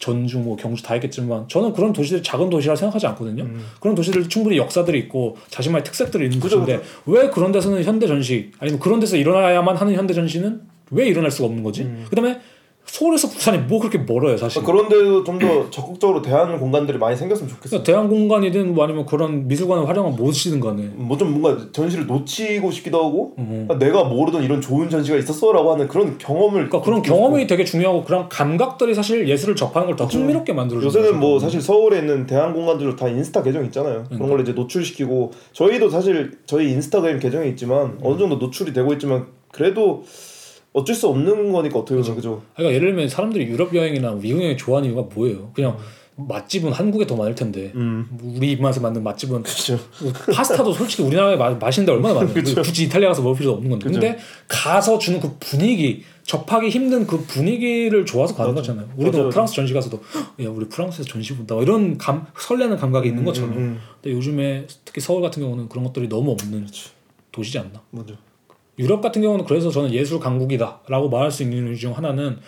전주 0.00 0.38
뭐 0.38 0.56
경주 0.56 0.82
다 0.82 0.94
있겠지만 0.96 1.46
저는 1.46 1.72
그런 1.74 1.92
도시들이 1.92 2.22
작은 2.22 2.50
도시라 2.50 2.74
생각하지 2.74 3.06
않거든요. 3.08 3.46
그런 3.80 3.94
도시들 3.94 4.28
충분히 4.28 4.56
역사들이 4.56 4.98
있고 5.00 5.36
자신만의 5.48 5.84
특색들이 5.84 6.24
있는 6.24 6.38
음. 6.38 6.40
그죠, 6.40 6.60
곳인데 6.60 6.82
왜 7.06 7.28
그런 7.28 7.52
데서는 7.52 7.84
현대 7.84 8.06
전시 8.06 8.50
아니면 8.58 8.80
그런 8.80 8.98
데서 8.98 9.16
일어나야만 9.16 9.76
하는 9.76 9.94
현대 9.94 10.14
전시는 10.14 10.62
왜 10.90 11.06
일어날 11.06 11.30
수가 11.30 11.46
없는 11.46 11.62
거지? 11.62 11.82
음. 11.82 12.06
그다음에 12.08 12.40
서울에서 12.92 13.28
부산이 13.28 13.58
뭐 13.58 13.78
그렇게 13.78 13.98
멀어요 13.98 14.36
사실. 14.36 14.62
그런데도 14.62 15.24
좀 15.24 15.38
더 15.40 15.70
적극적으로 15.70 16.20
대하는 16.20 16.58
공간들이 16.58 16.98
많이 16.98 17.16
생겼으면 17.16 17.48
좋겠어요. 17.48 17.82
그러니까 17.82 17.92
대학 17.92 18.08
공간이든 18.08 18.74
뭐 18.74 18.84
아니면 18.84 19.06
그런 19.06 19.46
미술관을 19.48 19.88
활용한 19.88 20.16
무엇이든 20.16 20.60
간에 20.60 20.82
뭐 20.96 21.16
좀 21.16 21.40
뭔가 21.40 21.66
전시를 21.72 22.06
놓치고 22.06 22.70
싶기도 22.70 22.98
하고 23.04 23.34
음. 23.38 23.66
아, 23.70 23.78
내가 23.78 24.04
모르던 24.04 24.42
이런 24.42 24.60
좋은 24.60 24.90
전시가 24.90 25.16
있었어라고 25.18 25.72
하는 25.72 25.86
그런 25.88 26.18
경험을 26.18 26.68
그러니까 26.68 26.80
그런 26.82 27.00
경험이 27.02 27.46
되게 27.46 27.64
중요하고 27.64 28.04
그런 28.04 28.28
감각들이 28.28 28.94
사실 28.94 29.26
예술을 29.28 29.54
접하는 29.56 29.86
걸 29.86 29.96
더 29.96 30.04
흥미롭게 30.06 30.52
만들어주는 30.52 30.86
요새는 31.04 31.20
뭐. 31.20 31.38
사실 31.38 31.60
서울에 31.60 31.98
있는 32.00 32.26
대한 32.26 32.52
공간들도 32.52 32.96
다 32.96 33.08
인스타 33.08 33.42
계정 33.42 33.64
있잖아요. 33.66 34.04
그런 34.08 34.28
걸 34.28 34.40
이제 34.40 34.52
노출시키고 34.52 35.30
저희도 35.52 35.88
사실 35.90 36.32
저희 36.46 36.70
인스타그램 36.72 37.18
계정이 37.20 37.48
있지만 37.50 37.98
어느 38.02 38.18
정도 38.18 38.36
노출이 38.36 38.72
되고 38.72 38.92
있지만 38.94 39.26
그래도 39.52 40.02
어쩔 40.72 40.94
수 40.94 41.08
없는 41.08 41.52
거니까 41.52 41.78
어떻게 41.80 42.00
보면 42.00 42.16
그죠. 42.16 42.42
그러니까 42.54 42.74
예를 42.74 42.90
들면 42.90 43.08
사람들이 43.08 43.46
유럽 43.46 43.74
여행이나 43.74 44.12
미국 44.12 44.42
여행 44.42 44.56
좋아하는 44.56 44.90
이유가 44.90 45.08
뭐예요? 45.14 45.50
그냥 45.52 45.76
맛집은 46.28 46.72
한국에 46.72 47.06
더 47.06 47.16
많을 47.16 47.34
텐데 47.34 47.72
음. 47.74 48.06
우리 48.22 48.52
입맛에 48.52 48.80
맞는 48.80 49.02
맛집은 49.02 49.42
그렇죠. 49.42 49.78
뭐 50.02 50.12
파스타도 50.34 50.72
솔직히 50.72 51.02
우리나라에 51.02 51.36
마, 51.36 51.50
맛있는데 51.50 51.92
얼마나 51.92 52.14
많아요. 52.14 52.34
그쵸. 52.34 52.60
굳이 52.62 52.84
이탈리아 52.84 53.08
가서 53.08 53.22
먹을 53.22 53.38
필요도 53.38 53.56
없는 53.56 53.70
건데. 53.70 53.86
그쵸. 53.86 54.00
근데 54.00 54.18
가서 54.48 54.98
주는 54.98 55.20
그 55.20 55.36
분위기, 55.40 56.02
접하기 56.24 56.68
힘든 56.68 57.06
그 57.06 57.24
분위기를 57.24 58.04
좋아서 58.04 58.34
가는 58.34 58.54
맞아. 58.54 58.72
거잖아요. 58.72 58.92
우리도 58.96 59.18
맞아, 59.18 59.24
맞아. 59.24 59.34
프랑스 59.34 59.54
전시 59.54 59.72
가서도 59.72 60.00
야 60.42 60.48
우리 60.50 60.68
프랑스에서 60.68 61.08
전시 61.08 61.34
본다 61.36 61.54
뭐 61.54 61.62
이런 61.64 61.96
감 61.96 62.26
설레는 62.38 62.76
감각이 62.76 63.08
있는 63.08 63.24
것처럼. 63.24 63.52
음, 63.52 63.56
음. 63.56 63.80
근데 64.02 64.16
요즘에 64.16 64.66
특히 64.84 65.00
서울 65.00 65.22
같은 65.22 65.42
경우는 65.42 65.68
그런 65.68 65.84
것들이 65.84 66.08
너무 66.08 66.32
없는 66.32 66.66
도시지 67.32 67.58
않나. 67.58 67.80
맞아. 67.90 68.14
유럽 68.80 69.00
같은 69.00 69.22
경우는 69.22 69.44
그래서 69.44 69.70
저는 69.70 69.92
예술 69.92 70.18
강국이다라고 70.20 71.08
말할 71.10 71.30
수 71.30 71.42
있는 71.42 71.68
이유 71.68 71.76
중 71.76 71.96
하나는 71.96 72.38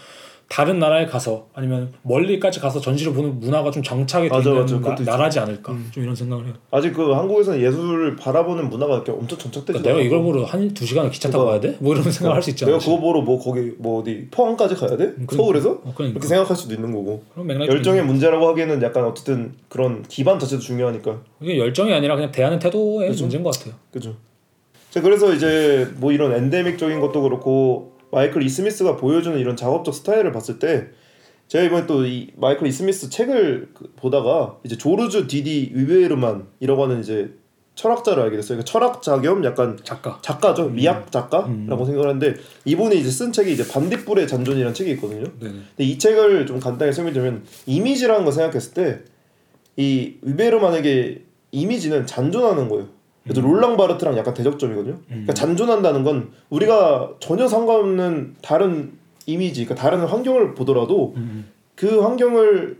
다른 0.48 0.78
나라에 0.78 1.06
가서 1.06 1.46
아니면 1.54 1.94
멀리까지 2.02 2.60
가서 2.60 2.78
전시를 2.78 3.14
보는 3.14 3.40
문화가 3.40 3.70
좀 3.70 3.82
정착이 3.82 4.28
되는. 4.28 4.66
나. 5.06 5.12
나라지 5.16 5.38
않을까 5.38 5.74
좀 5.92 6.02
이런 6.02 6.14
생각을 6.14 6.44
해요. 6.44 6.52
아직 6.70 6.92
그 6.92 7.10
한국에서는 7.12 7.58
예술을 7.58 8.16
바라보는 8.16 8.68
문화가 8.68 8.96
이렇게 8.96 9.12
엄청 9.12 9.38
정착되지 9.38 9.78
그러니까 9.78 9.88
내가 9.88 10.02
이걸 10.02 10.22
보러 10.22 10.44
한 10.44 10.74
두 10.74 10.84
시간을 10.84 11.10
기차 11.10 11.30
타고 11.30 11.46
가야 11.46 11.58
돼? 11.60 11.76
뭐 11.80 11.94
이런 11.94 12.04
생각을 12.10 12.36
할수 12.36 12.50
있잖아. 12.50 12.70
내가 12.72 12.84
그거 12.84 13.00
보러 13.00 13.22
뭐 13.22 13.38
거기 13.38 13.72
뭐 13.78 14.00
어디 14.02 14.26
포항까지 14.30 14.74
가야 14.74 14.90
돼? 14.90 15.12
그러니까. 15.12 15.36
서울에서? 15.36 15.70
어, 15.70 15.92
그러니까. 15.94 16.04
이렇게 16.18 16.26
생각할 16.26 16.54
수도 16.54 16.74
있는 16.74 16.92
거고. 16.92 17.22
열정의 17.38 18.04
문제라고 18.04 18.46
하기에는 18.48 18.82
약간 18.82 19.04
어쨌든 19.04 19.54
그런 19.70 20.02
기반 20.02 20.38
자체도 20.38 20.60
중요하니까. 20.60 21.18
이게 21.40 21.56
열정이 21.58 21.94
아니라 21.94 22.14
그냥 22.16 22.30
대하는 22.30 22.58
태도의 22.58 23.08
그죠. 23.08 23.22
문제인 23.24 23.42
것 23.42 23.56
같아요. 23.56 23.74
그죠. 23.90 24.16
자 24.92 25.00
그래서 25.00 25.32
이제 25.32 25.88
뭐 25.96 26.12
이런 26.12 26.32
엔데믹적인 26.34 27.00
것도 27.00 27.22
그렇고 27.22 27.96
마이클 28.10 28.42
E. 28.42 28.51
스미스가 28.51 28.96
보여주는 28.96 29.38
이런 29.38 29.56
작업적 29.56 29.94
스타일을 29.94 30.32
봤을 30.32 30.58
때 30.58 30.88
제가 31.48 31.64
이번에 31.64 31.86
또 31.86 32.04
이 32.04 32.28
마이클 32.36 32.66
E. 32.66 32.75
스미스 32.75 33.08
책을 33.08 33.70
그- 33.72 33.90
보다가 33.96 34.58
이제 34.64 34.76
조르주 34.76 35.26
디디 35.28 35.70
위베르만 35.74 36.46
이라고 36.60 36.84
하는 36.84 37.00
이제 37.00 37.30
철학자를 37.74 38.22
알게 38.24 38.36
됐어요. 38.36 38.58
그러니까 38.58 38.70
철학자 38.70 39.18
겸 39.22 39.42
약간 39.46 39.78
작가. 39.82 40.18
작가죠. 40.20 40.66
음. 40.66 40.74
미학 40.74 41.10
작가라고 41.10 41.86
생각을 41.86 42.06
하는데 42.10 42.34
이분이 42.66 42.98
이제 43.00 43.10
쓴 43.10 43.32
책이 43.32 43.50
이제 43.50 43.66
반딧불의 43.66 44.28
잔존이라는 44.28 44.74
책이 44.74 44.90
있거든요. 44.92 45.24
네네. 45.40 45.52
근데 45.52 45.84
이 45.84 45.96
책을 45.98 46.44
좀 46.44 46.60
간단히 46.60 46.92
설명드리면 46.92 47.44
이미지라는 47.64 48.26
거 48.26 48.30
생각했을 48.30 48.74
때 48.74 49.00
이 49.78 50.16
위베르만에게 50.20 51.22
이미지는 51.50 52.06
잔존하는 52.06 52.68
거예요. 52.68 52.88
그래서 53.24 53.40
음. 53.40 53.46
롤랑 53.46 53.76
바르트랑 53.76 54.16
약간 54.16 54.34
대적점이거든요. 54.34 54.98
그러니까 55.06 55.34
잔존한다는 55.34 56.02
건 56.02 56.30
우리가 56.50 57.14
전혀 57.20 57.46
상관없는 57.46 58.36
다른 58.42 58.92
이미지, 59.26 59.64
그러니까 59.64 59.82
다른 59.82 60.00
환경을 60.00 60.54
보더라도 60.54 61.14
음. 61.16 61.46
그 61.74 62.00
환경을 62.00 62.78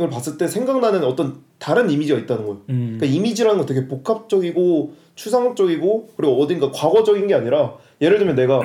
을 0.00 0.08
봤을 0.08 0.38
때 0.38 0.48
생각나는 0.48 1.04
어떤 1.04 1.42
다른 1.58 1.90
이미지가 1.90 2.18
있다는 2.20 2.44
거예요. 2.44 2.62
음. 2.70 2.96
그러니까 2.98 3.06
이미지라는 3.14 3.58
건 3.58 3.66
되게 3.66 3.86
복합적이고 3.86 4.94
추상적이고 5.16 6.08
그리고 6.16 6.40
어딘가 6.40 6.70
과거적인 6.70 7.26
게 7.26 7.34
아니라 7.34 7.74
예를 8.00 8.16
들면 8.16 8.34
내가 8.34 8.62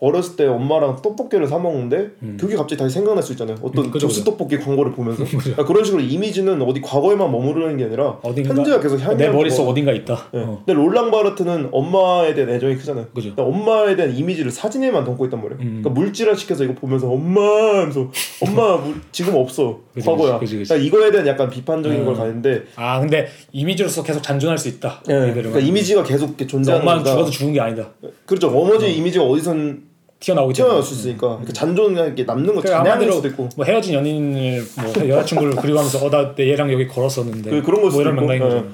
어렸을 0.00 0.36
때 0.36 0.46
엄마랑 0.46 1.02
떡볶이를 1.02 1.46
사 1.48 1.58
먹는데 1.58 2.10
그게 2.38 2.54
갑자기 2.54 2.78
다시 2.80 2.94
생각날 2.94 3.22
수 3.22 3.32
있잖아요. 3.32 3.56
어떤 3.62 3.86
음, 3.86 3.90
그죠, 3.90 4.06
접시 4.06 4.20
그죠. 4.20 4.30
떡볶이 4.30 4.56
광고를 4.58 4.92
보면서 4.92 5.24
그러니까 5.38 5.64
그런 5.64 5.82
식으로 5.84 6.00
이미지는 6.02 6.62
어디 6.62 6.80
과거에만 6.80 7.30
머무르는 7.32 7.76
게 7.76 7.84
아니라 7.84 8.18
어딘가 8.22 8.54
현재가 8.54 8.80
계속 8.80 9.00
향해 9.00 9.16
내 9.16 9.28
머릿속 9.28 9.68
어딘가 9.68 9.92
있다. 9.92 10.28
네. 10.32 10.40
어. 10.40 10.62
근데 10.64 10.72
롤랑 10.74 11.10
바르트는 11.10 11.70
엄마에 11.72 12.34
대한 12.34 12.50
애정이 12.50 12.76
크잖아요. 12.76 13.06
그죠. 13.12 13.34
그러니까 13.34 13.42
엄마에 13.44 13.96
대한 13.96 14.14
이미지를 14.16 14.52
사진에만 14.52 15.04
담고 15.04 15.24
있단 15.26 15.40
말이에요. 15.42 15.60
음. 15.62 15.82
그러니까 15.82 15.90
물질화 15.90 16.34
시켜서 16.36 16.62
이거 16.62 16.74
보면서 16.74 17.08
엄마 17.08 17.40
하면서 17.42 18.08
엄마 18.46 18.76
물- 18.76 19.00
지금 19.10 19.34
없어 19.34 19.80
그지, 19.94 20.06
과거야. 20.06 20.38
그지, 20.38 20.58
그지. 20.58 20.68
그러니까 20.68 20.86
이거에 20.86 21.10
대한 21.10 21.26
약간 21.26 21.50
비판적인 21.50 22.00
음. 22.00 22.04
걸 22.04 22.14
가는데 22.14 22.62
아 22.76 23.00
근데 23.00 23.26
이미지로서 23.52 24.04
계속 24.04 24.22
잔존할 24.22 24.58
수 24.58 24.68
있다. 24.68 25.02
예, 25.10 25.14
이대로만. 25.14 25.34
그러니까 25.34 25.58
이미지가 25.60 26.04
계속 26.04 26.36
존재하는 26.46 26.86
엄마는. 26.86 27.04
죽어도 27.04 27.30
죽은 27.30 27.52
게 27.52 27.60
아니다. 27.60 27.88
그렇죠. 28.26 28.48
어머니 28.48 28.96
이미지가 28.96 29.24
어디선 29.24 29.87
튀어나오기 30.20 30.54
튀어나올 30.54 30.80
때문에. 30.82 30.86
수 30.86 30.94
있으니까 31.00 31.28
그러니까 31.28 31.52
잔존하게 31.52 32.24
남는 32.24 32.46
거 32.54 32.60
그러니까 32.60 32.78
잔해하는 32.78 33.12
수도 33.12 33.28
있고 33.28 33.48
뭐 33.56 33.64
헤어진 33.64 33.94
연인을 33.94 34.64
뭐 34.76 35.08
여자친구를 35.08 35.56
그리워하면서 35.56 36.04
어나 36.06 36.34
내 36.34 36.48
얘랑 36.50 36.72
여기 36.72 36.86
걸었었는데 36.88 37.50
그- 37.50 37.62
그런 37.62 37.82
걸뭐 37.82 38.00
이런. 38.00 38.16
맥락인 38.16 38.40
거죠. 38.42 38.68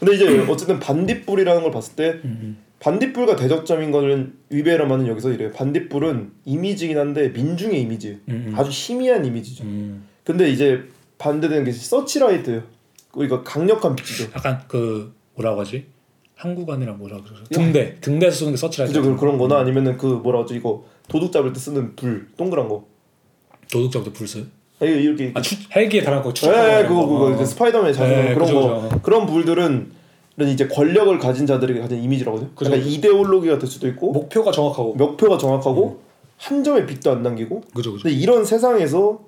근데 0.00 0.14
이제 0.14 0.46
어쨌든 0.48 0.78
반딧불이라는 0.78 1.62
걸 1.62 1.70
봤을 1.72 1.96
때 1.96 2.20
음, 2.24 2.58
반딧불과 2.80 3.34
대적점인 3.36 3.90
거는 3.90 4.32
위베르만은 4.50 5.08
여기서 5.08 5.32
이래요. 5.32 5.50
반딧불은 5.52 6.30
이미지긴 6.44 6.96
한데 6.98 7.28
민중의 7.30 7.80
이미지, 7.82 8.20
음, 8.28 8.54
아주 8.56 8.70
희미한 8.70 9.24
이미지죠. 9.24 9.64
음. 9.64 10.06
근데 10.24 10.48
이제 10.50 10.84
반대되는 11.18 11.64
게 11.64 11.72
서치라이트예요. 11.72 12.62
그러니까 13.10 13.42
강력한 13.42 13.96
빛이죠. 13.96 14.30
약간 14.36 14.60
그 14.68 15.12
뭐라고 15.34 15.60
하지? 15.62 15.86
한국안이라 16.38 16.92
뭐라 16.94 17.16
그러죠? 17.20 17.42
등대 17.50 17.96
등대에서 18.00 18.36
쓰는 18.38 18.52
게 18.52 18.56
서치라이트. 18.56 18.94
그죠? 18.94 19.10
그- 19.12 19.18
그런 19.20 19.38
거나 19.38 19.58
아니면은 19.58 19.96
그 19.98 20.06
뭐라 20.06 20.40
하죠? 20.42 20.54
이거 20.54 20.84
도둑 21.08 21.32
잡을 21.32 21.52
때 21.52 21.58
쓰는 21.58 21.96
불 21.96 22.28
동그란 22.36 22.68
거. 22.68 22.86
도둑잡도 23.72 24.12
불스. 24.12 24.46
이게 24.80 25.00
이렇게 25.02 25.32
아 25.34 25.42
추, 25.42 25.56
헬기에 25.74 26.02
달아놓고 26.02 26.32
추. 26.32 26.46
예, 26.46 26.84
그거 26.86 27.06
그거 27.06 27.34
이제 27.34 27.44
스파이더맨 27.44 27.92
자주 27.92 28.12
네, 28.12 28.34
그런 28.34 28.46
그죠, 28.46 28.60
거 28.60 28.82
그죠. 28.82 29.00
그런 29.02 29.26
불들은 29.26 29.90
이제 30.42 30.68
권력을 30.68 31.18
가진 31.18 31.44
자들이 31.44 31.80
가진 31.80 31.98
하죠. 32.32 32.50
그죠. 32.54 32.70
그러니까 32.70 32.88
이데올로기가 32.88 33.58
될 33.58 33.68
수도 33.68 33.88
있고 33.88 34.12
목표가 34.12 34.52
정확하고. 34.52 34.94
목표가 34.94 35.36
정확하고 35.36 36.00
한 36.36 36.62
점의 36.62 36.86
빛도 36.86 37.10
안 37.10 37.22
남기고 37.24 37.62
그죠 37.74 37.92
그죠. 37.94 38.08
이런 38.08 38.44
세상에서 38.44 39.20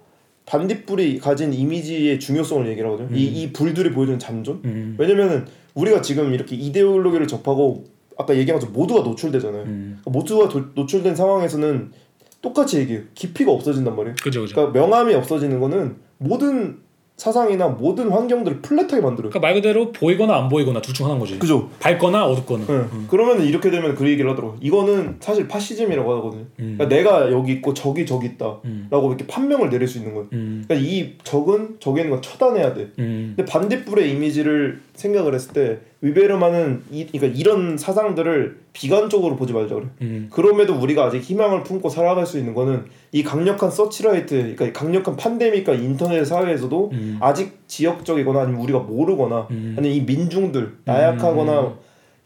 반딧불이 0.46 1.18
가진 1.18 1.52
이미지의 1.52 2.20
중요성을 2.20 2.68
얘기를 2.68 2.88
하거든요. 2.90 3.16
이, 3.16 3.24
이 3.26 3.52
불들이 3.52 3.90
보여주는 3.90 4.18
잔존. 4.20 4.61
음. 4.64 4.94
왜냐면은 4.98 5.46
우리가 5.80 6.02
지금 6.02 6.32
이렇게 6.34 6.56
이데올로기를 6.56 7.26
접하고 7.26 7.84
아까 8.18 8.36
얘기한 8.36 8.58
것처럼 8.60 8.74
모두가 8.74 9.00
노출되잖아요. 9.02 9.62
음. 9.62 9.98
그러니까 10.02 10.10
모두가 10.10 10.48
도- 10.48 10.66
노출된 10.74 11.14
상황에서는 11.16 11.92
똑같이 12.42 12.78
얘기해요. 12.78 13.02
깊이가 13.14 13.52
없어진단 13.52 13.94
말이에요. 13.96 14.14
그죠 14.22 14.42
그죠. 14.42 14.54
그러니까 14.54 14.78
명암이 14.78 15.14
없어지는 15.14 15.60
거는 15.60 15.96
모든 16.18 16.78
사상이나 17.16 17.68
모든 17.68 18.08
환경들을 18.08 18.62
플랫하게 18.62 19.02
만들어요. 19.02 19.28
그러니까 19.28 19.40
말 19.40 19.52
그대로 19.52 19.92
보이거나 19.92 20.34
안 20.38 20.48
보이거나 20.48 20.80
둘 20.80 20.94
중 20.94 21.04
하나인 21.04 21.20
거지. 21.20 21.38
그죠? 21.38 21.68
밝거나 21.78 22.24
어둡거나. 22.26 22.64
네. 22.66 22.84
그러면 23.08 23.42
이렇게 23.44 23.70
되면 23.70 23.94
그 23.94 24.08
얘기를 24.08 24.30
하더라고. 24.30 24.56
이거는 24.62 25.16
사실 25.20 25.46
파시즘이라고 25.46 26.10
하거든요. 26.14 26.44
음. 26.60 26.76
그러니까 26.78 26.88
내가 26.88 27.30
여기 27.30 27.52
있고 27.52 27.74
저기 27.74 28.06
저기 28.06 28.28
있다라고 28.28 28.62
음. 28.64 28.88
이렇게 28.90 29.26
판명을 29.26 29.68
내릴 29.68 29.86
수 29.86 29.98
있는 29.98 30.14
거예요. 30.14 30.28
음. 30.32 30.64
그러니까 30.66 30.88
이 30.90 31.12
적은 31.22 31.76
저기 31.78 32.00
있는 32.00 32.10
건 32.12 32.22
처단해야 32.22 32.72
돼. 32.72 32.90
음. 32.98 33.34
근데 33.36 33.44
반딧불의 33.52 34.10
이미지를 34.12 34.80
생각을 35.01 35.34
했을 35.34 35.53
때 35.53 35.78
위베르만은 36.03 36.82
이, 36.90 37.07
그러니까 37.07 37.38
이런 37.38 37.76
사상들을 37.76 38.59
비관적으로 38.72 39.36
보지 39.36 39.53
말자 39.53 39.74
그래. 39.74 39.86
음. 40.03 40.28
그럼에도 40.30 40.74
우리가 40.74 41.07
아직 41.07 41.20
희망을 41.20 41.62
품고 41.62 41.88
살아갈 41.88 42.26
수 42.26 42.38
있는 42.38 42.55
거는 42.55 42.84
이 43.12 43.22
강력한 43.22 43.70
서치라이트, 43.70 44.34
그러니까 44.36 44.66
이 44.66 44.72
강력한 44.72 45.16
팬데믹과 45.16 45.74
인터넷 45.74 46.24
사회에서도 46.24 46.90
음. 46.92 47.18
아직 47.20 47.59
지역적이거나 47.66 48.42
아니면 48.42 48.61
우리가 48.61 48.80
모르거나 48.80 49.48
음. 49.51 49.74
아니면 49.78 49.96
이 49.96 50.03
민중들 50.03 50.76
나약하거나 50.84 51.74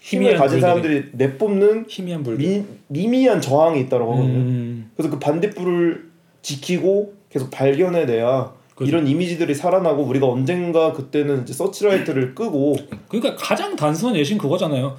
힘을 0.01 0.25
희미한 0.25 0.37
가진. 0.37 0.61
사람들이 0.61 1.05
내뿜는 1.13 1.87
희미한 1.89 2.23
불. 2.23 2.37
미, 2.37 2.63
미미한 2.89 3.41
저항이 3.41 3.81
있다고 3.81 4.13
하거든요. 4.13 4.35
음, 4.35 4.91
그래서 4.97 5.11
그 5.11 5.19
반딧불을 5.19 6.11
지키고 6.43 7.15
계속 7.31 7.51
발견해내야 7.51 8.53
그죠. 8.75 8.89
이런 8.89 9.07
이미지들이 9.07 9.55
살아나고 9.55 10.03
우리가 10.03 10.27
언젠가 10.27 10.93
그때는 10.93 11.43
이제 11.43 11.53
서치라이트를 11.53 12.35
끄고 12.35 12.77
그러니까 13.09 13.37
가장 13.37 13.77
단순한 13.77 14.17
예시는 14.17 14.41
그거잖아요. 14.41 14.97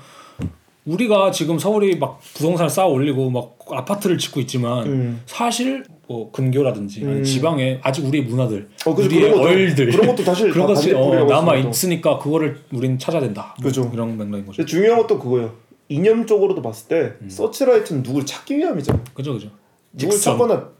우리가 0.85 1.31
지금 1.31 1.57
서울이 1.57 1.97
막 1.97 2.19
부동산을 2.35 2.69
쌓아 2.69 2.85
올리고 2.85 3.31
막 3.31 3.57
아파트를 3.67 4.17
짓고 4.19 4.39
있지만 4.41 4.85
음. 4.85 5.21
사실 5.25 5.83
뭐 6.07 6.31
근교라든지 6.31 7.03
음. 7.03 7.23
지방에 7.23 7.79
아직 7.81 8.05
우리의 8.05 8.25
문화들, 8.25 8.69
어, 8.85 8.93
그래서 8.93 9.09
우리의 9.15 9.31
그런 9.31 9.39
얼들 9.47 9.89
그런 9.89 10.07
것도 10.07 10.23
사실 10.23 10.51
그런 10.53 10.67
다 10.67 10.73
것이 10.75 10.93
어, 10.93 11.25
남아. 11.25 11.55
있으니까 11.55 12.19
그거를 12.19 12.59
우리는 12.71 12.99
찾아야 12.99 13.21
된다. 13.21 13.55
뭐 13.59 13.67
그죠. 13.67 13.89
이런 13.91 14.15
맥락인 14.15 14.45
거죠. 14.45 14.63
중요한 14.63 15.01
것도 15.01 15.17
그거예요. 15.17 15.51
이념적으로도 15.89 16.61
봤을 16.61 16.87
때 16.87 17.13
음. 17.21 17.29
서치라이트는 17.29 18.03
누굴 18.03 18.23
찾기 18.25 18.55
위함이잖아요. 18.57 19.03
그죠, 19.15 19.33
그죠. 19.33 19.49
누굴 19.93 20.11
직선. 20.15 20.33
찾거나 20.37 20.59
직- 20.59 20.75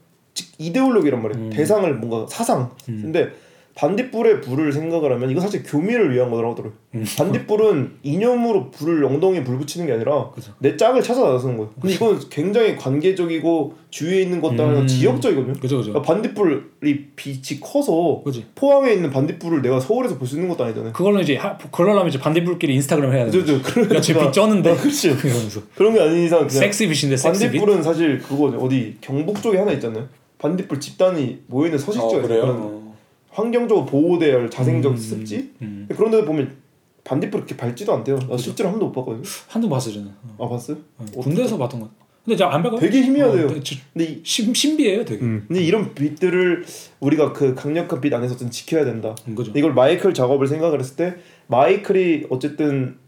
이데올로기란 0.58 1.22
말이에요. 1.22 1.44
음. 1.46 1.50
대상을 1.50 1.94
뭔가 1.94 2.26
사상. 2.28 2.70
근데 2.84 3.30
반딧불의 3.78 4.40
불을 4.40 4.72
생각을 4.72 5.12
하면 5.12 5.30
이거 5.30 5.38
사실 5.38 5.62
교미를 5.62 6.14
위한 6.14 6.30
거라고 6.30 6.52
하더라고요. 6.52 6.72
반딧불은 7.18 7.98
이념으로 8.02 8.70
불을 8.70 9.04
엉덩이에 9.04 9.44
불 9.44 9.58
붙이는 9.58 9.86
게 9.86 9.92
아니라 9.92 10.18
음. 10.18 10.30
그죠. 10.34 10.52
내 10.60 10.78
짝을 10.78 11.02
찾아 11.02 11.20
나서는 11.20 11.58
거예요. 11.58 11.70
근데 11.78 11.94
이건 11.94 12.18
굉장히 12.30 12.74
관계적이고 12.76 13.74
주위에 13.90 14.22
있는 14.22 14.40
것도 14.40 14.62
아니라 14.62 14.80
음. 14.80 14.86
지역적이거든요. 14.86 15.52
그죠, 15.60 15.76
그죠. 15.76 15.92
그러니까 15.92 16.00
반딧불이 16.10 17.06
빛이 17.16 17.60
커서 17.60 18.22
그지. 18.24 18.46
포항에 18.54 18.92
있는 18.94 19.10
반딧불을 19.10 19.60
내가 19.60 19.78
서울에서 19.78 20.16
볼 20.16 20.26
수 20.26 20.36
있는 20.36 20.48
것도 20.48 20.64
아니잖아요. 20.64 20.94
그걸로 20.94 21.20
이제 21.20 21.36
하, 21.36 21.58
그러려면 21.58 22.08
이제 22.08 22.18
반딧불끼리 22.18 22.72
인스타그램 22.76 23.12
해야 23.12 23.26
그죠. 23.26 23.56
야, 23.94 24.00
쟤빛 24.00 24.32
쩌는데. 24.32 24.74
그렇지. 24.74 25.08
이러면서 25.08 25.60
그런 25.74 25.92
게 25.92 26.00
아닌 26.00 26.24
이상 26.24 26.38
그냥 26.38 26.48
섹시 26.48 26.88
빛인데 26.88 27.18
섹시 27.18 27.40
빛. 27.50 27.58
반딧불은 27.58 27.82
사실 27.82 28.18
그거 28.20 28.46
어디 28.58 28.96
경북 29.02 29.42
쪽에 29.42 29.58
하나 29.58 29.70
있잖아요. 29.72 30.08
반딧불 30.46 30.78
집단이 30.78 31.42
모여 31.48 31.66
있는 31.66 31.78
서식지가 31.78 32.22
있어요. 32.22 32.40
그런 32.42 32.92
환경적으로 33.30 34.20
할 34.20 34.48
자생적 34.48 34.92
음, 34.92 34.96
습지. 34.96 35.52
음. 35.62 35.88
그런 35.94 36.10
데 36.12 36.24
보면 36.24 36.56
반딧불 37.02 37.40
이렇게 37.40 37.56
밝지도 37.56 37.92
않대요. 37.94 38.18
나 38.18 38.36
실제로 38.36 38.68
한 38.68 38.78
번도 38.78 38.86
못 38.86 38.92
봤거든요. 38.92 39.24
한두 39.48 39.68
봤어 39.68 39.90
저는. 39.90 40.08
어. 40.38 40.46
아 40.46 40.48
봤어요? 40.48 40.76
군대에서 41.16 41.58
봤던 41.58 41.80
거. 41.80 41.88
근데 42.24 42.36
제가 42.36 42.54
안 42.54 42.62
밝아요. 42.62 42.80
되게 42.80 43.02
희미하대요. 43.02 43.46
어, 43.46 43.48
근데 43.92 44.04
이, 44.04 44.20
신, 44.24 44.52
신비해요, 44.52 45.04
되게. 45.04 45.20
근데 45.20 45.62
이런 45.62 45.94
빛들을 45.94 46.64
우리가 46.98 47.32
그 47.32 47.54
강력한 47.54 48.00
빛 48.00 48.12
안에서 48.12 48.36
좀 48.36 48.50
지켜야 48.50 48.84
된다. 48.84 49.14
음, 49.28 49.34
그죠. 49.36 49.52
이걸 49.54 49.74
마이클 49.74 50.12
작업을 50.12 50.46
생각을 50.48 50.80
했을 50.80 50.96
때 50.96 51.16
마이클이 51.46 52.26
어쨌든 52.30 52.98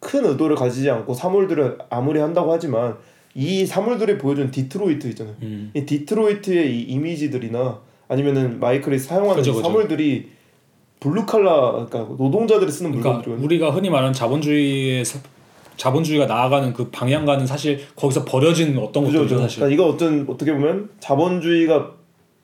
큰 0.00 0.24
의도를 0.26 0.56
가지지 0.56 0.90
않고 0.90 1.14
사물들을 1.14 1.78
아무리 1.88 2.20
한다고 2.20 2.52
하지만 2.52 2.96
이 3.38 3.64
사물들이 3.64 4.18
보여준 4.18 4.50
디트로이트 4.50 5.06
있잖아요. 5.10 5.36
음. 5.42 5.70
이 5.72 5.86
디트로이트의 5.86 6.76
이 6.76 6.82
이미지들이나 6.82 7.78
아니면은 8.08 8.58
마이클이 8.58 8.98
사용하는 8.98 9.36
그죠, 9.36 9.50
이 9.52 9.54
그죠. 9.54 9.62
사물들이 9.62 10.28
블루 10.98 11.24
칼라 11.24 11.70
그러니까 11.70 11.98
노동자들이 12.18 12.68
쓰는 12.68 13.00
그러니까. 13.00 13.30
우리가 13.30 13.70
흔히 13.70 13.90
말하는 13.90 14.12
자본주의의 14.12 15.04
사- 15.04 15.20
자본주의가 15.76 16.26
나아가는 16.26 16.72
그 16.72 16.90
방향과는 16.90 17.46
사실 17.46 17.78
거기서 17.94 18.24
버려진 18.24 18.76
어떤 18.76 19.04
그죠, 19.04 19.18
것들이죠 19.18 19.34
그죠. 19.36 19.38
사실. 19.42 19.60
그러니까 19.60 19.74
이거 19.74 19.88
어떤 19.94 20.26
어떻게 20.28 20.52
보면 20.52 20.90
자본주의가 20.98 21.92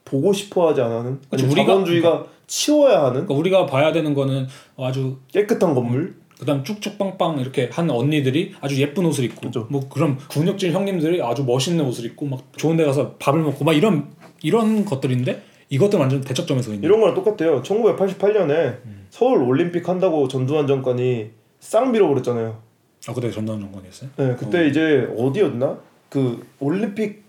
보고 0.04 0.32
싶어하지 0.32 0.80
않는 0.80 1.18
우리가- 1.32 1.56
자본주의가 1.66 2.24
치워야 2.46 2.98
하는 3.00 3.12
그러니까 3.26 3.34
우리가 3.34 3.66
봐야 3.66 3.90
되는 3.90 4.14
거는 4.14 4.46
아주 4.76 5.16
깨끗한 5.32 5.74
건물. 5.74 6.14
그다음 6.38 6.64
쭉쭉 6.64 6.98
빵빵 6.98 7.38
이렇게 7.38 7.68
한 7.72 7.90
언니들이 7.90 8.54
아주 8.60 8.80
예쁜 8.80 9.06
옷을 9.06 9.24
입고 9.24 9.42
그죠. 9.42 9.66
뭐 9.70 9.88
그런 9.88 10.18
근육질 10.18 10.72
형님들이 10.72 11.22
아주 11.22 11.44
멋있는 11.44 11.84
옷을 11.84 12.04
입고 12.06 12.26
막 12.26 12.42
좋은 12.56 12.76
데 12.76 12.84
가서 12.84 13.14
밥을 13.18 13.40
먹고 13.40 13.64
막 13.64 13.72
이런 13.72 14.10
이런 14.42 14.84
것들인데 14.84 15.42
이것도 15.70 15.98
완전 15.98 16.20
대척점에서 16.20 16.72
있는 16.74 16.84
이런 16.84 17.00
거랑 17.00 17.14
똑같아요. 17.14 17.62
1988년에 17.62 18.50
음. 18.84 19.06
서울 19.10 19.42
올림픽 19.42 19.88
한다고 19.88 20.28
전두환 20.28 20.66
정권이 20.66 21.30
쌍 21.60 21.92
밀어버렸잖아요. 21.92 22.62
아 23.06 23.12
그때 23.12 23.30
전두환 23.30 23.60
정권이었어요? 23.60 24.10
네, 24.16 24.34
그때 24.38 24.66
이제 24.66 25.08
어디였나? 25.16 25.78
그 26.08 26.46
올림픽 26.60 27.23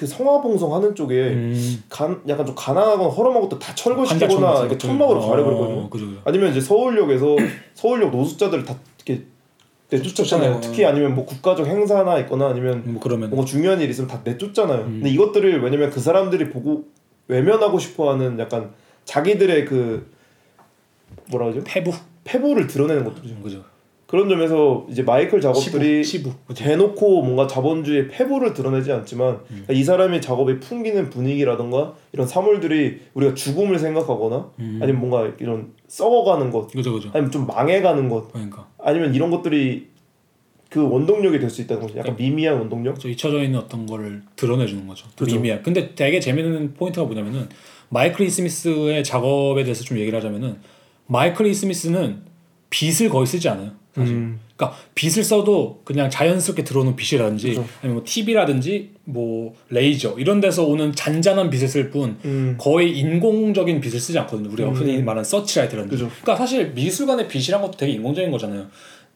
그 0.00 0.06
성화봉송 0.06 0.74
하는 0.74 0.94
쪽에 0.94 1.28
음. 1.28 1.84
간 1.90 2.22
약간 2.26 2.46
좀 2.46 2.54
가난하거나 2.54 3.10
허름한 3.10 3.42
것도 3.42 3.58
다 3.58 3.74
철거시키거나 3.74 4.60
이렇게. 4.60 4.78
천막으로 4.78 5.20
어, 5.20 5.28
가려버렸거든요. 5.28 5.90
그죠, 5.90 6.06
그죠. 6.06 6.22
아니면 6.24 6.52
이제 6.52 6.58
서울역에서 6.58 7.36
서울역 7.74 8.10
노숙자들을 8.10 8.64
다 8.64 8.74
이렇게 8.96 9.26
내쫓잖아요. 9.90 10.58
특히 10.62 10.86
아니면 10.86 11.14
뭐 11.14 11.26
국가적 11.26 11.66
행사나 11.66 12.18
있거나 12.20 12.48
아니면 12.48 12.82
뭐 12.86 13.02
그러면 13.02 13.28
뭔가 13.28 13.44
중요한 13.44 13.78
일 13.78 13.90
있으면 13.90 14.08
다 14.08 14.22
내쫓잖아요. 14.24 14.84
음. 14.84 14.92
근데 14.92 15.10
이것들을 15.10 15.62
왜냐면 15.62 15.90
그 15.90 16.00
사람들이 16.00 16.48
보고 16.48 16.86
외면하고 17.28 17.78
싶어하는 17.78 18.38
약간 18.38 18.70
자기들의 19.04 19.66
그 19.66 20.10
뭐라 21.30 21.50
그러죠? 21.50 21.62
패부 21.66 21.92
패보를 22.24 22.68
드러내는 22.68 23.04
것들이죠. 23.04 23.38
그죠. 23.42 23.64
그런 24.10 24.28
점에서 24.28 24.88
이제 24.90 25.04
마이클 25.04 25.40
작업들이 25.40 26.04
치부. 26.04 26.32
그죠. 26.48 26.64
대놓고 26.64 27.22
뭔가 27.22 27.46
자본주의의 27.46 28.08
패보를 28.08 28.54
드러내지 28.54 28.90
않지만 28.90 29.34
음. 29.34 29.44
그러니까 29.48 29.72
이 29.72 29.84
사람의 29.84 30.20
작업에 30.20 30.58
풍기는 30.58 31.08
분위기라던가 31.10 31.94
이런 32.12 32.26
사물들이 32.26 33.02
우리가 33.14 33.34
죽음을 33.34 33.78
생각하거나 33.78 34.50
음. 34.58 34.80
아니면 34.82 35.00
뭔가 35.00 35.32
이런 35.38 35.74
썩어가는 35.86 36.50
것 36.50 36.72
그죠 36.72 36.92
그죠. 36.92 37.10
아니면 37.12 37.30
좀 37.30 37.46
망해가는 37.46 38.08
것 38.08 38.32
그러니까 38.32 38.66
아니면 38.78 39.14
이런 39.14 39.30
것들이 39.30 39.86
그 40.70 40.82
원동력이 40.82 41.38
될 41.38 41.48
수 41.48 41.62
있다는 41.62 41.82
거죠. 41.82 41.96
약간 41.96 42.16
미미한 42.16 42.58
원동력. 42.58 42.98
저 42.98 43.08
잊혀져 43.08 43.44
있는 43.44 43.60
어떤 43.60 43.86
거를 43.86 44.22
드러내주는 44.34 44.88
거죠. 44.88 45.06
그죠. 45.16 45.36
의미야. 45.36 45.62
근데 45.62 45.94
되게 45.94 46.18
재밌는 46.18 46.74
포인트가 46.74 47.06
뭐냐면은 47.06 47.48
마이클 47.90 48.26
E. 48.26 48.30
스미스의 48.30 49.04
작업에 49.04 49.62
대해서 49.62 49.84
좀 49.84 49.98
얘기를 49.98 50.16
하자면은 50.18 50.56
마이클 51.06 51.46
E. 51.46 51.54
스미스는 51.54 52.22
빛을 52.70 53.08
거의 53.08 53.24
쓰지 53.28 53.48
않아요. 53.48 53.78
사실. 53.94 54.14
음. 54.14 54.40
그러니까 54.56 54.78
빛을 54.94 55.24
써도 55.24 55.80
그냥 55.84 56.10
자연스럽게 56.10 56.64
들어오는 56.64 56.94
빛이라든지 56.94 57.48
그죠. 57.48 57.66
아니면 57.80 57.96
뭐 57.96 58.02
TV라든지 58.06 58.90
뭐 59.04 59.54
레이저 59.70 60.14
이런 60.18 60.40
데서 60.40 60.64
오는 60.64 60.94
잔잔한 60.94 61.50
빛을 61.50 61.68
쓸뿐 61.68 62.18
음. 62.24 62.56
거의 62.58 62.96
인공적인 62.98 63.80
빛을 63.80 63.98
쓰지 63.98 64.18
않거든요. 64.20 64.50
우리가 64.52 64.68
음. 64.68 64.74
흔히 64.74 65.02
말하는 65.02 65.24
서치라이트라든지. 65.24 65.90
그죠. 65.90 66.10
그러니까 66.22 66.36
사실 66.36 66.72
미술관의 66.72 67.28
빛이란 67.28 67.62
것도 67.62 67.76
되게 67.78 67.92
인공적인 67.92 68.30
거잖아요. 68.30 68.66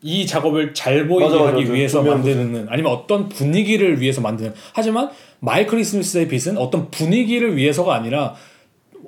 이 0.03 0.27
작업을 0.27 0.75
잘 0.75 1.07
보이게 1.09 1.31
맞아, 1.31 1.47
하기 1.47 1.63
맞아. 1.63 1.73
위해서 1.73 2.03
만드는 2.03 2.67
아니면 2.69 2.93
어떤 2.93 3.29
분위기를 3.29 4.01
위해서 4.01 4.21
만드는 4.21 4.53
하지만 4.75 5.11
마이클 5.41 5.79
이스미스의 5.79 6.29
빛은 6.29 6.59
어떤 6.59 6.91
분위기를 6.91 7.57
위해서가 7.57 7.95
아니라 7.95 8.35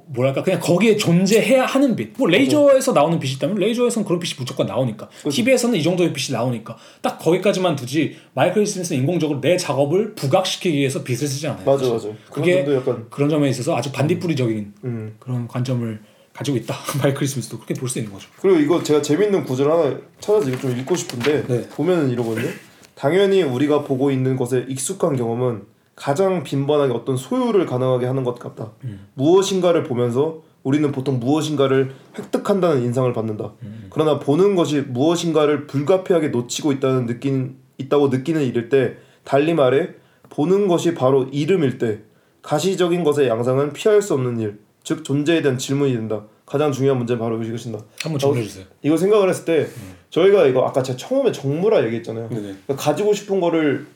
뭐랄까 0.08 0.42
그냥 0.42 0.60
거기에 0.60 0.96
존재해야 0.96 1.64
하는 1.66 1.96
빛. 1.96 2.12
뭐 2.16 2.28
레이저에서 2.28 2.92
나오는 2.92 3.18
빛이 3.18 3.34
있다면 3.34 3.56
레이저에서는 3.56 4.06
그런 4.06 4.20
빛이 4.20 4.34
무조건 4.38 4.66
나오니까. 4.66 5.08
TV에서는 5.30 5.76
이 5.78 5.82
정도의 5.82 6.12
빛이 6.12 6.36
나오니까 6.36 6.76
딱 7.02 7.18
거기까지만 7.18 7.74
두지 7.76 8.16
마이클 8.34 8.62
이스미스는 8.62 9.00
인공적으로 9.00 9.40
내 9.40 9.56
작업을 9.56 10.14
부각시키기 10.14 10.76
위해서 10.78 11.02
빛을 11.02 11.18
쓰지 11.26 11.48
않아요. 11.48 11.64
맞아 11.64 11.84
사실. 11.86 12.10
맞아. 12.10 12.20
그게 12.30 12.64
그게 12.64 12.76
약간 12.76 13.06
그런 13.10 13.28
점에 13.28 13.48
있어서 13.48 13.76
아주 13.76 13.90
반딧불이적인 13.92 14.74
음. 14.84 15.16
그런 15.18 15.48
관점을 15.48 16.00
가지고 16.32 16.56
있다. 16.58 16.74
마이클 17.02 17.24
이스미스도 17.24 17.56
그렇게 17.58 17.74
볼 17.74 17.88
수 17.88 17.98
있는 17.98 18.12
거죠. 18.12 18.28
그리고 18.40 18.58
이거 18.60 18.82
제가 18.82 19.02
재밌는 19.02 19.44
구절 19.44 19.70
하나 19.70 19.98
찾아서 20.20 20.48
이거 20.48 20.58
좀 20.60 20.78
읽고 20.78 20.94
싶은데 20.94 21.46
네. 21.48 21.68
보면은 21.70 22.10
이러거든요. 22.10 22.48
당연히 22.94 23.42
우리가 23.42 23.82
보고 23.82 24.10
있는 24.10 24.36
것에 24.36 24.66
익숙한 24.68 25.16
경험은 25.16 25.62
가장 25.96 26.42
빈번하게 26.42 26.92
어떤 26.92 27.16
소유를 27.16 27.66
가능하게 27.66 28.06
하는 28.06 28.22
것 28.22 28.38
같다. 28.38 28.72
음. 28.84 29.08
무엇인가를 29.14 29.82
보면서 29.82 30.42
우리는 30.62 30.92
보통 30.92 31.18
무엇인가를 31.18 31.94
획득한다는 32.18 32.82
인상을 32.82 33.10
받는다. 33.12 33.52
음. 33.62 33.86
그러나 33.90 34.18
보는 34.18 34.54
것이 34.56 34.82
무엇인가를 34.82 35.66
불가피하게 35.66 36.28
놓치고 36.28 36.72
있다는 36.72 37.06
느낀 37.06 37.56
있다고 37.78 38.08
느끼는 38.08 38.42
일일 38.42 38.68
때 38.68 38.96
달리 39.24 39.54
말해 39.54 39.90
보는 40.28 40.68
것이 40.68 40.94
바로 40.94 41.24
이름일 41.32 41.78
때 41.78 42.00
가시적인 42.42 43.02
것의 43.02 43.28
양상은 43.28 43.72
피할 43.72 44.02
수 44.02 44.14
없는 44.14 44.38
일, 44.40 44.58
즉 44.84 45.02
존재에 45.02 45.42
대한 45.42 45.58
질문이 45.58 45.92
된다. 45.94 46.24
가장 46.44 46.70
중요한 46.70 46.98
문제는 46.98 47.20
바로 47.20 47.42
이것인다. 47.42 47.80
한번 48.02 48.18
정리해 48.18 48.44
주세요. 48.44 48.64
이거 48.82 48.96
생각을 48.96 49.28
했을 49.28 49.44
때 49.44 49.66
저희가 50.10 50.46
이거 50.46 50.64
아까 50.64 50.82
제가 50.82 50.96
처음에 50.96 51.32
정무라 51.32 51.84
얘기했잖아요. 51.86 52.28
그러니까 52.28 52.76
가지고 52.76 53.12
싶은 53.12 53.40
거를 53.40 53.86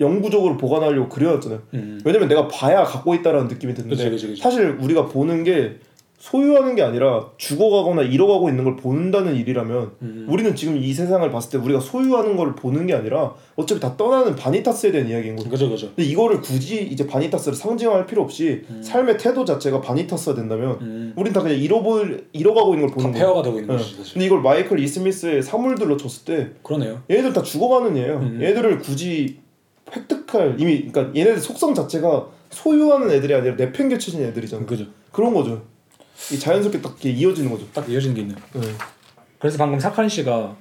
영구적으로 0.00 0.56
보관하려고 0.56 1.08
그려놨잖아요. 1.08 1.60
음. 1.74 2.00
왜냐면 2.04 2.28
내가 2.28 2.48
봐야 2.48 2.82
갖고 2.84 3.14
있다라는 3.14 3.48
느낌이 3.48 3.74
드는데 3.74 3.96
그치, 3.96 4.10
그치, 4.10 4.26
그치. 4.28 4.42
사실 4.42 4.76
우리가 4.80 5.06
보는 5.06 5.44
게 5.44 5.76
소유하는 6.20 6.74
게 6.74 6.82
아니라 6.82 7.30
죽어가거나 7.38 8.02
잃어가고 8.02 8.50
있는 8.50 8.64
걸 8.64 8.76
본다는 8.76 9.36
일이라면 9.36 9.90
음. 10.02 10.26
우리는 10.28 10.54
지금 10.54 10.76
이 10.76 10.92
세상을 10.92 11.28
봤을 11.30 11.50
때 11.50 11.64
우리가 11.64 11.80
소유하는 11.80 12.36
걸 12.36 12.54
보는 12.54 12.86
게 12.86 12.92
아니라 12.92 13.34
어차피 13.56 13.80
다 13.80 13.96
떠나는 13.96 14.36
바니타스에 14.36 14.92
대한 14.92 15.08
이야기인 15.08 15.36
거죠. 15.36 15.48
그죠 15.48 15.70
그죠. 15.70 15.86
근데 15.96 16.02
이거를 16.04 16.42
굳이 16.42 16.82
이제 16.82 17.06
바니타스를 17.06 17.56
상징할 17.56 18.04
필요 18.04 18.22
없이 18.22 18.62
삶의 18.82 19.16
태도 19.16 19.46
자체가 19.46 19.80
바니타스가 19.80 20.36
된다면 20.36 20.76
음. 20.82 21.14
우린 21.16 21.32
다 21.32 21.40
그냥 21.40 21.56
잃어볼 21.58 22.26
잃어가고 22.34 22.74
있는 22.74 22.88
걸 22.88 22.96
보는 22.96 23.12
거예요. 23.12 23.26
폐허가 23.26 23.42
되고 23.42 23.58
있는 23.58 23.76
네. 23.76 23.82
사실. 23.82 24.12
근데 24.12 24.26
이걸 24.26 24.42
마이클 24.42 24.78
이스미스의 24.78 25.42
사물들로 25.42 25.96
줬을 25.96 26.24
때 26.26 26.50
그러네요. 26.62 27.00
얘네들 27.10 27.32
다 27.32 27.42
죽어가는 27.42 27.96
애예요. 27.96 28.18
음. 28.18 28.38
얘네들을 28.42 28.80
굳이 28.80 29.38
획득할 29.94 30.56
이미 30.58 30.90
그러니까 30.90 31.18
얘네들 31.18 31.40
속성 31.40 31.74
자체가 31.74 32.26
소유하는 32.50 33.10
애들이 33.10 33.34
아니라 33.34 33.54
내팽개쳐진 33.54 34.22
애들이잖아요. 34.22 34.66
그죠. 34.66 34.86
그런 35.12 35.34
거죠. 35.34 35.64
이 36.32 36.38
자연스럽게 36.38 36.82
딱 36.82 36.96
이어지는 37.04 37.50
거죠. 37.50 37.66
딱 37.72 37.88
이어지는 37.88 38.14
게 38.14 38.20
있네요. 38.22 38.36
네. 38.54 38.60
그래서 39.38 39.56
방금 39.58 39.80
사카린 39.80 40.08
씨가 40.08 40.56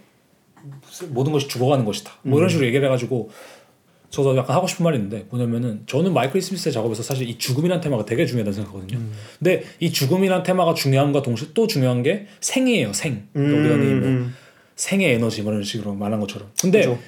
모든 1.09 1.31
것이 1.31 1.47
죽어가는 1.47 1.85
것이다. 1.85 2.11
뭐 2.23 2.39
이런 2.39 2.49
식으로 2.49 2.67
얘기를 2.67 2.85
해가지고 2.85 3.29
저도 4.09 4.35
약간 4.35 4.55
하고 4.55 4.65
싶은 4.65 4.83
말이 4.83 4.97
있는데 4.97 5.25
뭐냐면은 5.29 5.83
저는 5.85 6.13
마이클 6.13 6.41
스미스의 6.41 6.73
작업에서 6.73 7.03
사실 7.03 7.29
이 7.29 7.37
죽음이라는 7.37 7.81
테마가 7.81 8.05
되게 8.05 8.25
중요하다고 8.25 8.55
생각하거든요. 8.55 8.99
근데 9.37 9.63
이 9.79 9.91
죽음이라는 9.91 10.43
테마가 10.43 10.73
중요함과 10.73 11.21
동시에 11.21 11.49
또 11.53 11.67
중요한 11.67 12.01
게 12.01 12.27
생이에요. 12.39 12.93
생. 12.93 13.27
그러니까 13.33 13.59
우리가 13.59 13.75
흔히 13.75 13.93
뭐 13.99 14.07
음. 14.07 14.35
생의 14.75 15.13
에너지 15.13 15.43
뭐 15.43 15.51
이런 15.51 15.63
식으로 15.63 15.93
말한 15.93 16.19
것처럼. 16.21 16.49
근데 16.59 16.79
그죠. 16.79 16.99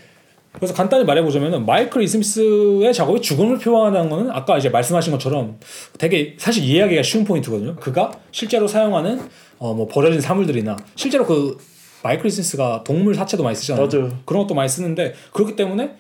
그래서 0.53 0.73
간단히 0.73 1.03
말해보자면은 1.05 1.65
마이클 1.65 2.01
이스미스의 2.03 2.93
작업이 2.93 3.21
죽음을 3.21 3.57
표방하는 3.57 4.09
거는 4.09 4.29
아까 4.31 4.57
이제 4.57 4.69
말씀하신 4.69 5.11
것처럼 5.13 5.57
되게 5.97 6.35
사실 6.37 6.63
이해하기가 6.63 7.01
쉬운 7.03 7.23
포인트거든요. 7.25 7.75
그가 7.77 8.11
실제로 8.31 8.67
사용하는 8.67 9.19
어 9.59 9.73
뭐 9.73 9.87
버려진 9.87 10.19
사물들이나 10.21 10.75
실제로 10.95 11.25
그 11.25 11.57
마이클 12.03 12.25
이스미스가 12.27 12.83
동물 12.83 13.13
사체도 13.15 13.43
많이 13.43 13.55
쓰잖아요. 13.55 13.87
맞아요. 13.87 14.09
그런 14.25 14.41
것도 14.43 14.55
많이 14.55 14.67
쓰는데 14.67 15.13
그렇기 15.33 15.55
때문에 15.55 15.95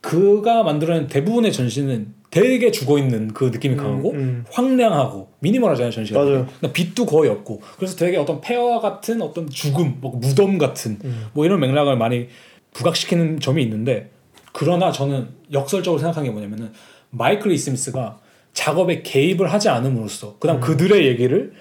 그가 0.00 0.62
만들어낸 0.62 1.06
대부분의 1.06 1.52
전시는 1.52 2.14
되게 2.30 2.70
죽어 2.70 2.98
있는 2.98 3.28
그 3.32 3.44
느낌이 3.44 3.76
강하고 3.76 4.10
음. 4.12 4.44
황량하고 4.50 5.28
미니멀하잖아요 5.38 5.90
전시가. 5.92 6.20
맞아요. 6.22 6.46
빛도 6.72 7.06
거의 7.06 7.30
없고 7.30 7.62
그래서 7.76 7.96
되게 7.96 8.16
어떤 8.18 8.40
폐허 8.40 8.80
같은 8.80 9.22
어떤 9.22 9.48
죽음, 9.48 9.98
뭐 10.00 10.12
무덤 10.16 10.58
같은 10.58 10.98
음. 11.04 11.26
뭐 11.32 11.46
이런 11.46 11.60
맥락을 11.60 11.96
많이 11.96 12.28
부각시키는 12.76 13.40
점이 13.40 13.62
있는데 13.62 14.10
그러나 14.52 14.92
저는 14.92 15.28
역설적으로 15.52 15.98
생각한 15.98 16.24
게 16.24 16.30
뭐냐면은 16.30 16.72
마이클 17.10 17.50
이스미스가 17.50 18.18
작업에 18.52 19.02
개입을 19.02 19.52
하지 19.52 19.68
않음으로써 19.68 20.28
음. 20.28 20.34
그다음 20.38 20.60
그들의 20.60 21.06
얘기를 21.06 21.52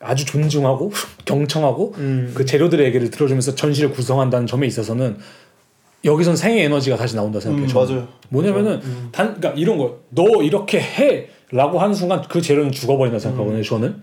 아주 0.00 0.24
존중하고 0.24 0.92
경청하고 1.24 1.94
음. 1.98 2.32
그 2.34 2.44
재료들의 2.44 2.86
얘기를 2.86 3.10
들어주면서 3.10 3.54
전시를 3.54 3.90
구성한다는 3.90 4.46
점에 4.46 4.66
있어서는 4.66 5.18
여기선 6.04 6.36
생의 6.36 6.64
에너지가 6.64 6.96
다시 6.96 7.16
나온다 7.16 7.40
생각해요. 7.40 7.68
음. 7.68 7.74
맞아요. 7.74 8.08
뭐냐면은 8.28 8.80
단 9.12 9.34
그러니까 9.34 9.52
이런 9.60 9.78
거 9.78 10.00
너 10.10 10.42
이렇게 10.42 10.80
해라고 10.80 11.78
하는 11.78 11.94
순간 11.94 12.22
그 12.28 12.40
재료는 12.40 12.72
죽어버린다 12.72 13.18
생각하거든요. 13.18 13.58
음. 13.58 13.62
저는. 13.62 14.02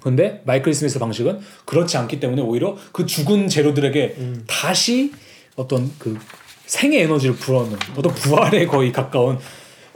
근데 0.00 0.40
마이클 0.44 0.72
스미스 0.72 0.98
방식은 0.98 1.40
그렇지 1.64 1.96
않기 1.96 2.20
때문에 2.20 2.40
오히려 2.40 2.76
그 2.92 3.06
죽은 3.06 3.48
재료들에게 3.48 4.14
음. 4.18 4.44
다시 4.46 5.12
어떤 5.56 5.90
그 5.98 6.16
생의 6.66 7.02
에너지를 7.02 7.34
불어넣는 7.36 7.78
어떤 7.96 8.12
부활에 8.14 8.66
거의 8.66 8.92
가까운 8.92 9.38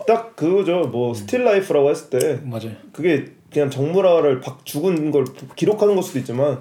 딱 0.07 0.35
그거죠. 0.35 0.89
뭐 0.91 1.15
still 1.14 1.45
life라고 1.45 1.91
했을 1.91 2.11
때 2.11 2.41
맞아요. 2.43 2.73
그게 2.93 3.27
그냥 3.53 3.69
정물화를 3.69 4.41
박 4.41 4.65
죽은 4.65 5.11
걸 5.11 5.25
기록하는 5.57 5.95
걸 5.95 6.03
수도 6.03 6.19
있지만 6.21 6.59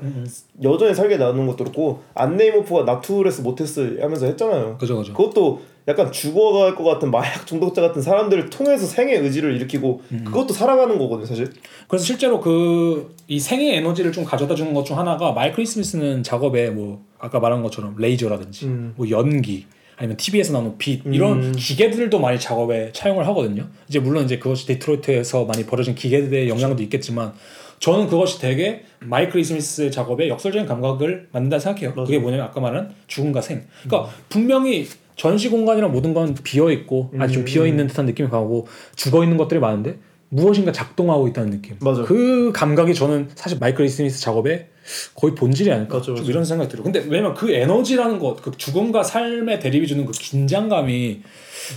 여전히 0.64 0.93
살게 0.93 1.18
놔두는 1.17 1.47
것도 1.47 1.58
그렇고 1.58 2.04
안네 2.15 2.36
임호프가 2.36 2.84
Natures 2.84 3.41
Mortes 3.41 3.99
하면서 4.02 4.26
했잖아요. 4.26 4.78
그죠 4.80 4.97
그죠. 4.97 5.14
그것도 5.14 5.62
약간 5.89 6.11
죽어갈 6.13 6.75
것 6.75 6.83
같은 6.85 7.11
마약 7.11 7.45
중독자 7.45 7.81
같은 7.81 8.01
사람들을 8.01 8.49
통해서 8.49 8.85
생의 8.85 9.17
의지를 9.17 9.55
일으키고 9.57 10.01
그것도 10.23 10.53
살아가는 10.53 10.97
거거든요, 10.97 11.25
사실. 11.25 11.51
그래서 11.87 12.05
실제로 12.05 12.39
그 12.39 13.19
이 13.27 13.39
생의 13.39 13.75
에너지를 13.75 14.11
좀 14.11 14.25
가져다 14.25 14.55
주는 14.55 14.73
것 14.73 14.83
중 14.83 14.97
하나가 14.97 15.31
마이클 15.33 15.63
스미스는 15.65 16.23
작업에 16.23 16.69
뭐 16.71 17.03
아까 17.19 17.39
말한 17.39 17.61
것처럼 17.61 17.95
레이저라든지 17.97 18.65
음. 18.65 18.93
뭐 18.95 19.07
연기 19.11 19.65
아니면 19.97 20.17
TV에서 20.17 20.53
나오는 20.53 20.77
빛 20.79 21.01
이런 21.05 21.43
음. 21.43 21.51
기계들도 21.55 22.17
많이 22.19 22.39
작업에 22.39 22.91
차용을 22.91 23.27
하거든요. 23.27 23.67
이제 23.87 23.99
물론 23.99 24.25
이제 24.25 24.39
그것이 24.39 24.65
디트로이트에서 24.65 25.45
많이 25.45 25.65
버려진 25.65 25.93
기계들의 25.93 26.49
영향도 26.49 26.81
있겠지만 26.83 27.33
저는 27.79 28.07
그것이 28.07 28.39
되게 28.39 28.83
마이클 28.99 29.43
스미스의 29.43 29.91
작업에 29.91 30.27
역설적인 30.27 30.67
감각을 30.67 31.27
만든다 31.31 31.59
생각해요. 31.59 31.93
그게 31.93 32.17
뭐냐면 32.17 32.47
아까 32.47 32.59
말한 32.59 32.93
죽음과 33.07 33.41
생. 33.41 33.63
그러니까 33.83 34.11
분명히 34.29 34.87
전시 35.20 35.49
공간이랑 35.49 35.91
모든 35.91 36.13
건 36.13 36.34
비어 36.43 36.72
있고 36.72 37.11
아주 37.20 37.34
좀 37.34 37.43
비어 37.43 37.67
있는 37.67 37.88
듯한 37.88 38.05
느낌이 38.05 38.30
강하고 38.30 38.67
죽어 38.95 39.22
있는 39.24 39.36
것들이 39.36 39.59
많은데 39.59 39.97
무엇인가 40.30 40.72
작동하고 40.72 41.28
있다는 41.28 41.51
느낌. 41.51 41.76
맞아요. 41.82 42.05
그 42.05 42.53
감각이 42.53 42.93
저는 42.93 43.28
사실 43.36 43.57
마이클 43.59 43.89
스미스 43.89 44.22
작업의 44.22 44.67
거의 45.15 45.36
본질이 45.36 45.72
아닐까 45.74 45.95
맞아, 45.95 46.05
좀 46.05 46.15
맞아. 46.15 46.26
이런 46.26 46.45
생각이 46.45 46.70
들어요. 46.72 46.84
근데 46.86 46.99
왜냐면 47.05 47.34
그 47.34 47.51
에너지라는 47.51 48.17
것, 48.20 48.41
그 48.41 48.51
죽음과 48.55 49.03
삶의 49.03 49.59
대립이 49.59 49.88
주는 49.88 50.05
그 50.05 50.13
긴장감이 50.13 51.22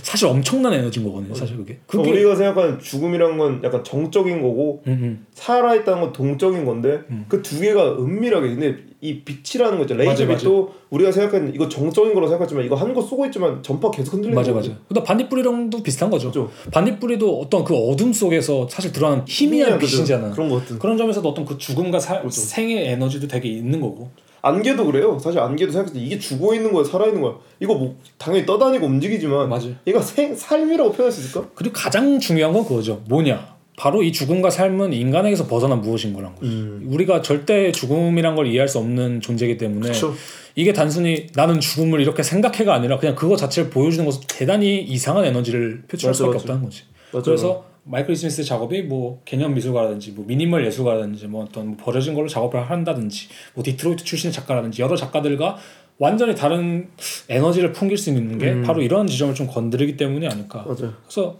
사실 0.03 0.27
엄청난 0.27 0.71
에너지인 0.73 1.05
거거든요. 1.05 1.35
사실 1.35 1.57
그게. 1.57 1.79
그게 1.85 2.11
우리가 2.11 2.35
생각하는 2.35 2.79
죽음이란 2.79 3.37
건 3.37 3.61
약간 3.65 3.83
정적인 3.83 4.41
거고 4.41 4.83
음, 4.87 4.91
음. 4.91 5.25
살아있다는 5.33 6.01
건 6.01 6.13
동적인 6.13 6.63
건데 6.63 7.01
음. 7.09 7.25
그 7.27 7.46
두 7.46 7.59
개가 7.59 7.97
은밀하게 7.97 8.47
근데 8.47 8.77
이 9.03 9.19
빛이라는 9.19 9.77
거죠 9.77 9.95
레이저 9.95 10.25
맞아, 10.25 10.37
빛도 10.37 10.73
우리가 10.89 11.11
생각하는 11.11 11.53
이거 11.53 11.67
정적인 11.67 12.13
거로 12.13 12.25
생각하지만 12.27 12.63
이거 12.63 12.75
한거 12.75 13.01
쏘고 13.01 13.25
있지만 13.25 13.61
전파 13.61 13.91
계속 13.91 14.13
흔들리는 14.13 14.33
맞아 14.33 14.53
거거든요. 14.53 14.75
맞아. 14.75 14.85
근데 14.87 15.03
반딧불이랑도 15.03 15.83
비슷한 15.83 16.09
거죠. 16.09 16.29
그죠. 16.29 16.49
반딧불이도 16.71 17.41
어떤 17.41 17.65
그 17.65 17.75
어둠 17.75 18.13
속에서 18.13 18.65
사실 18.69 18.93
드러나는 18.93 19.25
희미한. 19.27 19.77
빛이잖아. 19.77 20.31
그런 20.31 20.47
거 20.47 20.55
같은 20.55 20.79
그런 20.79 20.97
점에서도 20.97 21.27
어떤 21.27 21.43
그 21.43 21.57
죽음과 21.57 21.99
사, 21.99 22.19
그렇죠. 22.19 22.39
생의 22.39 22.87
에너지도 22.87 23.27
되게 23.27 23.49
있는 23.49 23.81
거고. 23.81 24.09
안개도 24.41 24.85
그래요 24.85 25.17
사실 25.19 25.39
안개도 25.39 25.71
생각했을 25.71 25.99
때 25.99 26.05
이게 26.05 26.19
죽어 26.19 26.53
있는 26.53 26.73
거야 26.73 26.83
살아 26.83 27.05
있는 27.05 27.21
거야 27.21 27.33
이거 27.61 27.75
뭐 27.75 27.95
당연히 28.17 28.45
떠다니고 28.45 28.85
움직이지만 28.85 29.47
맞아요. 29.49 29.73
얘가 29.87 30.01
생, 30.01 30.35
삶이라고 30.35 30.91
표현할 30.91 31.11
수 31.11 31.21
있을까? 31.21 31.47
그리고 31.55 31.73
가장 31.73 32.19
중요한 32.19 32.53
건 32.53 32.63
그거죠. 32.65 33.01
뭐냐? 33.07 33.52
바로 33.75 34.03
이 34.03 34.11
죽음과 34.11 34.49
삶은 34.49 34.93
인간에게서 34.93 35.47
벗어난 35.47 35.81
무엇인 35.81 36.13
거란 36.13 36.35
거죠. 36.35 36.45
음. 36.47 36.85
우리가 36.89 37.21
절대 37.21 37.71
죽음이란 37.71 38.35
걸 38.35 38.47
이해할 38.47 38.67
수 38.67 38.77
없는 38.77 39.21
존재이기 39.21 39.57
때문에 39.57 39.87
그쵸. 39.87 40.13
이게 40.55 40.73
단순히 40.73 41.27
나는 41.33 41.59
죽음을 41.59 41.99
이렇게 41.99 42.21
생각해가 42.21 42.73
아니라 42.73 42.99
그냥 42.99 43.15
그거 43.15 43.35
자체를 43.35 43.69
보여주는 43.69 44.05
것은 44.05 44.21
대단히 44.27 44.81
이상한 44.81 45.25
에너지를 45.25 45.83
표출할 45.87 46.11
맞아, 46.11 46.17
수밖에 46.17 46.33
맞아. 46.33 46.43
없다는 46.43 46.63
거지. 46.63 46.83
맞아요. 47.11 47.23
그래서 47.23 47.65
마이클 47.85 48.15
스미스 48.15 48.43
작업이 48.43 48.83
뭐 48.83 49.21
개념 49.25 49.53
미술가라든지 49.55 50.11
뭐 50.11 50.25
미니멀 50.25 50.65
예술가라든지 50.65 51.27
뭐 51.27 51.43
어떤 51.43 51.67
뭐 51.69 51.77
버려진 51.79 52.13
걸로 52.13 52.27
작업을 52.27 52.69
한다든지 52.69 53.27
뭐 53.55 53.63
디트로이트 53.63 54.03
출신의 54.03 54.31
작가라든지 54.31 54.81
여러 54.81 54.95
작가들과 54.95 55.57
완전히 55.97 56.35
다른 56.35 56.89
에너지를 57.29 57.73
풍길 57.73 57.97
수 57.97 58.09
있는 58.09 58.37
게 58.37 58.51
음. 58.51 58.63
바로 58.63 58.81
이런 58.81 59.07
지점을 59.07 59.33
좀 59.35 59.47
건드리기 59.47 59.97
때문이 59.97 60.27
아닐까. 60.27 60.59
맞아요 60.59 60.93
그래서 61.03 61.37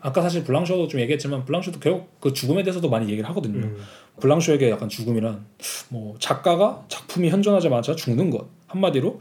아까 0.00 0.22
사실 0.22 0.44
블랑쇼도 0.44 0.88
좀 0.88 1.00
얘기했지만 1.00 1.44
블랑쇼도 1.44 1.80
결국 1.80 2.20
그 2.20 2.32
죽음에 2.32 2.62
대해서도 2.62 2.88
많이 2.88 3.10
얘기를 3.10 3.28
하거든요. 3.30 3.66
음. 3.66 3.76
블랑쇼에게 4.20 4.70
약간 4.70 4.88
죽음이란 4.88 5.44
뭐 5.90 6.16
작가가 6.18 6.84
작품이 6.88 7.30
현존하자마자 7.30 7.96
죽는 7.96 8.30
것 8.30 8.46
한마디로 8.66 9.20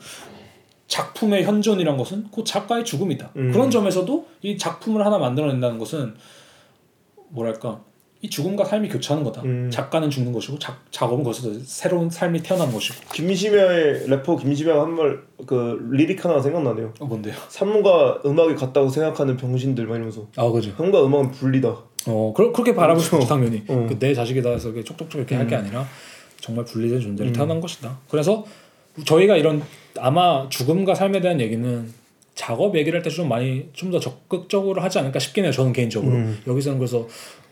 작품의 0.88 1.44
현존이란 1.44 1.98
것은 1.98 2.30
곧 2.32 2.46
작가의 2.46 2.86
죽음이다. 2.86 3.32
음. 3.36 3.52
그런 3.52 3.70
점에서도 3.70 4.28
이 4.42 4.58
작품을 4.58 5.06
하나 5.06 5.18
만들어낸다는 5.18 5.78
것은 5.78 6.16
뭐랄까 7.30 7.84
이 8.22 8.30
죽음과 8.30 8.66
삶이 8.66 8.90
교차하는 8.90 9.24
거다. 9.24 9.44
음. 9.44 9.70
작가는 9.72 10.10
죽는 10.10 10.34
것이고 10.34 10.58
작, 10.58 10.80
작업은 10.92 11.24
거기서 11.24 11.50
새로운 11.64 12.10
삶이 12.10 12.42
태어나는 12.42 12.74
것이고. 12.74 12.96
김심야의 13.14 14.10
래퍼 14.10 14.38
김심야가 14.38 14.82
한말그 14.82 15.90
lyric 15.92 16.26
하나 16.26 16.42
생각나네요 16.42 16.94
어, 17.00 17.06
뭔데요? 17.06 17.36
삶과 17.50 18.22
음악이 18.26 18.56
같다고 18.56 18.90
생각하는 18.90 19.38
병신들 19.38 19.86
막 19.86 19.96
이러면서 19.96 20.26
아 20.36 20.50
그죠. 20.50 20.72
형과 20.78 21.06
음악은 21.06 21.32
분리다 21.32 21.70
어 22.08 22.34
그러, 22.36 22.52
그렇게 22.52 22.74
바라볼 22.74 23.02
수 23.04 23.16
있죠 23.18 23.28
당연히 23.28 23.64
어. 23.68 23.86
그 23.88 24.01
내 24.01 24.14
자식이다 24.14 24.50
해서 24.50 24.74
촉촉촉 24.74 25.16
이렇게 25.20 25.36
할게 25.36 25.56
아니라 25.56 25.86
정말 26.40 26.66
분리된 26.66 27.00
존재를 27.00 27.34
태어난 27.34 27.60
것이다 27.62 28.00
그래서 28.10 28.46
저희가 29.06 29.36
이런 29.38 29.62
아마 30.00 30.48
죽음과 30.50 30.96
삶에 30.96 31.22
대한 31.22 31.40
얘기는 31.40 31.94
작업 32.36 32.76
얘기를 32.78 33.00
할 33.00 33.04
때 33.04 33.10
좀 33.16 33.28
많이 33.30 33.68
좀 33.74 33.92
더 33.92 34.00
적극적으로 34.00 34.82
하지 34.82 35.00
않을까 35.00 35.20
싶긴 35.20 35.44
해요 35.44 35.52
저는 35.52 35.74
개인적으로 35.74 36.14
음. 36.14 36.40
여기서는 36.48 36.78
그래서 36.80 37.08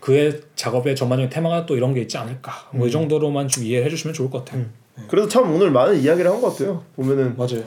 그의 0.05 0.39
작업의 0.55 0.95
전반적인 0.95 1.31
테마가 1.31 1.65
또 1.65 1.75
이런 1.75 1.95
게 1.95 2.01
있지 2.01 2.15
않을까. 2.19 2.51
뭐 2.73 2.87
이 2.87 2.91
정도로만 2.91 3.47
좀 3.47 3.63
이해해 3.63 3.89
주시면 3.89 4.13
좋을 4.13 4.29
것 4.29 4.45
같아요. 4.45 4.61
음. 4.61 4.71
그래도 5.07 5.27
참 5.27 5.51
오늘 5.51 5.71
많은 5.71 5.97
이야기를 5.99 6.29
한 6.29 6.39
것 6.41 6.51
같아요. 6.51 6.83
보면은. 6.95 7.35
맞아요. 7.35 7.63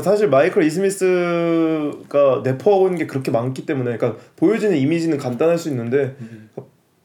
사실 0.00 0.28
마이클 0.28 0.62
이스미스가 0.62 2.42
내포하고 2.44 2.86
있는 2.86 2.98
게 3.00 3.06
그렇게 3.08 3.32
많기 3.32 3.66
때문에 3.66 3.96
그러니까 3.96 4.22
보여지는 4.36 4.76
이미지는 4.76 5.18
간단할 5.18 5.58
수 5.58 5.68
있는데 5.68 6.14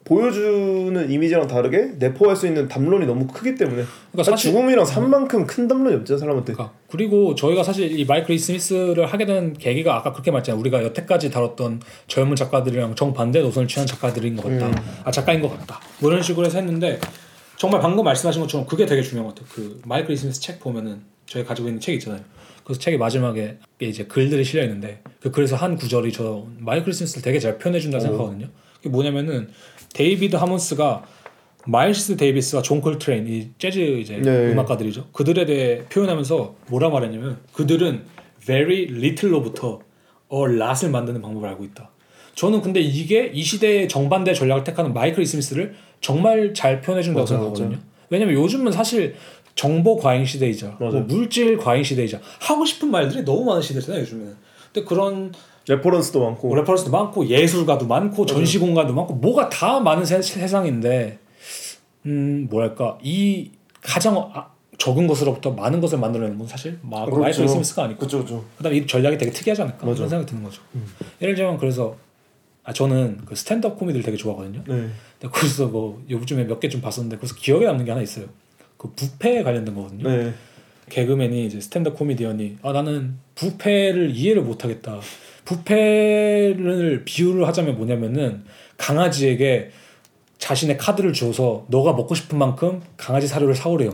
보여주는 0.06 1.10
이미지랑 1.10 1.48
다르게 1.48 1.94
내포할 1.98 2.36
수 2.36 2.46
있는 2.46 2.68
담론이 2.68 3.08
너무 3.08 3.26
크기 3.26 3.56
때문에 3.56 3.84
그러니까 4.12 4.32
사실 4.32 4.52
죽음이랑 4.52 4.86
산만큼 4.86 5.48
큰 5.48 5.68
담론이 5.68 5.96
없죠 5.96 6.18
사람한테. 6.18 6.54
그러니까 6.54 6.78
그리고 6.88 7.34
저희가 7.34 7.64
사실 7.64 8.00
이 8.00 8.06
마이클 8.06 8.36
이 8.36 8.38
스미스를 8.38 9.08
하게 9.08 9.26
된 9.26 9.54
계기가 9.54 9.96
아까 9.96 10.12
그렇게 10.14 10.30
말했잖아요. 10.30 10.60
우리가 10.60 10.84
여태까지 10.84 11.32
다뤘던 11.32 11.82
젊은 12.08 12.36
작가들이랑 12.36 12.94
정반대 12.94 13.42
노선을 13.42 13.68
취한 13.68 13.88
작가들인 13.88 14.36
것 14.36 14.44
같다. 14.44 14.84
아 15.04 15.10
작가인 15.10 15.42
것 15.42 15.50
같다. 15.58 15.82
뭐 16.00 16.12
이런 16.12 16.22
식으로 16.22 16.46
해서 16.46 16.60
했는데 16.60 17.00
정말 17.58 17.82
방금 17.82 18.04
말씀하신 18.04 18.42
것처럼 18.44 18.68
그게 18.68 18.86
되게 18.86 19.02
중요한 19.02 19.28
것 19.28 19.36
같아요. 19.36 19.50
그 19.56 19.82
마이클 19.86 20.14
이 20.14 20.18
스미스 20.18 20.40
책 20.40 20.60
보면은 20.60 21.02
저희 21.26 21.44
가지고 21.44 21.68
있는 21.68 21.82
책 21.82 21.94
있잖아요. 21.96 22.22
그래서 22.64 22.80
책의 22.80 23.00
마지막에 23.00 23.58
이제 23.80 24.06
글들이 24.06 24.44
실려 24.44 24.64
있는데 24.64 25.02
그 25.20 25.32
글에서 25.32 25.56
한 25.56 25.76
구절이 25.76 26.12
저 26.12 26.46
마이클 26.60 26.94
스미스를 26.94 27.24
되게 27.24 27.40
잘 27.40 27.58
표현해 27.58 27.80
준다 27.80 27.98
고 27.98 28.04
생각하거든요. 28.04 28.50
그게 28.78 28.90
뭐냐면은 28.90 29.50
데이비드 29.96 30.36
하몬스가 30.36 31.06
마일스 31.68 32.16
데이비스와 32.18 32.62
존 32.62 32.82
콜트레인 32.82 33.28
이 33.28 33.50
재즈 33.58 33.80
이제 33.80 34.18
네. 34.18 34.52
음악가들이죠. 34.52 35.08
그들에 35.14 35.46
대해 35.46 35.84
표현하면서 35.86 36.56
뭐라 36.70 36.90
말했냐면 36.90 37.38
그들은 37.54 38.04
very 38.46 38.84
little로부터 38.84 39.80
a 40.32 40.40
lot을 40.40 40.92
만드는 40.92 41.22
방법을 41.22 41.50
알고 41.50 41.64
있다. 41.64 41.90
저는 42.36 42.62
근데 42.62 42.82
이게 42.82 43.32
이 43.34 43.42
시대의 43.42 43.88
정반대 43.88 44.34
전략을 44.34 44.66
택하는 44.66 44.94
마이클 44.94 45.24
이스미스를 45.24 45.74
정말 46.02 46.54
잘 46.54 46.82
표현해 46.82 47.02
준다고 47.02 47.22
맞아, 47.22 47.36
생각하거든요. 47.36 47.80
왜냐면 48.10 48.36
요즘은 48.36 48.74
사실 48.74 49.16
정보 49.56 49.96
과잉 49.96 50.26
시대이자 50.26 50.78
맞아. 50.80 50.98
뭐 50.98 51.02
물질 51.08 51.58
과잉 51.58 51.82
시대이자 51.82 52.20
하고 52.42 52.66
싶은 52.66 52.92
말들이 52.92 53.24
너무 53.24 53.46
많은 53.46 53.62
시대잖아요 53.62 54.02
요즘에는. 54.02 54.36
근데 54.74 54.88
그런 54.88 55.32
reference도 55.68 56.24
많고. 56.24 56.56
reference도 56.56 56.92
많고 56.92 57.28
예술가도 57.28 57.88
많고 57.88 58.26
전시 58.26 58.60
공간도 58.60 58.94
많고 58.94 59.16
뭐가 59.16 59.50
다 59.50 59.80
많은 59.80 60.06
세, 60.06 60.22
세상인데 60.22 61.20
음 62.06 62.48
뭐랄까 62.50 62.98
이 63.02 63.52
가장 63.82 64.16
아, 64.34 64.48
적은 64.78 65.08
것으로부터 65.08 65.52
많은 65.52 65.82
것을 65.82 65.98
만들어내는 65.98 66.38
건 66.38 66.48
사실 66.48 66.78
마, 66.82 67.06
그렇죠. 67.06 67.22
마이클 67.22 67.48
스미스가 67.48 67.84
아니고 67.86 68.00
그렇죠, 68.00 68.18
그렇죠. 68.18 68.46
그다음에 68.58 68.78
이 68.78 68.86
전략이 68.88 69.18
되게 69.18 69.32
특이하지 69.32 69.62
않을까 69.64 69.86
맞아. 69.86 69.96
그런 69.96 70.10
생각이 70.10 70.30
드는 70.30 70.44
거죠. 70.44 70.62
예를 71.22 71.34
들면 71.36 71.58
그래서 71.58 71.96
아 72.64 72.74
저는 72.74 73.22
그 73.26 73.36
stand-up 73.36 73.78
코미디를 73.78 74.04
되게 74.04 74.18
좋아하거든요. 74.18 74.64
네. 74.68 74.74
근데 75.20 75.32
거기서 75.32 75.68
뭐 75.68 76.04
요즘에 76.10 76.44
몇 76.46 76.60
개 76.60 76.70
좀 76.70 76.82
봤었는데 76.82 77.18
그래서 77.18 77.36
기억에 77.36 77.66
남는 77.66 77.86
게 77.86 77.92
하나 77.92 78.04
있어요. 78.04 78.26
그 78.78 78.92
부패에 78.96 79.44
관련된 79.44 79.74
거거든요. 79.74 80.10
네. 80.10 80.34
개그맨이 80.90 81.46
이제 81.48 81.60
stand-up 81.60 81.96
코미디언이 81.98 82.58
아 82.62 82.72
나는 82.72 83.16
부패를 83.36 84.12
이해를 84.16 84.44
못하겠다. 84.44 85.00
부패를 85.46 87.04
비유를 87.06 87.48
하자면 87.48 87.78
뭐냐면은 87.78 88.44
강아지에게 88.78 89.70
자신의 90.38 90.78
카드를 90.78 91.14
줘서 91.14 91.66
너가 91.70 91.94
먹고 91.94 92.14
싶은 92.14 92.38
만큼 92.38 92.82
강아지 92.98 93.28
사료를 93.28 93.56
사오래요. 93.56 93.92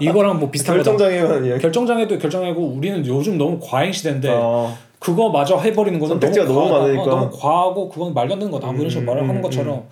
이거랑 0.00 0.40
뭐 0.40 0.50
비슷한. 0.50 0.76
결정장애만. 0.76 1.58
결정장애도 1.60 2.18
결정장애고 2.18 2.60
우리는 2.66 3.06
요즘 3.06 3.38
너무 3.38 3.58
과잉 3.62 3.92
시대인데 3.92 4.28
아, 4.30 4.76
그거 4.98 5.30
마저 5.30 5.56
해버리는 5.58 5.98
거는 5.98 6.18
너무 6.20 6.54
과하다. 6.68 6.78
많으니까. 6.78 7.02
어, 7.02 7.06
너무 7.06 7.30
과하고 7.30 7.88
그건 7.88 8.12
말도 8.12 8.34
안 8.34 8.38
되는 8.40 8.50
거다. 8.52 8.66
뭐 8.68 8.76
이런 8.76 8.90
식으로 8.90 9.04
음, 9.04 9.06
말을 9.06 9.22
음, 9.22 9.28
하는 9.28 9.40
음, 9.40 9.42
것처럼 9.42 9.84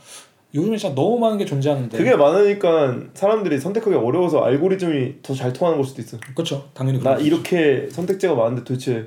요즘에 0.55 0.77
진짜 0.77 0.95
너무 0.95 1.19
많은 1.19 1.39
게 1.39 1.45
존재하는데 1.45 1.97
그게 1.97 2.17
많으니까 2.17 2.97
사람들이 3.15 3.59
선택하기 3.61 3.95
어려워서 3.95 4.41
알고리즘이 4.43 5.23
더 5.23 5.35
잘 5.35 5.53
통하는 5.53 5.79
걸 5.79 5.87
수도 5.87 6.03
있어. 6.03 6.19
그렇죠. 6.35 6.65
당연히 6.75 6.99
나 6.99 7.11
그렇죠. 7.15 7.25
이렇게 7.25 7.87
선택지가 7.91 8.35
많은데 8.35 8.65
도대체 8.65 9.07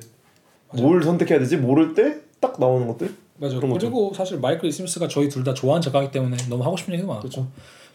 뭘 0.82 1.02
선택해야 1.02 1.38
되지? 1.38 1.56
모를 1.56 1.94
때 1.94 2.22
딱 2.40 2.60
나오는 2.60 2.86
것들. 2.86 3.10
맞아요. 3.38 3.56
그런 3.56 3.70
거죠. 3.72 3.86
그리고 3.86 4.12
사실 4.14 4.38
마이클 4.38 4.68
이스미스가 4.68 5.08
저희 5.08 5.28
둘 5.30 5.42
다 5.44 5.54
좋아하는 5.54 5.80
작가이기 5.82 6.12
때문에 6.12 6.36
너무 6.50 6.62
하고 6.62 6.76
싶은 6.76 6.92
얘기도 6.92 7.08
많고 7.08 7.22
그렇죠. 7.22 7.46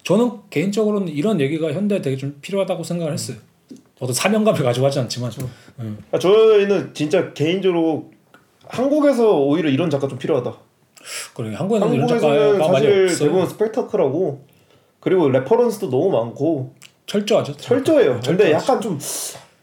저는 0.04 0.32
개인적으로는 0.50 1.08
이런 1.10 1.40
얘기가 1.40 1.72
현대에 1.72 2.02
되게 2.02 2.18
좀 2.18 2.36
필요하다고 2.42 2.84
생각을 2.84 3.14
했어요. 3.14 3.38
어떤 4.00 4.14
사명감을 4.14 4.64
가지고 4.64 4.86
하지 4.88 5.00
않지만 5.00 5.30
음. 5.80 5.98
아, 6.12 6.18
저희는 6.18 6.94
진짜 6.94 7.32
개인적으로 7.34 8.10
한국에서 8.68 9.38
오히려 9.40 9.70
이런 9.70 9.90
작가 9.90 10.08
좀 10.08 10.18
필요하다. 10.18 10.54
그래 11.36 11.54
한국에는 11.54 11.88
한국에서는 12.00 12.58
많이 12.58 12.74
사실. 12.74 13.18
대부분 13.20 13.48
스펙타클하고 13.48 14.46
그리고 15.00 15.30
reference도 15.30 15.90
너무 15.90 16.10
많고 16.12 16.74
철저하죠. 17.06 17.56
철저해요. 17.58 18.14
근데 18.26 18.46
철저하지. 18.46 18.54
약간 18.54 18.82
좀 18.82 19.00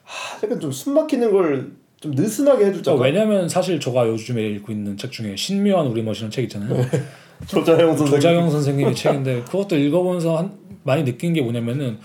하, 0.04 0.36
약간 0.44 0.60
좀 0.60 0.70
숨막히는 0.72 1.32
걸 1.32 1.72
좀 2.06 2.14
느슨하게 2.14 2.66
해줄 2.66 2.82
작가. 2.82 2.96
어, 2.96 3.00
왜냐면 3.00 3.48
사실 3.48 3.80
제가 3.80 4.08
요즘에 4.08 4.42
읽고 4.50 4.72
있는 4.72 4.96
책 4.96 5.10
중에 5.12 5.34
신묘한 5.36 5.86
우리 5.86 6.02
멋이라는 6.02 6.30
책 6.30 6.44
있잖아요. 6.44 6.86
조자영 7.46 7.96
선생. 7.96 8.06
조자경 8.06 8.50
선생님의 8.50 8.94
책인데 8.94 9.42
그것도 9.42 9.76
읽어보면서 9.76 10.38
한, 10.38 10.52
많이 10.84 11.04
느낀 11.04 11.32
게 11.32 11.42
뭐냐면은 11.42 11.98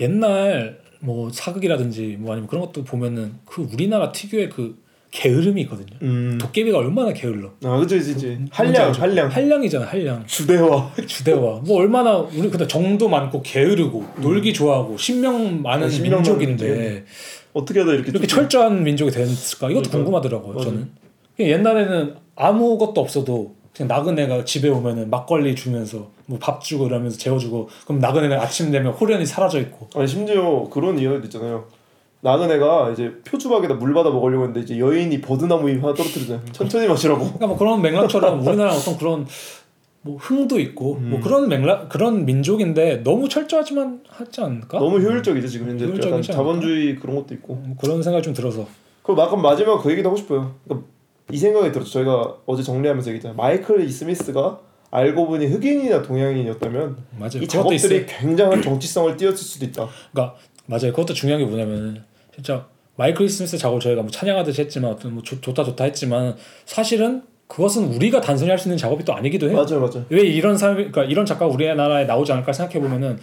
옛날 0.00 0.78
뭐 1.00 1.30
사극이라든지 1.32 2.16
뭐 2.18 2.32
아니면 2.32 2.48
그런 2.48 2.64
것도 2.64 2.84
보면은 2.84 3.34
그 3.44 3.66
우리나라 3.72 4.12
특유의 4.12 4.50
그 4.50 4.76
게으름이 5.10 5.62
있거든요. 5.62 5.96
음. 6.02 6.36
도깨비가 6.38 6.78
얼마나 6.78 7.12
게을러. 7.12 7.50
아 7.64 7.78
그치. 7.78 7.96
뭔지 7.96 8.38
한량? 8.50 8.92
한량. 8.92 9.28
한량이잖아 9.28 9.86
한량. 9.86 10.26
주대화. 10.26 10.92
주대화. 11.06 11.38
뭐 11.64 11.78
얼마나 11.78 12.18
우리 12.18 12.50
근데 12.50 12.66
정도 12.66 13.08
많고 13.08 13.42
게으르고 13.42 14.04
놀기 14.20 14.52
좋아하고 14.52 14.98
신명 14.98 15.62
많은 15.62 15.86
아, 15.86 15.90
신명 15.90 16.18
민족인데 16.18 17.04
어떻게 17.58 17.80
하다 17.80 17.92
이렇게 17.92 18.10
이렇게 18.10 18.26
좀- 18.26 18.38
철저한 18.40 18.82
민족이 18.84 19.10
됐을까? 19.10 19.70
이것도 19.70 19.90
그러니까. 19.90 19.90
궁금하더라고요. 19.98 20.52
맞아요. 20.54 20.64
저는 20.64 20.90
옛날에는 21.38 22.14
아무것도 22.36 23.00
없어도 23.00 23.54
그냥 23.76 23.88
나그네가 23.88 24.44
집에 24.44 24.68
오면은 24.68 25.08
막걸리 25.10 25.54
주면서 25.54 26.08
뭐 26.26 26.38
밥 26.40 26.62
주고 26.62 26.86
이러면서 26.86 27.16
재워주고 27.18 27.68
그럼 27.86 28.00
나그네가 28.00 28.40
아침 28.42 28.70
되면 28.70 28.92
호련히 28.92 29.24
사라져 29.26 29.60
있고 29.60 29.88
아니 29.94 30.06
심지어 30.08 30.68
그런 30.70 30.98
이야기도 30.98 31.24
있잖아요. 31.24 31.64
나는 32.20 32.50
애가 32.50 32.90
이제 32.90 33.12
표주박에다 33.24 33.74
물 33.74 33.94
받아 33.94 34.10
먹으려고 34.10 34.42
했는데 34.44 34.60
이제 34.60 34.78
여인이 34.80 35.20
버드나무 35.20 35.70
잎 35.70 35.82
하나 35.82 35.94
떨어뜨리잖아요. 35.94 36.44
천천히 36.52 36.88
마시라고. 36.88 37.20
그러니까 37.20 37.46
뭐 37.46 37.56
그런 37.56 37.80
맥락처럼 37.80 38.40
우리나라 38.46 38.72
어떤 38.74 38.98
그런 38.98 39.26
뭐 40.02 40.16
흥도 40.16 40.60
있고 40.60 40.96
음. 40.96 41.10
뭐 41.10 41.20
그런 41.20 41.48
맥락 41.48 41.88
그런 41.88 42.24
민족인데 42.24 43.02
너무 43.02 43.28
철저하지만 43.28 44.02
하지 44.08 44.40
않을까? 44.40 44.78
너무 44.78 44.98
효율적이죠 44.98 45.48
지금 45.48 45.68
현재. 45.70 45.86
약간? 45.86 46.22
자본주의 46.22 46.96
그런 46.96 47.16
것도 47.16 47.34
있고. 47.34 47.54
뭐 47.54 47.76
그런 47.78 48.02
생각이 48.02 48.22
좀 48.22 48.32
들어서 48.32 48.66
그럼 49.02 49.20
아까 49.20 49.36
마지막 49.36 49.82
그 49.82 49.90
얘기도 49.90 50.08
하고 50.08 50.16
싶어요. 50.16 50.54
그러니까 50.64 50.88
이 51.30 51.36
생각이 51.36 51.72
들었죠. 51.72 51.90
저희가 51.90 52.36
어제 52.46 52.62
정리하면서 52.62 53.10
얘기했잖아요. 53.10 53.36
마이클 53.36 53.80
이 53.80 53.90
스미스가 53.90 54.60
알고 54.90 55.26
보니 55.26 55.46
흑인이나 55.46 56.02
동양인이었다면 56.02 56.96
맞아요. 57.18 57.42
이. 57.42 57.48
작업들이 57.48 58.06
굉장한 58.06 58.62
정치성을 58.62 59.16
띄었을 59.16 59.36
수도 59.36 59.64
있다. 59.66 59.88
그러니까 60.12 60.36
맞아요. 60.66 60.92
그것도 60.92 61.14
중요한 61.14 61.42
게 61.42 61.48
뭐냐면 61.48 62.04
진짜 62.34 62.66
마이클 62.96 63.28
스미스 63.28 63.58
작업을 63.58 63.80
저희가 63.80 64.02
뭐 64.02 64.10
찬양하듯이 64.10 64.62
했지만 64.62 64.92
어떤 64.92 65.14
뭐 65.14 65.22
좋, 65.22 65.40
좋다 65.42 65.64
좋다 65.64 65.84
했지만 65.84 66.36
사실은 66.64 67.22
그것은 67.48 67.84
우리가 67.94 68.20
단순히 68.20 68.50
할 68.50 68.58
수 68.58 68.68
있는 68.68 68.76
작업이 68.76 69.04
또 69.04 69.14
아니기도 69.14 69.48
해요. 69.48 69.56
맞아요, 69.56 69.80
맞아요. 69.80 70.04
왜 70.10 70.22
이런 70.22 70.56
사람 70.56 70.76
그러니까 70.76 71.04
이런 71.04 71.24
작가가 71.26 71.46
우리나라에 71.52 72.04
나오지 72.04 72.30
않을까 72.32 72.52
생각해 72.52 72.80
보면은 72.80 73.18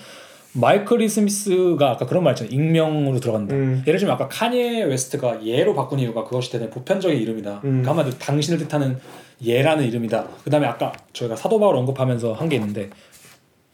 마이클 0.53 0.99
이 0.99 1.09
스미스가 1.09 1.91
아까 1.91 2.05
그런 2.05 2.23
말 2.23 2.31
했잖아요. 2.31 2.53
익명으로 2.53 3.19
들어간다. 3.19 3.53
음. 3.55 3.83
예를 3.85 3.99
들면 3.99 4.15
아까 4.15 4.27
카니에 4.29 4.83
웨스트가 4.85 5.45
예로 5.45 5.75
바꾼 5.75 5.99
이유가 5.99 6.23
그것이 6.23 6.51
되는 6.51 6.69
보편적인 6.69 7.19
이름이다. 7.21 7.55
음. 7.55 7.61
그러니까 7.61 7.91
한마디로 7.91 8.17
당신을 8.17 8.59
뜻하는 8.59 8.97
예라는 9.43 9.83
이름이다. 9.85 10.25
그다음에 10.45 10.65
아까 10.65 10.93
저희가 11.13 11.35
사도 11.35 11.59
바울 11.59 11.75
언급하면서 11.75 12.33
한 12.33 12.47
게 12.49 12.55
있는데 12.55 12.89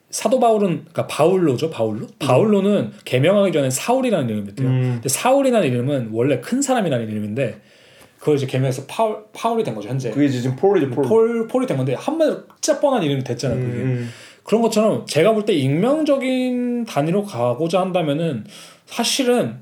사도 0.10 0.40
바울은 0.40 0.68
그러니까 0.92 1.08
바울로죠. 1.08 1.70
바울로. 1.70 2.08
바울로는 2.20 2.92
개명하기 3.06 3.54
전에 3.54 3.70
사울이라는 3.70 4.28
이름이었대요. 4.30 4.68
음. 4.68 4.82
근데 4.96 5.08
사울이라는 5.08 5.68
이름은 5.68 6.10
원래 6.12 6.42
큰 6.42 6.62
사람이라는 6.62 7.10
이름인데 7.10 7.62
그걸 8.22 8.36
이제 8.36 8.46
개명해서 8.46 8.84
파울 8.88 9.18
파울이 9.34 9.64
된 9.64 9.74
거죠. 9.74 9.90
현재. 9.90 10.12
그게 10.12 10.28
이제 10.28 10.40
지금 10.42 10.56
폴이죠, 10.56 10.92
폴. 10.92 11.04
폴 11.06 11.48
폴이 11.48 11.66
된 11.66 11.76
건데 11.76 11.96
한마디로 11.96 12.38
진짜 12.62 12.80
뻔한 12.80 13.02
이름이 13.02 13.24
됐잖아요. 13.24 13.60
그게. 13.60 13.78
음, 13.82 14.10
그런 14.44 14.62
것처럼 14.62 15.08
제가 15.08 15.34
볼 15.34 15.44
때 15.44 15.54
익명적인 15.54 16.86
단위로 16.86 17.24
가고자 17.26 17.82
한다면은 17.82 18.46
사실은 18.86 19.58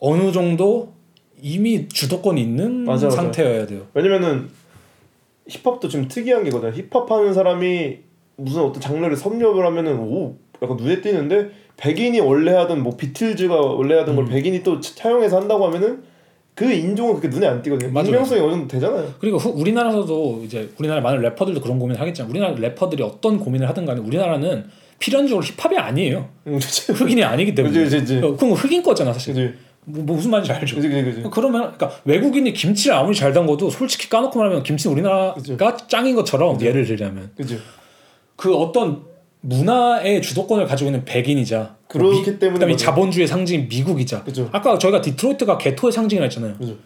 어느 0.00 0.30
정도 0.32 0.92
이미 1.40 1.88
주도권이 1.88 2.38
있는 2.42 2.84
맞아. 2.84 3.08
상태여야 3.08 3.64
돼요. 3.66 3.86
왜냐면은 3.94 4.50
힙합도 5.48 5.88
지금 5.88 6.08
특이한 6.08 6.44
게거든요. 6.44 6.72
힙합 6.72 7.10
하는 7.10 7.32
사람이 7.32 8.00
무슨 8.36 8.62
어떤 8.64 8.82
장르를 8.82 9.16
섭렵을 9.16 9.64
하면은 9.64 9.98
오 9.98 10.36
약간 10.62 10.76
눈에 10.76 11.00
띄는데 11.00 11.52
백인이 11.78 12.20
원래 12.20 12.52
하던 12.52 12.82
뭐 12.82 12.98
비틀즈가 12.98 13.54
원래 13.58 13.94
하던 14.00 14.14
걸 14.14 14.26
음. 14.26 14.28
백인이 14.28 14.62
또 14.62 14.78
차용해서 14.78 15.40
한다고 15.40 15.66
하면은 15.68 16.02
그 16.58 16.64
인종은 16.72 17.20
그렇게 17.20 17.28
눈에 17.28 17.46
안 17.46 17.62
띄거든요. 17.62 17.92
맞아요. 17.92 18.08
익명성이 18.08 18.40
어느 18.40 18.50
정도 18.50 18.66
되잖아요. 18.66 19.14
그리고 19.20 19.38
후- 19.38 19.50
우리나라에서도 19.60 20.42
이제 20.44 20.68
우리나라 20.76 21.00
많은 21.00 21.20
래퍼들도 21.20 21.60
그런 21.60 21.78
고민을 21.78 22.00
하겠지만 22.00 22.28
우리나라 22.28 22.52
래퍼들이 22.56 23.00
어떤 23.04 23.38
고민을 23.38 23.68
하든 23.68 23.86
간에 23.86 24.00
우리나라는 24.00 24.64
필연적으로 24.98 25.46
힙합이 25.46 25.78
아니에요. 25.78 26.28
음, 26.48 26.58
그치 26.58 26.90
흑인이 26.90 27.22
아니기 27.22 27.54
때문에. 27.54 27.78
그치 27.84 27.98
그치 28.00 28.20
그럼 28.20 28.36
흑인 28.54 28.82
거잖아 28.82 29.12
사실. 29.12 29.34
그치 29.34 29.54
뭐, 29.84 30.02
뭐 30.04 30.16
무슨 30.16 30.32
말인지 30.32 30.50
알죠. 30.50 30.74
그치 30.74 30.88
그치 30.88 31.04
그치 31.04 31.28
그러면 31.30 31.72
그러니까 31.76 31.92
외국인이 32.04 32.52
김치를 32.52 32.96
아무리 32.96 33.14
잘 33.14 33.32
담궈도 33.32 33.70
솔직히 33.70 34.08
까놓고 34.08 34.36
말하면 34.36 34.64
김치는 34.64 34.92
우리나라가 34.94 35.34
그치. 35.34 35.56
짱인 35.86 36.16
것처럼 36.16 36.60
예를 36.60 36.84
들자면 36.84 37.30
그 38.34 38.54
어떤 38.56 39.02
문화의 39.40 40.20
주도권을 40.22 40.66
가지고 40.66 40.90
있는 40.90 41.04
백인이자 41.04 41.76
그렇기 41.88 42.18
미- 42.30 42.38
때문에 42.38 42.54
그다음에. 42.58 42.76
자본주의 42.76 43.26
상징 43.26 43.66
미국이자 43.68 44.24
그죠. 44.24 44.48
아까 44.52 44.78
저희가 44.78 45.00
디트로이트가 45.00 45.58
개토의 45.58 45.92
상징이라 45.92 46.24
했잖아요. 46.24 46.56
그죠. 46.58 46.76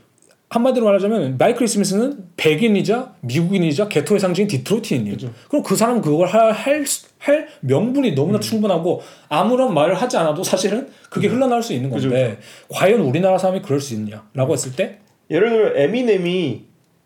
한마디로 0.49 0.85
말하자면 0.85 1.39
마이클 1.39 1.67
스미스는 1.67 2.27
백인이자 2.37 3.15
미국인이자 3.23 3.89
게토의 3.89 4.21
상징 4.21 4.47
디트로이트인이에요. 4.47 5.15
그죠. 5.15 5.33
그럼 5.49 5.63
그 5.63 5.75
사람은 5.75 6.03
그걸 6.03 6.29
할, 6.29 6.53
할, 6.53 6.87
수- 6.87 7.07
할 7.19 7.49
명분이 7.61 8.11
음. 8.11 8.15
너무나 8.15 8.39
충분하고 8.39 9.01
아무런 9.31 9.73
말을 9.73 9.95
하지 9.95 10.19
않아도 10.19 10.45
사실은 10.45 10.89
그게 11.09 11.29
흘러나올 11.29 11.63
수 11.63 11.73
있는 11.73 11.89
건데 11.89 12.39
과연 12.69 13.01
우리나라 13.01 13.39
사람이 13.39 13.63
그럴 13.63 13.81
수 13.81 13.95
있냐라고 13.95 14.53
했을 14.53 14.77
때 14.77 14.99
예를 15.31 15.49
들면 15.49 15.73
에미넴이 15.79 16.65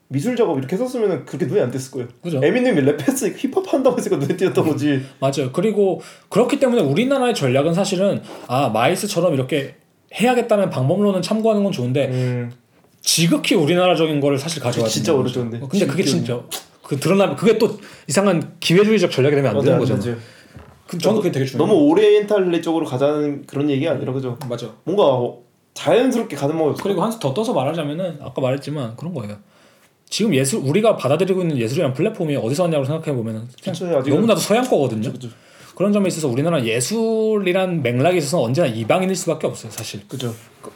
미술 0.08 0.36
작업 0.36 0.58
이렇게 0.58 0.74
했었으면 0.76 1.24
그렇게 1.24 1.46
눈에 1.46 1.60
안 1.62 1.70
띄었을 1.70 1.90
거예요. 1.90 2.08
그죠. 2.22 2.40
에미넴이 2.42 2.80
랩했으니까 2.82 3.36
힙합 3.38 3.72
한다고 3.72 3.96
했으니까 3.98 4.18
눈에 4.24 4.36
띄었던 4.36 4.68
거지. 4.68 5.02
맞아요. 5.20 5.50
그리고 5.52 6.00
그렇기 6.28 6.58
때문에 6.60 6.82
우리나라의 6.82 7.34
전략은 7.34 7.74
사실은 7.74 8.22
아 8.46 8.68
마이스처럼 8.68 9.34
이렇게 9.34 9.74
해야겠다는 10.14 10.70
방법론은 10.70 11.22
참고하는 11.22 11.64
건 11.64 11.72
좋은데 11.72 12.06
음, 12.08 12.52
지극히 13.00 13.54
우리나라적인 13.54 14.20
거를 14.20 14.38
사실 14.38 14.62
가져와야 14.62 14.88
진짜 14.88 15.12
거죠. 15.12 15.40
어, 15.40 15.42
근데 15.44 15.58
그게 15.60 15.78
지극히 15.78 16.04
진짜 16.04 16.40
그 16.82 16.98
드러나면 16.98 17.34
그게 17.36 17.58
또 17.58 17.76
이상한 18.06 18.54
기회주의적 18.60 19.10
전략이 19.10 19.34
되면 19.36 19.56
안 19.56 19.60
되는 19.62 19.78
거잖아요. 19.78 20.04
맞아요. 20.04 20.16
그, 20.86 20.98
저는 20.98 21.18
그게 21.18 21.32
되게 21.32 21.44
중요해요. 21.44 21.66
너무 21.74 21.88
오리엔탈리 21.90 22.62
쪽으로 22.62 22.86
가자는 22.86 23.44
그런 23.46 23.68
얘기 23.68 23.88
아니라 23.88 24.12
그죠. 24.12 24.38
맞아. 24.48 24.70
뭔가 24.84 25.02
어, 25.04 25.42
자연스럽게 25.74 26.36
가는 26.36 26.56
없어. 26.60 26.80
그리고 26.82 27.02
한 27.02 27.10
수 27.10 27.18
더 27.18 27.34
떠서 27.34 27.52
말하자면은 27.52 28.18
아까 28.22 28.40
말했지만 28.40 28.94
그런 28.96 29.12
거예요. 29.12 29.36
지금 30.08 30.34
예술 30.34 30.60
우리가 30.60 30.96
받아들이고 30.96 31.42
있는 31.42 31.58
예술이란 31.58 31.92
플랫폼이 31.92 32.36
어디서 32.36 32.64
왔냐고 32.64 32.84
생각해 32.84 33.14
보면은 33.16 33.42
그쵸, 33.62 33.86
아직은- 33.86 34.08
너무나도 34.08 34.40
서양 34.40 34.64
거거든요. 34.64 35.12
그죠. 35.12 35.28
그런 35.74 35.92
점에 35.92 36.08
있어서 36.08 36.28
우리나라 36.28 36.64
예술이란 36.64 37.82
맥락에 37.82 38.16
있어서 38.18 38.40
언제나 38.42 38.66
이방인일 38.66 39.14
수밖에 39.14 39.46
없어요, 39.46 39.70
사실. 39.70 40.00
그죠. 40.08 40.32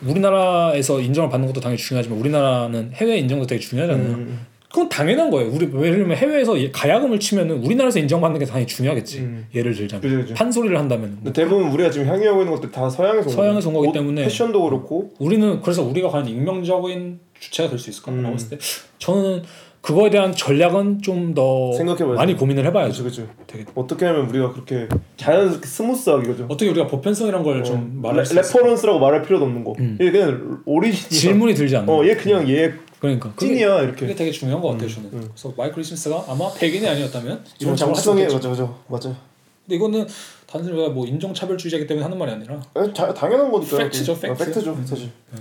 우리나라에서 0.07 1.01
인정을 1.01 1.31
받는 1.31 1.47
것도 1.49 1.61
당연히 1.61 1.79
중요하지만 1.79 2.19
우리나라는 2.19 2.91
해외 2.95 3.19
인정도 3.19 3.47
되게 3.47 3.61
중요하잖아요. 3.61 4.07
음, 4.09 4.47
그건 4.69 4.89
당연한 4.89 5.31
거예요. 5.31 5.51
우리 5.51 5.65
예를 5.67 5.99
들면 6.01 6.17
해외에서 6.17 6.57
이 6.57 6.71
가야금을 6.71 7.19
치면은 7.19 7.63
우리나라에서 7.65 7.99
인정받는 7.99 8.39
게 8.41 8.45
당연히 8.45 8.67
중요하겠지. 8.67 9.19
음. 9.21 9.47
예를 9.55 9.75
들자면 9.75 10.03
그죠, 10.03 10.17
그죠. 10.19 10.35
판소리를 10.35 10.79
한다면 10.79 11.19
근데 11.25 11.33
대부분 11.33 11.69
우리가 11.73 11.91
지금 11.91 12.07
향유하고 12.07 12.43
있는 12.43 12.55
것들 12.55 12.71
다 12.71 12.89
서양에서 12.89 13.29
온 13.31 13.35
서양에서 13.35 13.69
온 13.71 13.75
거기 13.75 13.89
옷, 13.89 13.93
때문에 13.93 14.23
패션도 14.25 14.63
그렇고 14.63 15.11
우리는 15.19 15.61
그래서 15.63 15.83
우리가 15.83 16.09
과연 16.11 16.29
익명적인 16.29 17.19
주체가 17.41 17.69
될 17.71 17.79
수 17.79 17.91
있을 17.91 18.03
까라고 18.03 18.29
음. 18.29 18.35
했을 18.35 18.51
때 18.51 18.59
저는 18.99 19.43
그거에 19.81 20.11
대한 20.11 20.35
전략은 20.35 21.01
좀 21.01 21.33
더. 21.33 21.73
많이 22.15 22.37
고민을 22.37 22.67
해봐야죠. 22.67 23.03
그죠 23.03 23.23
그죠. 23.23 23.35
되게 23.47 23.65
어떻게 23.75 24.05
하면 24.05 24.29
우리가 24.29 24.53
그렇게 24.53 24.87
자연스럽게 25.17 25.67
smooth하게 25.67 26.27
그죠. 26.29 26.45
어떻게 26.51 26.71
우리가 26.71 26.87
보편성이란 26.87 27.43
걸좀 27.43 27.77
어, 28.05 28.09
말할 28.09 28.25
레? 28.31 28.43
reference라고 28.43 28.99
말할 28.99 29.23
필요도 29.23 29.47
없는 29.47 29.65
거. 29.65 29.75
음. 29.79 29.97
얘 30.01 30.11
그냥 30.11 30.63
오리지널. 30.67 31.09
질문이 31.11 31.55
들지 31.55 31.77
않는. 31.79 31.89
어, 31.93 32.05
얘 32.07 32.15
그냥 32.15 32.47
얘 32.51 32.75
그러니까 33.01 33.33
그게, 33.35 33.47
찐이야 33.55 33.77
그게 33.87 34.05
이렇게. 34.07 34.15
되게 34.15 34.31
중요한 34.31 34.61
것 34.61 34.69
같아요. 34.73 34.89
저는. 34.91 35.09
음. 35.15 35.29
그래서 35.31 35.55
마이클 35.57 35.83
스미스가 35.83 36.25
아마 36.29 36.53
백인이 36.53 36.87
아니었다면 36.87 37.43
이런 37.59 37.73
못했죠. 37.73 38.15
그죠 38.15 38.51
그죠 38.51 38.79
맞아요. 38.89 39.17
근데 39.65 39.77
이거는 39.77 40.07
단순히 40.47 40.77
우리가 40.77 40.93
뭐 40.93 41.07
인종차별주의자이기 41.07 41.87
때문에 41.87 42.03
하는 42.05 42.19
말이 42.19 42.33
아니라 42.33 42.61
에, 42.77 42.93
자, 42.93 43.15
당연한 43.15 43.51
거니까. 43.51 43.79
팩트죠, 43.79 44.19
팩트. 44.21 44.31
어, 44.43 44.45
팩트죠 44.45 44.73
음. 44.75 44.85
사실. 44.85 45.07
어, 45.33 45.37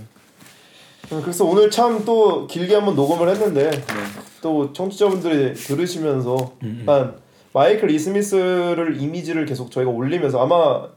그래서 1.10 1.46
오늘 1.46 1.70
참 1.72 2.06
또 2.06 2.48
길게 2.48 2.76
한번 2.76 2.96
녹음을 2.96 3.30
했는데 3.30 3.70
또 4.42 4.72
청취자분들이 4.74 5.54
들으시면서 5.54 6.54
음, 6.64 6.80
약간 6.88 7.16
마이클 7.52 7.90
이스미스를 7.92 8.98
이미지를 9.02 9.46
계속 9.46 9.72
저희가 9.72 9.90
올리면서 9.92 10.40
아마 10.42 10.88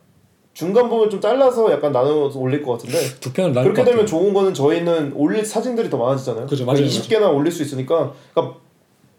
중간 0.55 0.89
부분 0.91 1.09
좀 1.09 1.21
잘라서 1.21 1.73
약간 1.73 1.93
나눠서 1.93 2.39
올릴 2.39 2.63
것 2.63 2.73
같은데 2.73 2.99
두 3.21 3.33
편을 3.33 3.53
나눌 3.55 3.73
그렇게 3.73 3.85
것 3.85 3.91
되면. 3.91 4.07
좋은 4.07 4.35
거는 4.35 4.53
저희는 4.55 5.15
올릴 5.17 5.45
사진들이 5.45 5.89
더 5.89 5.97
많아지잖아요. 5.97 6.47
그죠, 6.47 6.67
맞아요, 6.67 6.83
20개나 6.85 7.35
올릴 7.35 7.51
수 7.51 7.63
있으니까 7.63 8.13
그러니까 8.35 8.59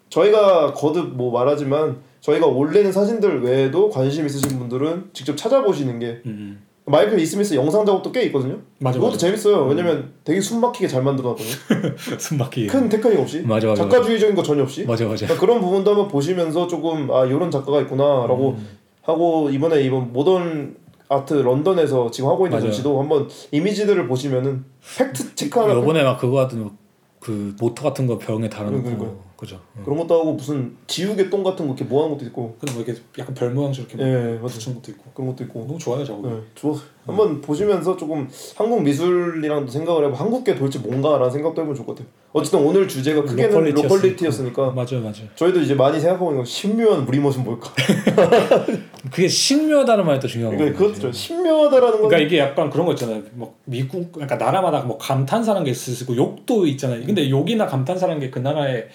저희가 0.09 0.73
거듭 0.73 1.15
뭐 1.15 1.31
말하지만 1.31 1.97
저희가 2.21 2.45
올리는 2.45 2.89
사진들 2.91 3.41
외에도 3.41 3.89
관심 3.89 4.25
있으신 4.27 4.59
분들은 4.59 5.09
직접 5.13 5.35
찾아보시는 5.35 5.97
게 5.99 6.21
음, 6.27 6.63
마이클 6.85 7.17
이스미스 7.19 7.53
영상 7.55 7.85
작업도 7.85 8.11
꽤 8.11 8.23
있거든요. 8.23 8.57
맞아, 8.79 8.97
그것도 8.97 9.13
맞아. 9.13 9.27
재밌어요. 9.27 9.65
왜냐면 9.65 10.11
되게 10.23 10.41
숨막히게 10.41 10.87
잘 10.87 11.01
만들어놨거든요. 11.03 11.55
음. 12.11 12.19
숨막히게. 12.19 12.67
큰 12.67 12.89
테크닉 12.89 13.19
없이 13.19 13.41
맞아, 13.41 13.67
맞아, 13.67 13.83
작가주의적인 13.83 14.35
거 14.35 14.43
전혀 14.43 14.63
없이 14.63 14.83
맞아 14.85 15.05
맞아. 15.07 15.25
그러니까 15.25 15.39
그런 15.45 15.61
부분도 15.61 15.91
한번 15.91 16.07
보시면서 16.09 16.67
조금 16.67 17.09
아 17.11 17.25
이런 17.25 17.49
작가가 17.49 17.79
있구나라고 17.81 18.49
음. 18.57 18.67
하고 19.01 19.49
이번에 19.49 19.81
이번 19.83 20.11
모던 20.11 20.75
아트 21.09 21.33
런던에서 21.35 22.11
지금 22.11 22.29
하고 22.29 22.47
있는. 22.47 22.59
전시도 22.59 22.99
한번 22.99 23.29
이미지들을 23.51 24.07
보시면은 24.07 24.65
팩트 24.97 25.35
체크하는 25.35 25.75
요번에 25.75 26.03
막 26.03 26.17
그거 26.19 26.41
하던 26.41 26.71
그 27.19 27.55
모터 27.59 27.83
같은 27.83 28.07
거 28.07 28.17
병에 28.17 28.49
달아놓고 28.49 29.21
그죠. 29.43 29.59
응. 29.77 29.83
그런 29.83 29.97
것도 29.99 30.17
하고 30.17 30.33
무슨 30.33 30.77
지우개 30.87 31.29
똥 31.29 31.43
같은 31.43 31.65
거 31.67 31.73
이렇게 31.73 31.83
모아놓은 31.83 32.13
것도 32.13 32.25
있고 32.27 32.55
근데 32.59 32.73
뭐 32.73 32.81
이렇게 32.81 33.01
약간 33.19 33.35
별 33.35 33.49
모양처럼 33.51 33.89
이렇게 33.91 34.03
예막 34.35 34.45
붙인 34.49 34.73
것도 34.75 34.91
있고 34.91 35.03
그런 35.13 35.27
것도 35.31 35.43
있고 35.43 35.65
너무 35.67 35.77
좋아요 35.77 36.05
저거. 36.05 36.29
네, 36.29 36.35
좋아 36.55 36.75
한번 37.05 37.41
보시면서 37.41 37.97
조금 37.97 38.29
한국 38.55 38.81
미술이랑도 38.83 39.69
생각을 39.69 40.05
해보 40.05 40.15
한국계 40.15 40.55
도대체 40.55 40.79
뭔가라는 40.79 41.29
생각도 41.29 41.61
해보면 41.61 41.75
좋을 41.75 41.85
것 41.85 41.95
같아요 41.97 42.07
어쨌든 42.31 42.65
오늘 42.65 42.87
주제가 42.87 43.21
크게는 43.23 43.49
로컬리티였으니까. 43.51 43.81
로컬리티였으니까 43.95 44.71
맞아요 44.71 45.01
맞아요. 45.01 45.27
저희도 45.35 45.59
이제 45.59 45.75
많이 45.75 45.99
생각하고 45.99 46.43
신묘한 46.45 47.05
우리 47.07 47.19
모습 47.19 47.43
뭘까 47.43 47.69
그게 49.11 49.27
신묘하다는 49.27 50.05
말이 50.05 50.19
또 50.19 50.27
중요한 50.27 50.55
그러니까 50.55 50.77
거예요. 50.79 50.91
그것도 50.93 51.01
좀 51.01 51.11
신묘하다라는 51.11 51.99
건 51.99 52.07
그러니까 52.09 52.17
이게 52.27 52.39
약간 52.39 52.69
그런 52.69 52.85
거 52.85 52.93
있잖아요. 52.93 53.21
뭐 53.33 53.55
미국 53.65 54.11
그러니까 54.13 54.37
나라마다 54.37 54.81
뭐 54.81 54.97
감탄사라는 54.97 55.65
게 55.65 55.71
있을 55.71 55.93
수 55.93 56.03
있고 56.03 56.15
욕도 56.15 56.65
있잖아요. 56.67 57.05
근데 57.05 57.29
욕이나 57.29 57.65
감탄사라는 57.67 58.19
게 58.21 58.33
그 58.33 58.39
나라의 58.39 58.87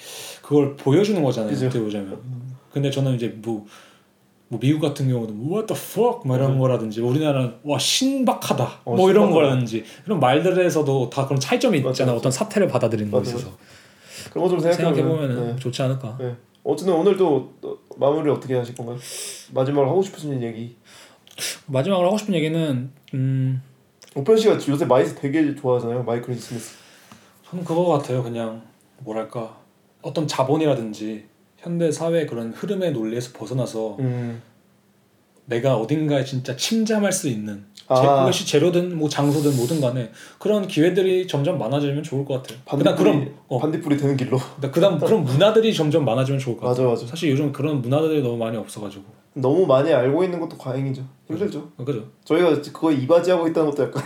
그걸 0.48 0.74
보여주는 0.76 1.22
거잖아요. 1.22 1.50
그죠. 1.50 1.66
어떻게 1.66 1.84
보자면. 1.84 2.18
근데 2.72 2.90
저는 2.90 3.16
이제 3.16 3.28
뭐, 3.42 3.66
뭐 4.48 4.58
미국 4.58 4.80
같은 4.80 5.06
경우도 5.06 5.34
What 5.34 5.66
the 5.66 5.78
fuck 5.78 6.20
뭐 6.24 6.36
이런 6.36 6.58
거라든지 6.58 7.02
우리나라는 7.02 7.56
와 7.64 7.78
신박하다 7.78 8.80
어, 8.86 8.96
뭐 8.96 9.10
이런. 9.10 9.30
거라든지 9.30 9.84
이런 10.06 10.18
말들에서도 10.20 11.10
다 11.10 11.26
그런 11.26 11.38
차이점이 11.38 11.80
맞아, 11.80 11.90
있잖아요. 11.90 12.14
맞아. 12.14 12.18
어떤 12.20 12.32
사태를 12.32 12.66
받아들이는 12.66 13.10
거에 13.10 13.20
맞아, 13.20 13.30
있어서 13.30 13.50
그런 14.30 14.44
거 14.48 14.50
좀 14.50 14.58
생각해 14.60 15.02
보면 15.02 15.48
네. 15.48 15.56
좋지 15.56 15.82
않을까. 15.82 16.16
네. 16.18 16.34
어쨌든 16.64 16.94
오늘도 16.94 17.52
또 17.60 17.78
마무리 17.98 18.30
어떻게 18.30 18.54
하실 18.54 18.74
건가요? 18.74 18.96
마지막으로 19.52 19.90
하고 19.90 20.00
싶으신 20.02 20.42
얘기 20.42 20.76
마지막으로 21.66 22.06
하고 22.08 22.16
싶은 22.16 22.32
얘기는 22.32 22.90
음 23.12 23.62
오편 24.14 24.34
씨가 24.38 24.54
요새 24.68 24.86
마이스 24.86 25.14
되게 25.14 25.54
좋아하잖아요 25.54 26.04
마이클 26.04 26.34
스미스 26.34 26.74
저는 27.50 27.64
그거 27.64 27.84
같아요. 27.84 28.22
그냥 28.22 28.62
뭐랄까 29.00 29.67
어떤 30.02 30.26
자본이라든지 30.26 31.24
현대 31.56 31.90
사회 31.90 32.26
그런 32.26 32.52
흐름의 32.52 32.92
논리에서 32.92 33.32
벗어나서 33.32 33.96
음. 33.98 34.40
내가 35.46 35.76
어딘가에 35.76 36.24
진짜 36.24 36.54
침잠할 36.56 37.10
수 37.10 37.28
있는 37.28 37.64
아. 37.88 37.96
제, 37.96 38.02
그것이 38.02 38.46
재료든 38.46 38.96
뭐 38.98 39.08
장소든 39.08 39.56
뭐든 39.56 39.80
간에 39.80 40.10
그런 40.38 40.68
기회들이 40.68 41.26
점점 41.26 41.58
많아지면 41.58 42.02
좋을 42.02 42.24
것 42.26 42.34
같아요. 42.42 42.58
그다음 42.64 42.84
반딧불이 42.84 43.10
그런 43.12 43.34
어, 43.48 43.58
반딧불이 43.58 43.96
되는 43.96 44.16
길로 44.16 44.38
그다음 44.60 44.98
그런 44.98 45.24
문화들이 45.24 45.72
점점 45.74 46.04
많아지면 46.04 46.38
좋을 46.38 46.56
것 46.56 46.66
맞아 46.66 46.82
같아요. 46.82 46.90
맞아 46.90 47.06
사실 47.06 47.30
요즘 47.30 47.50
그런 47.50 47.80
문화들이 47.80 48.22
너무 48.22 48.36
많이 48.36 48.58
없어가지고 48.58 49.04
너무 49.34 49.66
많이 49.66 49.90
알고 49.92 50.22
있는 50.22 50.38
것도 50.38 50.58
과잉이죠 50.58 51.02
힘들죠 51.28 51.70
어, 51.78 51.84
그죠? 51.84 52.04
저희가 52.24 52.60
그거 52.60 52.92
이바지하고 52.92 53.48
있다는 53.48 53.70
것도 53.70 53.84
약간 53.84 54.02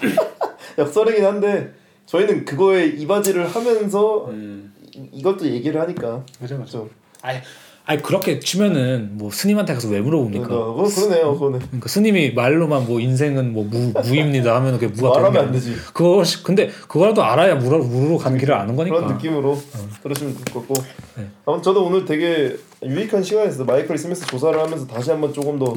역설이긴 0.76 1.24
한데 1.24 1.72
저희는 2.04 2.44
그거에 2.44 2.86
이바지를 2.86 3.46
하면서 3.48 4.26
음, 4.26 4.74
이- 4.94 5.08
이것도 5.12 5.46
얘기를 5.46 5.80
하니까 5.80 6.24
그죠, 6.40 6.58
그죠. 6.58 6.70
좀 6.70 6.90
아니, 7.22 7.38
아니 7.84 8.00
그렇게 8.02 8.38
치면은 8.38 9.10
뭐 9.14 9.30
스님한테 9.30 9.74
가서 9.74 9.88
왜 9.88 10.00
물어봅니까? 10.00 10.46
그거 10.46 10.84
그러네요 10.94 11.32
그거는 11.34 11.58
그러니까 11.60 11.88
스님이 11.88 12.32
말로만 12.32 12.86
뭐 12.86 13.00
인생은 13.00 13.52
뭐 13.52 13.64
무, 13.64 13.92
무입니다 14.04 14.54
하면 14.56 14.74
그게 14.78 14.86
무가 14.86 15.12
되는 15.14 15.14
게 15.14 15.38
말하면 15.38 15.44
안 15.46 15.52
되지 15.52 15.74
그거 15.92 16.22
근데 16.44 16.68
그거라도 16.68 17.24
알아야 17.24 17.56
무로 17.56 17.78
무로 17.82 18.18
가는 18.18 18.38
길을 18.38 18.54
아는 18.54 18.76
거니까. 18.76 18.96
그런 18.98 19.12
느낌으로 19.16 19.58
들으시면 20.02 20.34
될것 20.36 20.68
같고 20.68 20.74
네. 21.16 21.26
아무튼 21.44 21.62
저도 21.62 21.84
오늘 21.86 22.04
되게 22.04 22.56
유익한 22.84 23.22
시간이었어요 23.22 23.64
마이클 23.66 23.98
스미스 23.98 24.26
조사를 24.26 24.58
하면서 24.60 24.86
다시 24.86 25.10
한번 25.10 25.32
조금 25.32 25.58
더 25.58 25.76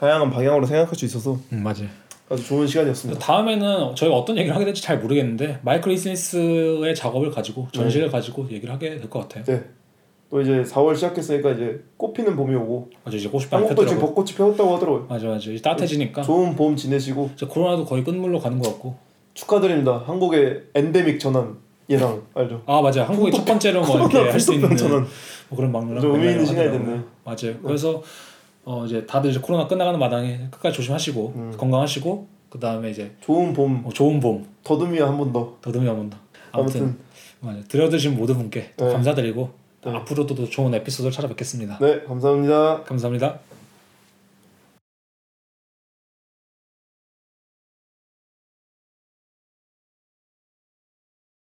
다양한 0.00 0.30
방향으로 0.30 0.66
생각할 0.66 0.94
수 0.96 1.04
있어서 1.04 1.38
음, 1.52 1.62
맞아요. 1.62 1.86
아주 2.30 2.42
좋은 2.46 2.66
시간이었습니다 2.66 3.20
다음에는 3.20 3.94
저희가 3.94 4.16
어떤 4.16 4.36
얘기를 4.38 4.54
하게 4.54 4.64
될지 4.64 4.82
잘 4.82 4.98
모르겠는데 4.98 5.60
마이클 5.62 5.92
이스미스의 5.92 6.94
작업을 6.94 7.30
가지고 7.30 7.68
전시를 7.72 8.10
가지고 8.10 8.46
얘기를 8.50 8.72
하게 8.72 8.96
될 8.96 9.10
것 9.10 9.20
같아요. 9.20 9.44
네. 9.44 9.62
또 10.30 10.40
이제 10.40 10.62
4월 10.62 10.94
시작했으니까 10.96 11.50
이제 11.52 11.80
꽃피는 11.98 12.34
봄이 12.34 12.54
오고 12.56 12.90
맞아 13.04 13.16
이제 13.16 13.28
꽃이 13.28 13.44
한국도 13.50 13.86
지금. 13.86 14.00
벚꽃이 14.00 14.28
폈다고 14.32 14.74
하더라고요 14.74 15.06
맞아 15.08 15.26
맞아 15.28 15.50
이제 15.50 15.60
따뜻해지니까 15.62 16.22
좋은 16.22 16.56
봄 16.56 16.74
지내시고 16.74 17.30
이제 17.34 17.46
코로나도 17.46 17.84
거의 17.84 18.02
끝물로 18.02 18.40
가는 18.40 18.58
것 18.58 18.70
같고. 18.70 18.96
축하드립니다 19.34 20.02
한국의 20.06 20.62
엔데믹 20.74 21.20
전환 21.20 21.58
예상 21.90 22.22
알죠? 22.34 22.62
아 22.66 22.80
맞아 22.80 23.04
한국이 23.04 23.30
첫 23.32 23.44
번째로 23.44 23.82
뭐 23.84 23.98
이렇게 23.98 24.18
할 24.30 24.40
수 24.40 24.54
있는 24.54 24.74
전환 24.76 25.06
뭐 25.50 25.56
그런 25.56 25.70
막론을 25.70 26.00
좀 26.00 26.14
의미 26.14 26.30
있는. 26.30 26.46
시간이 26.46 26.70
됐네요. 26.70 27.04
맞아요. 27.24 27.54
그래서 27.62 27.90
어 27.98 28.02
이제 28.86 29.06
다들 29.06 29.30
이제 29.30 29.40
코로나 29.40 29.66
끝나가는 29.66 29.98
마당에 29.98 30.48
끝까지 30.50 30.76
조심하시고 30.76 31.32
음. 31.36 31.54
건강하시고 31.56 32.26
그 32.50 32.58
다음에 32.58 32.90
이제 32.90 33.14
좋은 33.20 33.52
봄뭐 33.52 33.92
좋은 33.92 34.20
봄 34.20 34.46
더듬이와 34.62 35.08
한번 35.08 35.32
더. 35.32 35.56
더듬이 35.60 35.86
한번 35.86 36.10
더. 36.10 36.16
아무튼, 36.52 36.96
아무튼. 37.42 37.64
들어주신 37.68 38.16
모든 38.16 38.36
분께 38.36 38.72
또 38.76 38.86
네. 38.86 38.92
감사드리고 38.92 39.50
또 39.80 39.90
네. 39.90 39.96
앞으로도 39.98 40.34
또 40.34 40.48
좋은 40.48 40.72
에피소드를 40.72 41.12
찾아뵙겠습니다. 41.12 41.78
네 41.80 42.02
감사합니다. 42.04 42.84
감사합니다. 42.84 43.38